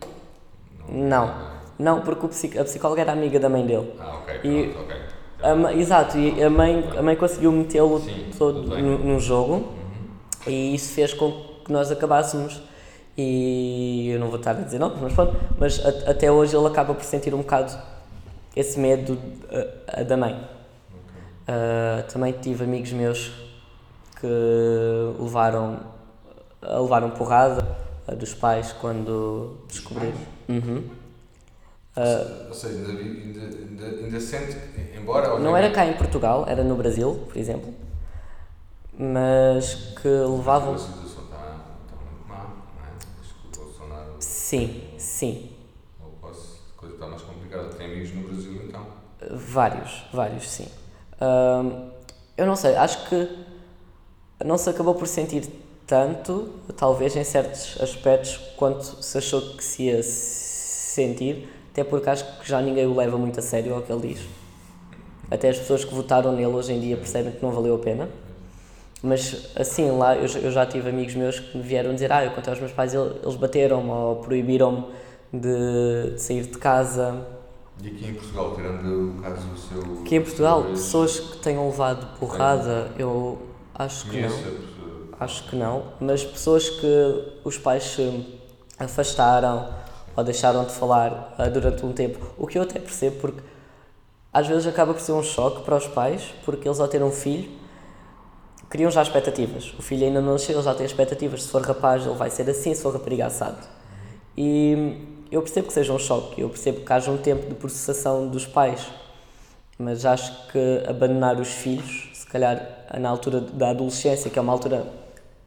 Não, 0.89 1.35
não, 1.79 2.01
porque 2.03 2.27
o 2.27 2.29
psic- 2.29 2.57
a 2.59 2.65
psicóloga 2.65 3.01
era 3.03 3.13
amiga 3.13 3.39
da 3.41 3.49
mãe 3.49 3.65
dele. 3.67 3.93
Ah, 4.01 4.19
ok, 4.23 4.41
E- 4.45 4.73
pronto, 4.73 4.87
ok. 4.87 5.01
A 5.43 5.55
ma- 5.57 5.73
exato, 5.75 6.17
e 6.19 6.41
a 6.43 6.49
mãe, 6.49 6.89
a 6.97 7.03
mãe 7.03 7.17
conseguiu 7.17 7.51
metê-lo 7.51 8.01
todo 8.39 8.63
no, 8.63 8.99
no 8.99 9.19
jogo 9.19 9.65
e 10.47 10.73
isso 10.75 10.93
fez 10.95 11.13
com 11.13 11.33
que 11.65 11.73
nós 11.73 11.91
acabássemos. 11.91 12.63
E 13.17 14.09
eu 14.15 14.19
não 14.19 14.29
vou 14.29 14.39
estar 14.39 14.53
a 14.53 14.55
dizer 14.63 14.79
não, 14.79 14.97
mas 14.97 15.13
pronto, 15.13 15.37
mas 15.59 15.85
a- 15.85 16.11
até 16.11 16.31
hoje 16.33 16.57
ele 16.57 16.67
acaba 16.67 16.95
por 16.95 17.05
sentir 17.05 17.35
um 17.35 17.39
bocado 17.39 17.77
esse 18.57 18.79
medo 18.79 19.15
uh, 19.15 20.01
uh, 20.01 20.05
da 20.05 20.17
mãe. 20.17 20.35
Uh, 20.35 22.03
também 22.11 22.33
tive 22.33 22.65
amigos 22.65 22.93
meus 22.93 23.33
que 24.21 24.27
levaram, 25.19 25.81
levaram 26.63 27.11
porrada 27.11 27.67
uh, 28.09 28.15
dos 28.17 28.33
pais 28.35 28.73
quando 28.81 29.59
descobriram. 29.69 30.19
Uhum. 30.49 30.85
Ou 32.49 32.55
seja, 32.55 32.79
ainda, 32.79 32.91
ainda, 32.91 33.41
ainda, 33.43 33.87
ainda 34.05 34.21
sente, 34.21 34.57
embora. 34.99 35.39
Não 35.39 35.55
era 35.57 35.71
cá 35.71 35.85
em 35.87 35.93
Portugal, 35.95 36.47
era 36.49 36.65
no 36.65 36.75
Brasil, 36.77 37.27
por 37.29 37.37
exemplo, 37.37 37.75
mas 38.99 39.75
que 40.01 40.09
levavam. 40.09 40.75
A 40.75 40.79
situação 40.79 41.25
está, 41.25 41.37
está 41.37 41.97
muito 41.97 42.29
má, 42.29 42.55
não 42.77 42.85
é? 42.85 42.93
Acho 43.21 43.35
que 43.35 43.59
o 43.59 43.65
Bolsonaro. 43.65 44.15
Sim, 44.53 44.83
sim, 44.99 45.51
Ou 45.99 46.11
posso, 46.21 46.61
a 46.77 46.79
coisa 46.79 46.97
está 46.97 47.07
mais 47.07 47.23
complicada. 47.23 47.71
Tem 47.71 47.87
amigos 47.87 48.13
no 48.13 48.25
Brasil 48.25 48.63
então. 48.69 48.87
vários, 49.31 50.05
vários, 50.13 50.47
sim. 50.47 50.69
Eu 52.37 52.45
não 52.45 52.55
sei, 52.55 52.77
acho 52.77 53.09
que 53.09 53.35
não 54.45 54.59
se 54.59 54.69
acabou 54.69 54.95
por 54.95 55.09
sentir 55.09 55.49
tanto, 55.87 56.51
talvez 56.77 57.17
em 57.17 57.25
certos 57.25 57.81
aspectos, 57.81 58.37
quanto 58.59 59.03
se 59.03 59.17
achou 59.17 59.41
que 59.57 59.65
se 59.65 59.85
ia 59.85 60.03
sentir, 60.03 61.49
até 61.71 61.83
porque 61.83 62.11
acho 62.11 62.39
que 62.39 62.47
já 62.47 62.61
ninguém 62.61 62.85
o 62.85 62.95
leva 62.95 63.17
muito 63.17 63.41
a 63.41 63.43
sério 63.43 63.75
ao 63.75 63.81
que 63.81 63.91
ele 63.91 64.09
diz. 64.09 64.21
Até 65.31 65.49
as 65.49 65.57
pessoas 65.57 65.83
que 65.83 65.95
votaram 65.95 66.31
nele 66.33 66.53
hoje 66.53 66.75
em 66.75 66.79
dia 66.79 66.99
percebem 66.99 67.33
que 67.33 67.43
não 67.43 67.53
valeu 67.53 67.77
a 67.77 67.79
pena. 67.79 68.07
Mas 69.03 69.49
assim, 69.57 69.91
lá 69.91 70.15
eu, 70.17 70.29
já- 70.29 70.39
eu 70.39 70.51
já 70.53 70.65
tive 70.65 70.89
amigos 70.89 71.15
meus 71.15 71.39
que 71.41 71.57
me 71.57 71.63
vieram 71.63 71.93
dizer: 71.93 72.13
Ah, 72.13 72.25
eu 72.25 72.31
contei 72.31 72.53
aos 72.53 72.61
meus 72.61 72.73
pais, 72.73 72.95
ele- 72.95 73.15
eles 73.23 73.35
bateram-me 73.37 73.91
ou 73.91 74.17
proibiram-me 74.17 74.85
de, 75.33 76.13
de 76.15 76.21
sair 76.21 76.43
de 76.43 76.59
casa. 76.59 77.27
E 77.83 77.89
aqui 77.89 78.07
em 78.07 78.15
Portugal, 78.15 78.55
tirando 78.55 79.19
o 79.19 79.23
caso 79.23 79.47
do 79.49 79.59
seu. 79.59 80.03
Aqui 80.03 80.15
em 80.17 80.23
Portugal, 80.23 80.61
ex, 80.69 80.81
pessoas 80.81 81.19
que 81.19 81.39
tenham 81.39 81.67
levado 81.69 82.17
porrada, 82.19 82.91
eu 82.97 83.43
acho 83.75 84.05
que 84.05 84.11
conhece 84.13 84.35
não. 84.45 85.19
Acho 85.19 85.49
que 85.49 85.57
não. 85.57 85.83
Mas 86.01 86.25
pessoas 86.25 86.69
que 86.71 87.25
os 87.45 87.59
pais 87.59 87.83
se 87.83 88.39
afastaram 88.79 89.69
ou 90.17 90.23
deixaram 90.23 90.65
de 90.65 90.73
falar 90.73 91.35
ah, 91.39 91.49
durante 91.49 91.85
um 91.85 91.93
tempo, 91.93 92.25
o 92.39 92.47
que 92.47 92.59
eu 92.59 92.63
até 92.63 92.79
percebo, 92.79 93.17
porque 93.21 93.41
às 94.33 94.47
vezes 94.47 94.67
acaba 94.67 94.93
por 94.95 95.01
ser 95.01 95.13
um 95.13 95.23
choque 95.23 95.63
para 95.65 95.77
os 95.77 95.89
pais, 95.89 96.23
porque 96.45 96.69
eles 96.69 96.79
ao 96.81 96.87
ter 96.89 97.03
um 97.03 97.11
filho 97.11 97.51
criam 98.73 98.91
já 98.91 99.03
expectativas. 99.03 99.75
O 99.79 99.83
filho 99.83 100.07
ainda 100.07 100.23
não 100.23 100.33
nasceu, 100.33 100.57
ele 100.57 100.65
já 100.65 100.75
tem 100.75 100.87
expectativas. 100.87 101.43
Se 101.43 101.51
for 101.51 101.61
rapaz, 101.61 102.07
ele 102.07 102.15
vai 102.15 102.31
ser 102.31 102.49
assim, 102.49 102.73
se 102.73 102.81
for 102.81 102.91
rapariga, 102.91 103.27
assado. 103.27 103.59
E 104.35 104.97
eu 105.31 105.43
percebo 105.43 105.67
que 105.67 105.75
seja 105.75 105.93
um 105.93 105.99
choque, 105.99 106.41
eu 106.41 106.49
percebo 106.49 106.81
que 106.81 106.91
haja 106.91 107.11
um 107.11 107.19
tempo 107.19 107.47
de 107.47 107.55
processação 107.55 108.27
dos 108.29 108.47
pais, 108.47 108.87
mas 109.79 110.07
acho 110.07 110.49
que 110.51 110.85
abandonar 110.89 111.39
os 111.39 111.49
filhos, 111.49 112.13
se 112.15 112.27
calhar 112.27 112.87
na 112.99 113.11
altura 113.11 113.43
da 113.43 113.69
adolescência, 113.69 114.31
que 114.31 114.39
é 114.39 114.43
uma 114.43 114.55
altura 114.55 114.87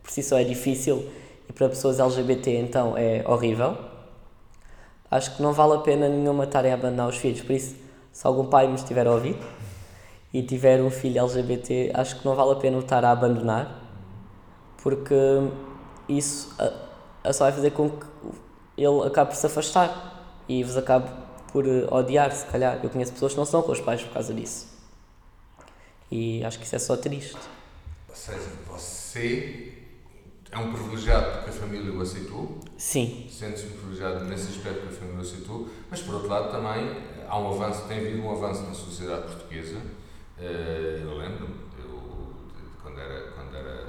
por 0.04 0.12
si 0.12 0.22
só 0.22 0.38
é 0.38 0.44
difícil 0.44 1.10
e 1.50 1.52
para 1.52 1.68
pessoas 1.68 2.00
LGBT 2.00 2.52
então 2.58 2.96
é 2.96 3.24
horrível. 3.28 3.76
Acho 5.10 5.36
que 5.36 5.42
não 5.42 5.52
vale 5.52 5.74
a 5.74 5.80
pena 5.80 6.08
nenhuma 6.08 6.44
estarem 6.44 6.72
a 6.72 6.76
abandonar 6.76 7.10
os 7.10 7.18
filhos, 7.18 7.42
por 7.42 7.54
isso, 7.54 7.76
se 8.12 8.28
algum 8.28 8.46
pai 8.46 8.68
me 8.68 8.76
estiver 8.76 9.08
a 9.08 9.12
ouvir 9.12 9.36
e 10.36 10.44
tiver 10.44 10.82
um 10.82 10.92
filho 10.92 11.22
LGBT, 11.22 11.92
acho 11.94 12.20
que 12.20 12.26
não 12.26 12.36
vale 12.36 12.52
a 12.52 12.56
pena 12.56 12.78
estar 12.80 13.06
a 13.06 13.12
abandonar, 13.12 13.82
porque 14.84 15.16
isso 16.10 16.54
a, 16.60 17.30
a 17.30 17.32
só 17.32 17.46
vai 17.46 17.54
fazer 17.54 17.72
com 17.72 17.90
que 17.90 18.06
ele 18.78 19.08
acabe 19.08 19.30
por 19.30 19.38
se 19.38 19.46
afastar 19.46 20.44
e 20.50 20.62
vos 20.62 20.76
acabe 20.76 21.10
por 21.54 21.66
eh, 21.66 21.88
odiar, 21.90 22.34
se 22.34 22.46
calhar. 22.48 22.82
Eu 22.84 22.90
conheço 22.90 23.14
pessoas 23.14 23.32
que 23.32 23.38
não 23.38 23.46
são 23.46 23.62
com 23.62 23.72
os 23.72 23.80
pais 23.80 24.04
por 24.04 24.12
causa 24.12 24.34
disso. 24.34 24.68
E 26.12 26.44
acho 26.44 26.60
que 26.60 26.66
isso 26.66 26.76
é 26.76 26.80
só 26.80 26.98
triste. 26.98 27.38
Ou 28.10 28.16
seja, 28.16 28.50
você 28.68 29.72
é 30.52 30.58
um 30.58 30.74
privilegiado 30.74 31.32
porque 31.32 31.52
a 31.52 31.54
família 31.54 31.94
o 31.94 32.02
aceitou. 32.02 32.60
Sim. 32.78 33.26
Sente-se 33.32 33.68
um 33.68 33.70
privilegiado 33.70 34.26
nesse 34.26 34.50
aspecto 34.50 34.82
que 34.82 34.96
a 34.96 34.98
família 35.00 35.20
o 35.20 35.22
aceitou, 35.22 35.70
mas 35.90 36.02
por 36.02 36.16
outro 36.16 36.28
lado 36.28 36.52
também 36.52 36.94
há 37.26 37.40
um 37.40 37.54
avanço, 37.54 37.88
tem 37.88 38.00
havido 38.00 38.22
um 38.22 38.32
avanço 38.32 38.64
na 38.64 38.74
sociedade 38.74 39.28
portuguesa. 39.28 39.80
Eh, 40.40 41.02
eu 41.04 41.18
lembro-me, 41.18 41.56
eu, 41.80 42.34
quando 42.82 43.00
era, 43.00 43.32
quando 43.32 43.56
era 43.56 43.86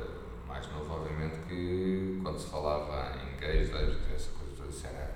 mais 0.47 0.67
novo, 0.73 0.95
obviamente, 0.95 1.39
que 1.49 2.21
quando 2.23 2.39
se 2.39 2.49
falava 2.51 3.13
em 3.17 3.41
gays, 3.41 3.73
lésbicas, 3.73 4.13
essa 4.15 4.31
coisa 4.39 4.55
toda, 4.57 4.69
isso 4.69 4.87
era, 4.87 5.11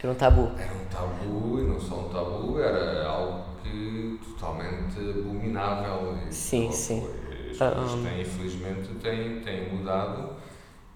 Era 0.00 0.12
um 0.12 0.14
tabu. 0.14 0.52
era 0.58 0.72
um 0.74 0.84
tabu, 0.86 1.58
e 1.58 1.62
não 1.64 1.80
só 1.80 2.06
um 2.06 2.08
tabu, 2.08 2.60
era 2.60 3.06
algo 3.08 3.44
que 3.62 4.20
totalmente 4.24 4.98
abominável. 4.98 6.16
E 6.28 6.32
Sim, 6.32 6.70
sim. 6.70 7.08
As 7.50 7.60
Ah, 7.60 7.70
coisas 7.72 7.94
hum. 7.94 8.04
têm, 8.04 8.20
infelizmente, 8.20 8.88
têm, 9.02 9.40
têm 9.40 9.72
mudado 9.74 10.36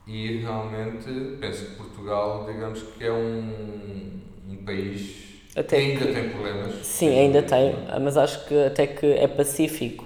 e 0.07 0.39
realmente 0.39 1.37
penso 1.41 1.67
que 1.67 1.75
Portugal, 1.77 2.45
digamos 2.47 2.83
que 2.83 3.05
é 3.05 3.13
um, 3.13 4.21
um 4.49 4.65
país 4.65 5.32
Até 5.55 5.77
ainda 5.77 6.07
que- 6.07 6.13
tem 6.13 6.29
problemas. 6.31 6.75
Sim, 6.87 7.19
ainda 7.19 7.43
tem, 7.43 7.75
mas 8.01 8.17
acho 8.17 8.45
que 8.47 8.55
até 8.65 8.87
que 8.87 9.07
é 9.07 9.27
pacífico. 9.27 10.05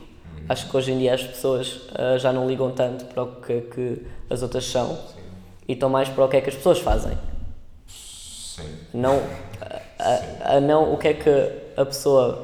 Acho 0.48 0.68
que 0.70 0.76
hoje 0.76 0.92
em 0.92 0.98
dia 0.98 1.14
as 1.14 1.22
pessoas 1.22 1.80
ah, 1.94 2.16
já 2.18 2.32
não 2.32 2.46
ligam 2.48 2.70
tanto 2.70 3.04
para 3.06 3.22
o 3.22 3.26
que 3.40 3.52
é 3.52 3.60
que 3.60 4.02
as 4.30 4.42
outras 4.42 4.64
são 4.64 4.90
Sim. 4.94 5.02
e 5.68 5.72
estão 5.72 5.88
mais 5.88 6.08
para 6.08 6.24
o 6.24 6.28
que 6.28 6.36
é 6.36 6.40
que 6.40 6.48
as 6.50 6.54
pessoas 6.54 6.78
fazem. 6.78 7.16
Sim. 7.88 8.62
Não, 8.94 9.20
a, 9.60 10.52
a- 10.52 10.56
a 10.56 10.60
não 10.60 10.92
o 10.92 10.96
que 10.98 11.08
é 11.08 11.14
que 11.14 11.30
a 11.76 11.84
pessoa 11.84 12.40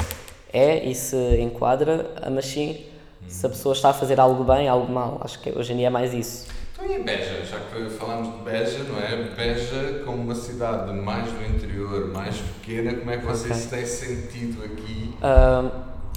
é 0.52 0.84
e 0.84 0.94
se 0.94 1.16
enquadra, 1.40 2.10
mas 2.30 2.46
sim 2.46 2.84
se 3.28 3.46
a 3.46 3.48
pessoa 3.48 3.72
está 3.72 3.90
a 3.90 3.94
fazer 3.94 4.20
algo 4.20 4.44
bem, 4.44 4.68
algo 4.68 4.92
mal. 4.92 5.18
Acho 5.22 5.38
que 5.40 5.50
hoje 5.50 5.72
em 5.72 5.76
dia 5.78 5.86
é 5.86 5.90
mais 5.90 6.12
isso. 6.12 6.46
Então 6.84 6.96
e 6.96 7.02
Beja, 7.04 7.44
já 7.44 7.58
que 7.60 7.90
falámos 7.90 8.36
de 8.36 8.42
Beja, 8.42 8.78
não 8.88 8.98
é? 8.98 9.16
Beja 9.36 10.02
como 10.04 10.22
uma 10.22 10.34
cidade 10.34 10.92
mais 10.92 11.30
do 11.30 11.44
interior, 11.44 12.08
mais 12.12 12.36
pequena, 12.36 12.94
como 12.94 13.10
é 13.10 13.18
que 13.18 13.24
você 13.24 13.46
Ok. 13.48 13.56
se 13.56 13.68
tem 13.68 13.86
sentido 13.86 14.64
aqui, 14.64 15.14
Ah, 15.22 15.70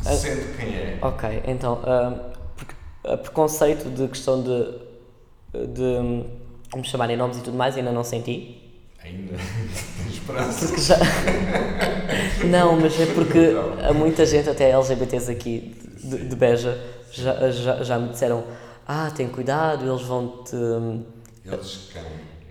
sendo 0.03 0.57
quem 0.57 0.75
é? 0.75 0.97
Ok, 1.01 1.43
então, 1.47 1.79
porque- 2.55 2.75
a 3.07 3.15
preconceito 3.17 3.89
de 3.89 4.07
questão 4.07 4.41
de, 4.41 5.67
de 5.67 6.25
me 6.75 6.83
chamarem 6.83 7.15
nomes 7.15 7.37
e 7.37 7.41
tudo 7.41 7.55
mais 7.57 7.77
ainda 7.77 7.91
não 7.91 8.03
senti. 8.03 8.61
Ainda 9.03 9.35
esperança. 10.09 10.65
Porque 10.65 10.81
já... 10.81 10.97
não, 12.49 12.79
mas 12.79 12.99
é 12.99 13.05
porque 13.13 13.55
há 13.87 13.93
muita 13.93 14.25
gente, 14.25 14.49
até 14.49 14.71
LGBTs 14.71 15.29
aqui 15.31 15.75
de, 16.03 16.27
de 16.27 16.35
Beja, 16.35 16.75
já, 17.11 17.51
já, 17.51 17.83
já 17.83 17.99
me 17.99 18.09
disseram 18.09 18.43
ah, 18.85 19.11
tem 19.11 19.29
cuidado, 19.29 19.87
eles 19.89 20.01
vão-te... 20.03 20.55
Eles 21.45 21.87
quem? 21.91 22.03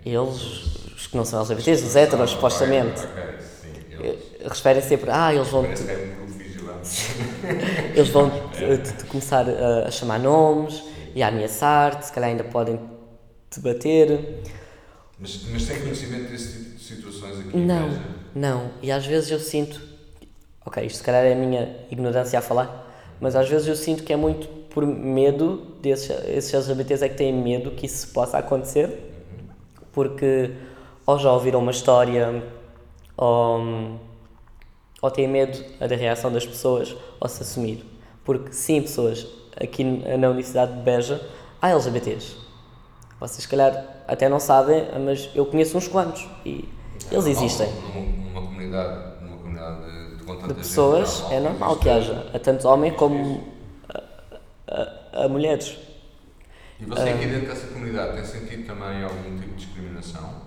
Eles, 0.05 0.93
os 0.95 1.07
que 1.07 1.17
não 1.17 1.25
são 1.25 1.39
LGBTs, 1.39 1.83
os 1.85 1.95
héteros, 1.95 2.31
supostamente, 2.31 3.01
Ok, 3.01 3.39
sim. 3.39 3.79
Eles. 3.89 4.09
eh, 4.41 4.47
referem 4.49 4.81
sempre, 4.81 5.09
ah, 5.11 5.33
eles 5.33 5.49
que 5.85 5.91
é 5.91 5.97
grupo 5.97 6.27
vigilante. 6.27 7.05
eles 7.95 8.09
vão 8.09 8.51
te, 8.51 8.77
te- 8.79 8.97
te 8.97 9.05
começar 9.05 9.47
a, 9.49 9.87
a 9.87 9.91
chamar 9.91 10.19
nomes 10.19 10.83
e 11.15 11.23
a 11.23 11.27
ameaçar-te, 11.29 12.05
se 12.07 12.13
calhar 12.13 12.29
ainda 12.29 12.43
podem 12.43 12.79
te 13.49 13.59
bater. 13.59 14.43
Mas, 15.19 15.45
mas 15.51 15.65
tem 15.65 15.79
conhecimento 15.79 16.29
desse 16.31 16.53
tipo 16.59 16.75
de 16.79 16.83
situações 16.85 17.39
aqui 17.39 17.57
Não, 17.57 18.01
não. 18.33 18.71
E 18.81 18.91
às 18.91 19.05
vezes 19.05 19.29
eu 19.31 19.39
sinto. 19.39 19.81
Ok, 20.65 20.83
isto 20.85 20.97
se 20.97 21.03
calhar 21.03 21.23
é 21.25 21.33
a 21.33 21.35
minha 21.35 21.75
ignorância 21.91 22.39
a 22.39 22.41
falar, 22.41 23.15
mas 23.19 23.35
às 23.35 23.47
vezes 23.49 23.67
eu 23.67 23.75
sinto 23.75 24.03
que 24.03 24.11
é 24.13 24.15
muito 24.15 24.47
por 24.75 24.85
medo 24.85 25.61
desses 25.81 26.09
esses 26.27 26.53
LGBTs 26.53 27.05
é 27.05 27.07
que 27.07 27.15
têm 27.15 27.31
medo 27.31 27.71
que 27.71 27.85
isso 27.85 28.09
possa 28.09 28.37
acontecer, 28.37 29.09
porque 29.93 30.51
ou 31.05 31.17
já 31.17 31.31
ouviram 31.31 31.61
uma 31.61 31.71
história, 31.71 32.43
ou, 33.15 33.97
ou 35.01 35.11
têm 35.11 35.29
medo 35.29 35.63
da 35.79 35.95
reação 35.95 36.29
das 36.29 36.45
pessoas, 36.45 36.93
ou 37.21 37.29
se 37.29 37.41
assumir. 37.41 37.85
Porque 38.25 38.51
sim, 38.51 38.81
pessoas, 38.81 39.25
aqui 39.55 39.81
na 39.85 40.27
Universidade 40.27 40.73
de 40.73 40.81
Beja 40.81 41.25
há 41.61 41.69
LGBTs. 41.69 42.35
Vocês 43.17 43.43
se 43.43 43.47
calhar 43.47 44.03
até 44.05 44.27
não 44.27 44.41
sabem, 44.41 44.83
mas 45.05 45.29
eu 45.33 45.45
conheço 45.45 45.77
uns 45.77 45.87
quantos 45.87 46.27
e 46.45 46.67
eles 47.09 47.27
existem. 47.27 47.69
Numa, 47.93 48.01
numa 48.01 48.41
comunidade, 48.41 49.23
numa 49.23 49.37
comunidade 49.37 49.85
de, 49.85 50.15
De 50.17 50.25
gente, 50.25 50.53
pessoas 50.55 51.23
é 51.31 51.39
normal 51.39 51.77
que 51.77 51.89
haja, 51.89 52.25
tanto 52.43 52.67
homens 52.67 52.95
como 52.97 53.54
a, 54.67 55.23
a- 55.25 55.29
mulheres. 55.29 55.77
E 56.79 56.85
você 56.85 57.09
Ah. 57.09 57.13
aqui 57.15 57.25
dentro 57.27 57.47
dessa 57.47 57.67
comunidade 57.67 58.15
tem 58.15 58.25
sentido 58.25 58.65
também 58.67 59.03
algum 59.03 59.37
tipo 59.39 59.49
de 59.55 59.65
discriminação? 59.65 60.41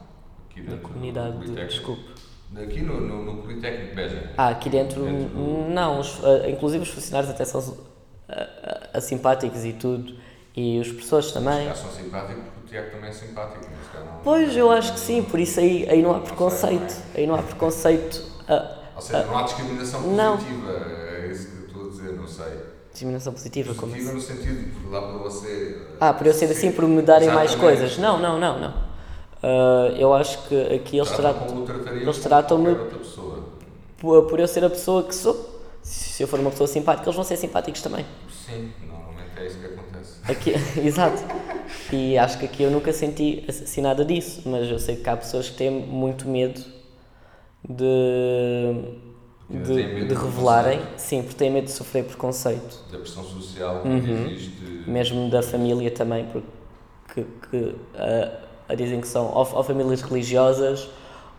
Aqui 0.50 0.60
Na 0.62 0.70
dentro 0.72 0.88
comunidade, 0.88 1.38
do 1.38 1.54
de, 1.54 1.66
desculpe. 1.66 2.04
Aqui 2.56 2.80
no, 2.80 3.00
no, 3.00 3.24
no 3.24 3.42
Politécnico 3.42 3.90
de 3.90 3.94
Beja. 3.94 4.30
Ah, 4.36 4.48
aqui 4.48 4.70
dentro, 4.70 5.04
Dentro 5.04 5.36
não, 5.70 6.00
os, 6.00 6.18
ah, 6.24 6.48
inclusive 6.48 6.82
os 6.82 6.88
funcionários 6.90 7.30
até 7.30 7.44
são 7.44 7.76
ah, 8.28 8.88
ah, 8.94 9.00
simpáticos 9.00 9.64
e 9.64 9.72
tudo, 9.74 10.14
e 10.56 10.78
os 10.80 10.88
professores 10.88 11.30
também. 11.32 11.66
Já 11.66 11.74
são 11.74 11.90
simpáticos 11.90 12.42
porque 12.44 12.60
o 12.60 12.68
Tiago 12.68 12.90
também 12.90 13.10
é 13.10 13.12
simpático. 13.12 13.66
não- 13.94 14.20
Pois, 14.24 14.56
eu 14.56 14.70
acho 14.70 14.94
que 14.94 15.00
sim, 15.00 15.22
por 15.22 15.38
isso 15.40 15.60
aí, 15.60 15.88
aí 15.88 16.02
não 16.02 16.14
há 16.14 16.20
preconceito. 16.20 16.94
Aí 17.14 17.26
não 17.26 17.34
há 17.34 17.42
preconceito. 17.42 18.22
ah, 18.48 18.76
Ou 18.96 19.02
seja, 19.02 19.24
não 19.26 19.38
há 19.38 19.42
discriminação 19.42 20.00
Não. 20.12 20.36
positiva, 20.36 20.72
é 20.72 21.28
isso 21.30 21.50
que 21.50 21.56
eu 21.62 21.66
estou 21.66 21.86
a 21.86 21.88
dizer, 21.90 22.12
não 22.14 22.26
sei. 22.26 22.52
Discriminação 22.99 23.32
positiva, 23.32 23.74
como 23.74 23.92
Positiva 23.92 24.16
assim? 24.16 24.32
no 24.32 24.38
sentido 24.38 24.80
de 24.80 24.88
lá 24.90 25.01
para 25.03 25.18
você. 25.18 25.78
Ah, 26.01 26.12
por 26.12 26.26
eu 26.26 26.34
ser 26.34 26.46
assim, 26.46 26.72
por 26.72 26.86
me 26.86 27.01
darem 27.03 27.30
mais 27.30 27.55
coisas. 27.55 27.96
Não, 27.99 28.18
não, 28.20 28.38
não, 28.40 28.59
não. 28.59 28.74
Ah, 29.42 29.92
eu 29.96 30.12
acho 30.12 30.49
que 30.49 30.61
aqui 30.74 30.99
eles 30.99 31.11
Tratam 31.11 31.32
tratam. 31.32 31.64
como 31.66 31.90
eles 31.90 32.05
como 32.16 32.28
tratam-me-. 32.28 32.76
Por, 33.99 34.26
por 34.26 34.40
eu 34.40 34.49
ser 34.49 34.64
a 34.64 34.70
pessoa 34.70 35.03
que 35.05 35.14
sou. 35.14 35.57
Se 35.82 36.22
eu 36.22 36.28
for 36.28 36.38
uma 36.40 36.51
pessoa 36.51 36.66
simpática, 36.66 37.07
eles 37.09 37.14
vão 37.14 37.24
ser 37.24 37.36
simpáticos 37.36 37.80
também. 37.80 38.05
Sim, 38.46 38.72
normalmente 38.86 39.30
é 39.38 39.46
isso 39.46 39.59
que 39.59 39.66
acontece. 39.66 40.14
Aqui, 40.24 40.53
exato. 40.84 41.22
E 41.92 42.18
acho 42.18 42.38
que 42.38 42.44
aqui 42.46 42.62
eu 42.64 42.70
nunca 42.70 42.92
senti 42.92 43.44
assim 43.49 43.80
nada 43.80 44.05
disso, 44.05 44.42
mas 44.46 44.68
eu 44.68 44.78
sei 44.78 44.96
que 44.96 45.09
há 45.09 45.16
pessoas 45.16 45.49
que 45.51 45.57
têm 45.57 45.70
muito 45.70 46.28
medo 46.28 46.61
de, 47.68 48.74
de, 49.51 50.05
de 50.05 50.14
revelarem, 50.14 50.80
sim, 50.96 51.22
porque 51.22 51.36
têm 51.36 51.51
medo 51.51 51.64
de 51.66 51.72
sofrer 51.72 52.05
preconceito, 52.05 52.80
Da 52.92 52.99
pressão 52.99 53.24
social 53.24 53.82
que 53.82 53.88
Uhum. 53.88 54.26
existe. 54.32 54.51
mesmo 54.86 55.30
da 55.30 55.42
família 55.42 55.90
também, 55.90 56.26
porque 56.26 57.24
que, 57.51 57.74
ah, 57.94 58.74
dizem 58.74 59.01
que 59.01 59.09
são 59.09 59.26
ou, 59.26 59.49
ou 59.55 59.64
famílias 59.64 60.03
religiosas 60.03 60.88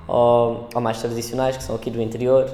ou, 0.08 0.68
ou 0.74 0.82
mais 0.82 1.00
tradicionais, 1.00 1.56
que 1.58 1.64
são 1.64 1.76
aqui 1.76 1.90
do 1.92 2.02
interior, 2.02 2.50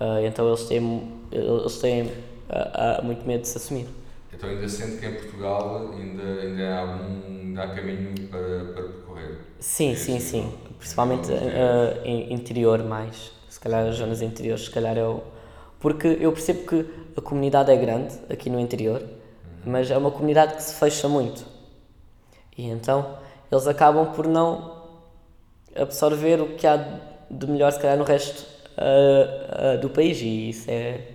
Ah, 0.00 0.20
então 0.22 0.46
eles 0.48 0.64
têm, 0.64 1.12
eles 1.32 1.78
têm 1.78 2.10
ah, 2.48 3.00
muito 3.02 3.26
medo 3.26 3.42
de 3.42 3.48
se 3.48 3.56
assumir. 3.58 3.86
Então 4.32 4.48
ainda 4.48 4.68
sente 4.68 4.98
que 4.98 5.06
em 5.06 5.14
Portugal 5.14 5.90
ainda, 5.92 6.22
ainda, 6.22 6.74
há, 6.74 6.80
algum, 6.80 7.20
ainda 7.48 7.62
há 7.64 7.68
caminho 7.68 8.14
para, 8.30 8.64
para 8.72 8.82
percorrer. 8.84 9.38
Sim, 9.58 9.92
É 9.92 9.94
sim, 9.96 10.20
sim. 10.20 10.52
Principalmente 10.78 11.32
em 12.04 12.32
interior 12.32 12.82
mais. 12.84 13.32
Se 13.58 13.62
calhar 13.62 13.88
as 13.88 13.96
zonas 13.96 14.22
interiores, 14.22 14.66
se 14.66 14.70
calhar 14.70 14.96
é 14.96 15.02
o... 15.02 15.20
Porque 15.80 16.16
eu 16.20 16.30
percebo 16.30 16.64
que 16.64 16.88
a 17.16 17.20
comunidade 17.20 17.72
é 17.72 17.76
grande 17.76 18.14
aqui 18.30 18.48
no 18.48 18.60
interior, 18.60 19.02
mas 19.66 19.90
é 19.90 19.98
uma 19.98 20.12
comunidade 20.12 20.54
que 20.54 20.62
se 20.62 20.76
fecha 20.76 21.08
muito. 21.08 21.44
E 22.56 22.66
então 22.68 23.18
eles 23.50 23.66
acabam 23.66 24.12
por 24.12 24.28
não 24.28 24.84
absorver 25.74 26.40
o 26.40 26.54
que 26.54 26.68
há 26.68 26.76
de 27.28 27.46
melhor, 27.48 27.72
se 27.72 27.80
calhar, 27.80 27.98
no 27.98 28.04
resto 28.04 28.46
eh, 28.76 29.48
eh, 29.50 29.76
do 29.78 29.90
país. 29.90 30.20
E 30.22 30.50
isso 30.50 30.70
é... 30.70 31.08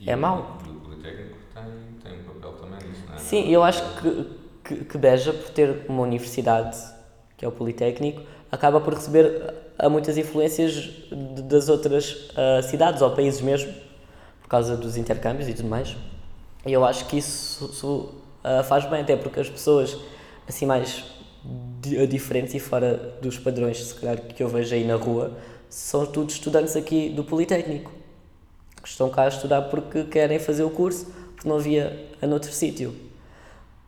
E 0.00 0.10
É 0.10 0.16
mau. 0.16 0.56
O 0.66 0.80
Politécnico 0.80 1.36
tem, 1.52 1.64
tem 2.02 2.20
um 2.20 2.24
papel 2.24 2.52
também 2.52 2.88
nisso, 2.88 3.02
não 3.06 3.14
é? 3.16 3.18
Sim, 3.18 3.50
eu 3.50 3.62
acho 3.62 3.82
que, 4.00 4.30
que, 4.64 4.84
que 4.86 4.96
Beja, 4.96 5.30
por 5.34 5.50
ter 5.50 5.84
uma 5.90 6.04
universidade, 6.04 6.74
que 7.36 7.44
é 7.44 7.48
o 7.48 7.52
Politécnico, 7.52 8.22
acaba 8.50 8.80
por 8.80 8.94
receber 8.94 9.65
a 9.78 9.88
muitas 9.88 10.16
influências 10.16 10.72
de- 10.74 11.42
das 11.42 11.68
outras 11.68 12.28
ah, 12.36 12.62
cidades 12.62 13.02
ou 13.02 13.10
países 13.10 13.40
mesmo, 13.40 13.72
por 14.42 14.48
causa 14.48 14.76
dos 14.76 14.96
intercâmbios 14.96 15.48
e 15.48 15.54
tudo 15.54 15.68
mais. 15.68 15.96
E 16.64 16.72
eu 16.72 16.84
acho 16.84 17.06
que 17.06 17.18
isso, 17.18 17.66
isso, 17.72 18.14
ah, 18.44 18.62
faz 18.62 18.84
bem, 18.86 19.00
até 19.00 19.16
porque 19.16 19.40
as 19.40 19.48
pessoas 19.50 19.96
assim 20.48 20.66
mais 20.66 21.04
di- 21.80 22.06
diferentes 22.06 22.54
e 22.54 22.60
fora 22.60 23.16
dos 23.20 23.38
padrões, 23.38 23.82
se 23.82 23.94
calhar, 23.94 24.20
que 24.20 24.42
eu 24.42 24.48
vejo 24.48 24.74
aí 24.74 24.84
na 24.84 24.96
rua, 24.96 25.32
são 25.68 26.06
todos 26.06 26.34
estudantes 26.34 26.76
aqui 26.76 27.08
do 27.10 27.24
Politécnico, 27.24 27.90
que 28.82 28.88
estão 28.88 29.10
cá 29.10 29.24
a 29.24 29.28
estudar 29.28 29.62
porque 29.62 30.04
querem 30.04 30.38
fazer 30.38 30.62
o 30.62 30.70
curso, 30.70 31.06
porque 31.34 31.48
não 31.48 31.56
havia 31.56 32.06
a 32.22 32.26
noutro 32.26 32.52
sítio. 32.52 32.94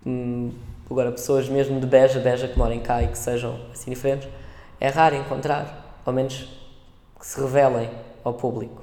Hum, 0.07 0.53
agora, 0.91 1.13
pessoas 1.13 1.49
mesmo 1.49 1.81
de 1.81 1.87
Beja, 1.87 2.19
Beja 2.21 2.49
que 2.49 2.59
morem 2.59 2.81
cá 2.81 3.03
e 3.03 3.09
que 3.09 3.19
sejam 3.19 3.59
assim 3.73 3.91
diferentes, 3.91 4.29
é 4.81 4.89
raro 4.89 5.17
encontrar, 5.17 5.78
ao 6.09 6.15
menos 6.15 6.49
que 7.19 7.27
se 7.27 7.39
revelem 7.39 7.91
ao 8.25 8.33
público, 8.33 8.83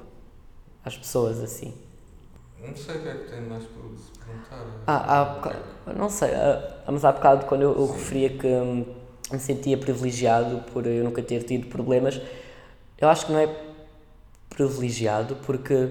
às 0.84 0.96
pessoas 0.96 1.40
assim. 1.42 1.74
Não 2.60 2.74
sei 2.76 2.96
o 2.96 3.02
que 3.02 3.08
é 3.08 3.14
que 3.14 3.30
tem 3.30 3.40
mais 3.40 3.64
por 3.64 3.82
se 3.98 4.16
perguntar. 4.16 4.64
Ah, 4.86 5.20
há 5.20 5.24
bocado, 5.24 5.58
não 5.96 6.08
sei, 6.08 6.32
ah, 6.34 6.84
mas 6.86 7.04
há 7.04 7.10
bocado 7.10 7.46
quando 7.46 7.62
eu, 7.62 7.74
eu 7.76 7.86
referia 7.90 8.30
que 8.30 8.46
hum, 8.46 8.86
me 9.32 9.40
sentia 9.40 9.76
privilegiado 9.76 10.62
por 10.72 10.86
eu 10.86 11.02
nunca 11.02 11.20
ter 11.20 11.42
tido 11.42 11.66
problemas, 11.66 12.20
eu 12.96 13.08
acho 13.08 13.26
que 13.26 13.32
não 13.32 13.40
é 13.40 13.48
privilegiado 14.48 15.34
porque 15.44 15.90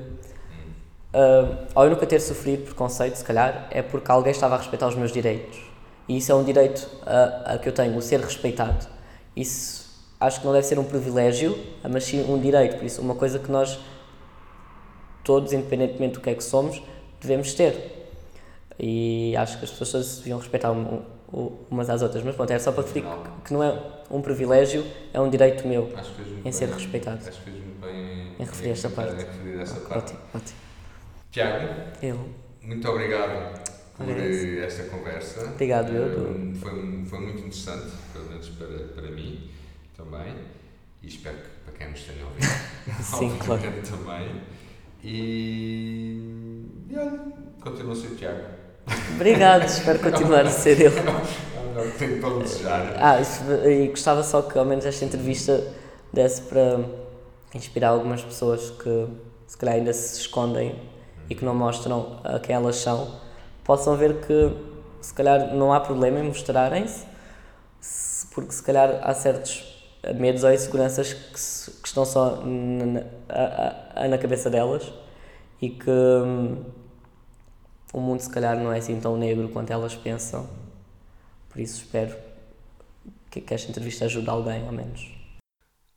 ah, 1.13 1.65
ao 1.75 1.83
eu 1.83 1.89
nunca 1.89 2.07
ter 2.07 2.21
sofrido 2.21 2.63
preconceito, 2.63 3.15
se 3.15 3.25
calhar, 3.25 3.67
é 3.71 3.81
porque 3.81 4.09
alguém 4.09 4.31
estava 4.31 4.55
a 4.55 4.57
respeitar 4.57 4.87
os 4.87 4.95
meus 4.95 5.11
direitos. 5.11 5.59
E 6.07 6.15
isso 6.15 6.31
é 6.31 6.35
um 6.35 6.45
direito 6.45 6.87
a, 7.05 7.55
a 7.55 7.57
que 7.57 7.67
eu 7.67 7.73
tenho, 7.73 7.97
o 7.97 8.01
ser 8.01 8.21
respeitado. 8.21 8.87
Isso 9.35 9.84
acho 10.19 10.39
que 10.39 10.45
não 10.45 10.53
deve 10.53 10.65
ser 10.65 10.79
um 10.79 10.83
privilégio, 10.83 11.57
mas 11.89 12.03
sim 12.03 12.23
um 12.29 12.39
direito. 12.39 12.77
Por 12.77 12.85
isso, 12.85 13.01
uma 13.01 13.15
coisa 13.15 13.39
que 13.39 13.51
nós, 13.51 13.79
todos, 15.23 15.53
independentemente 15.53 16.15
do 16.15 16.19
que 16.21 16.29
é 16.29 16.35
que 16.35 16.43
somos, 16.43 16.81
devemos 17.21 17.53
ter. 17.53 17.93
E 18.79 19.35
acho 19.37 19.57
que 19.59 19.65
as 19.65 19.71
pessoas 19.71 20.17
deviam 20.17 20.37
respeitar 20.39 20.71
um- 20.71 21.01
um- 21.33 21.51
umas 21.71 21.89
às 21.89 22.01
outras. 22.01 22.23
Mas 22.23 22.35
pronto, 22.35 22.49
era 22.51 22.59
só 22.59 22.71
para 22.71 22.83
referir 22.83 23.03
que- 23.05 23.41
que 23.45 23.53
não 23.53 23.63
é 23.63 23.81
um 24.11 24.21
privilégio, 24.21 24.85
é 25.13 25.19
um 25.19 25.29
direito 25.29 25.67
meu. 25.67 25.91
Em 26.43 26.51
ser 26.51 26.67
bem- 26.67 26.75
respeitado. 26.75 27.17
Acho 27.27 27.39
que 27.39 27.51
fez 27.51 27.57
muito 27.57 27.81
bem 27.81 28.35
Em 28.37 28.43
referir 28.43 28.69
esta 28.71 28.89
parte. 28.89 29.13
Em 29.13 29.17
referir 29.25 29.61
essa 29.61 29.79
parte. 29.79 30.13
Ótimo, 30.13 30.19
ótimo. 30.35 30.59
Tiago, 31.31 31.67
Eu. 32.03 32.19
muito 32.61 32.87
obrigado 32.89 33.61
por 33.97 34.03
Agradeço. 34.03 34.59
esta 34.59 34.83
conversa. 34.95 35.45
Obrigado, 35.49 35.91
eu, 35.93 36.05
Eh, 36.05 36.55
Foi, 36.59 37.05
foi 37.09 37.19
muito 37.19 37.39
interessante, 37.39 37.91
pelo 38.13 38.25
menos 38.29 38.49
para, 38.49 38.67
para 38.93 39.09
mim 39.11 39.49
também. 39.95 40.35
E 41.01 41.07
espero 41.07 41.37
que 41.37 41.49
para 41.65 41.73
quem 41.77 41.89
nos 41.89 42.01
tenha 42.01 42.25
ouvido. 42.25 43.03
Sim, 43.03 43.37
claro. 43.43 43.61
também. 43.61 44.41
E. 45.03 46.65
e 46.89 46.97
olha, 46.97 47.19
continua 47.61 47.93
a 47.93 47.95
ser 47.95 48.15
Tiago. 48.15 48.41
Obrigado, 49.15 49.65
espero 49.65 49.99
continuar 49.99 50.45
a 50.45 50.49
ser 50.51 50.79
eu. 50.81 50.91
Não, 51.75 51.83
não 51.83 51.91
tenho 51.91 52.21
para 52.21 52.39
desejar. 52.39 52.93
Ah, 52.97 53.17
e 53.69 53.87
gostava 53.89 54.23
só 54.23 54.41
que 54.41 54.57
ao 54.57 54.63
menos 54.63 54.85
esta 54.85 55.03
entrevista 55.03 55.73
desse 56.13 56.41
para 56.43 56.79
inspirar 57.53 57.89
algumas 57.89 58.21
pessoas 58.23 58.69
que 58.71 59.07
se 59.45 59.57
calhar 59.57 59.75
ainda 59.75 59.91
se 59.91 60.21
escondem 60.21 60.79
e 61.29 61.35
que 61.35 61.43
não 61.43 61.53
mostram 61.53 62.21
a 62.23 62.39
quem 62.39 62.55
elas 62.55 62.77
são, 62.77 63.19
possam 63.63 63.97
ver 63.97 64.21
que 64.25 64.55
se 65.01 65.13
calhar 65.13 65.53
não 65.53 65.73
há 65.73 65.81
problema 65.81 66.19
em 66.19 66.23
mostrarem-se, 66.23 67.03
se- 67.81 68.27
porque 68.27 68.53
se 68.53 68.63
calhar 68.63 68.99
há 69.03 69.13
certos 69.13 69.74
medos 70.13 70.43
ou 70.43 70.51
inseguranças 70.53 71.13
que, 71.13 71.39
se- 71.39 71.71
que 71.71 71.87
estão 71.87 72.05
só 72.05 72.41
na, 72.45 72.85
na- 73.95 74.07
na 74.07 74.17
cabeça 74.17 74.49
delas 74.49 74.91
e 75.61 75.69
que 75.69 75.89
hum, 75.89 76.63
o 77.93 77.99
mundo 77.99 78.19
se 78.21 78.29
calhar 78.29 78.57
não 78.57 78.71
é 78.71 78.77
assim 78.79 78.99
tão 78.99 79.17
negro 79.17 79.49
quanto 79.49 79.71
elas 79.71 79.95
pensam. 79.95 80.47
Por 81.49 81.59
isso 81.61 81.81
espero 81.83 82.15
que, 83.31 83.39
que 83.41 83.53
esta 83.53 83.69
entrevista 83.69 84.05
ajude 84.05 84.29
alguém, 84.29 84.65
ao 84.65 84.73
menos. 84.73 85.11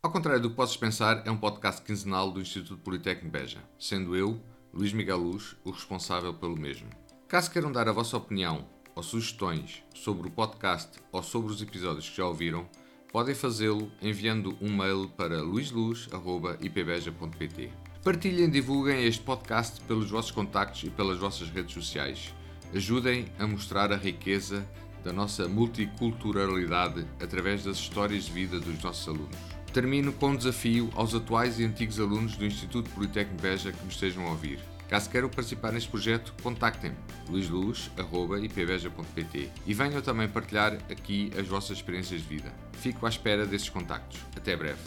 Ao 0.02 0.12
contrário 0.12 0.40
do 0.40 0.50
que 0.50 0.56
possas 0.56 0.76
pensar, 0.76 1.26
é 1.26 1.30
um 1.30 1.36
podcast 1.36 1.82
quinzenal 1.82 2.30
do 2.30 2.40
Instituto 2.40 2.80
Politécnico 2.80 3.30
Beja, 3.30 3.58
sendo 3.78 4.14
eu, 4.14 4.38
Luís 4.72 4.92
Miguel 4.92 5.18
Luz, 5.18 5.56
o 5.64 5.70
responsável 5.72 6.32
pelo 6.32 6.56
mesmo. 6.56 6.88
Caso 7.26 7.50
queiram 7.50 7.72
dar 7.72 7.88
a 7.88 7.92
vossa 7.92 8.16
opinião 8.16 8.64
ou 8.94 9.02
sugestões 9.02 9.82
sobre 9.94 10.28
o 10.28 10.30
podcast 10.30 10.98
ou 11.10 11.22
sobre 11.22 11.52
os 11.52 11.60
episódios 11.60 12.08
que 12.08 12.16
já 12.16 12.24
ouviram, 12.26 12.66
podem 13.12 13.34
fazê-lo 13.34 13.92
enviando 14.00 14.56
um 14.60 14.72
mail 14.74 15.10
para 15.16 15.42
luisluz.ipbeja.pt. 15.42 17.70
Partilhem 18.04 18.44
e 18.44 18.50
divulguem 18.50 19.04
este 19.04 19.22
podcast 19.22 19.80
pelos 19.82 20.08
vossos 20.10 20.30
contactos 20.30 20.84
e 20.84 20.90
pelas 20.90 21.18
vossas 21.18 21.50
redes 21.50 21.74
sociais. 21.74 22.32
Ajudem 22.74 23.26
a 23.38 23.46
mostrar 23.46 23.92
a 23.92 23.96
riqueza 23.96 24.66
da 25.02 25.12
nossa 25.12 25.48
multiculturalidade 25.48 27.06
através 27.22 27.64
das 27.64 27.78
histórias 27.78 28.24
de 28.24 28.32
vida 28.32 28.60
dos 28.60 28.82
nossos 28.82 29.08
alunos. 29.08 29.36
Termino 29.72 30.12
com 30.12 30.30
um 30.30 30.36
desafio 30.36 30.90
aos 30.94 31.14
atuais 31.14 31.58
e 31.58 31.64
antigos 31.64 31.98
alunos 32.00 32.36
do 32.36 32.46
Instituto 32.46 32.90
Politécnico 32.90 33.40
Beja 33.40 33.72
que 33.72 33.82
me 33.82 33.90
estejam 33.90 34.26
a 34.26 34.30
ouvir. 34.30 34.60
Caso 34.88 35.10
queiram 35.10 35.28
participar 35.28 35.72
neste 35.72 35.90
projeto, 35.90 36.32
contactem-me 36.42 36.96
luisluz.ipbeja.pt 37.28 39.50
e 39.66 39.74
venham 39.74 40.00
também 40.00 40.28
partilhar 40.28 40.74
aqui 40.90 41.30
as 41.38 41.46
vossas 41.46 41.76
experiências 41.76 42.22
de 42.22 42.26
vida. 42.26 42.50
Fico 42.72 43.04
à 43.04 43.08
espera 43.08 43.44
desses 43.44 43.68
contactos. 43.68 44.18
Até 44.34 44.56
breve. 44.56 44.80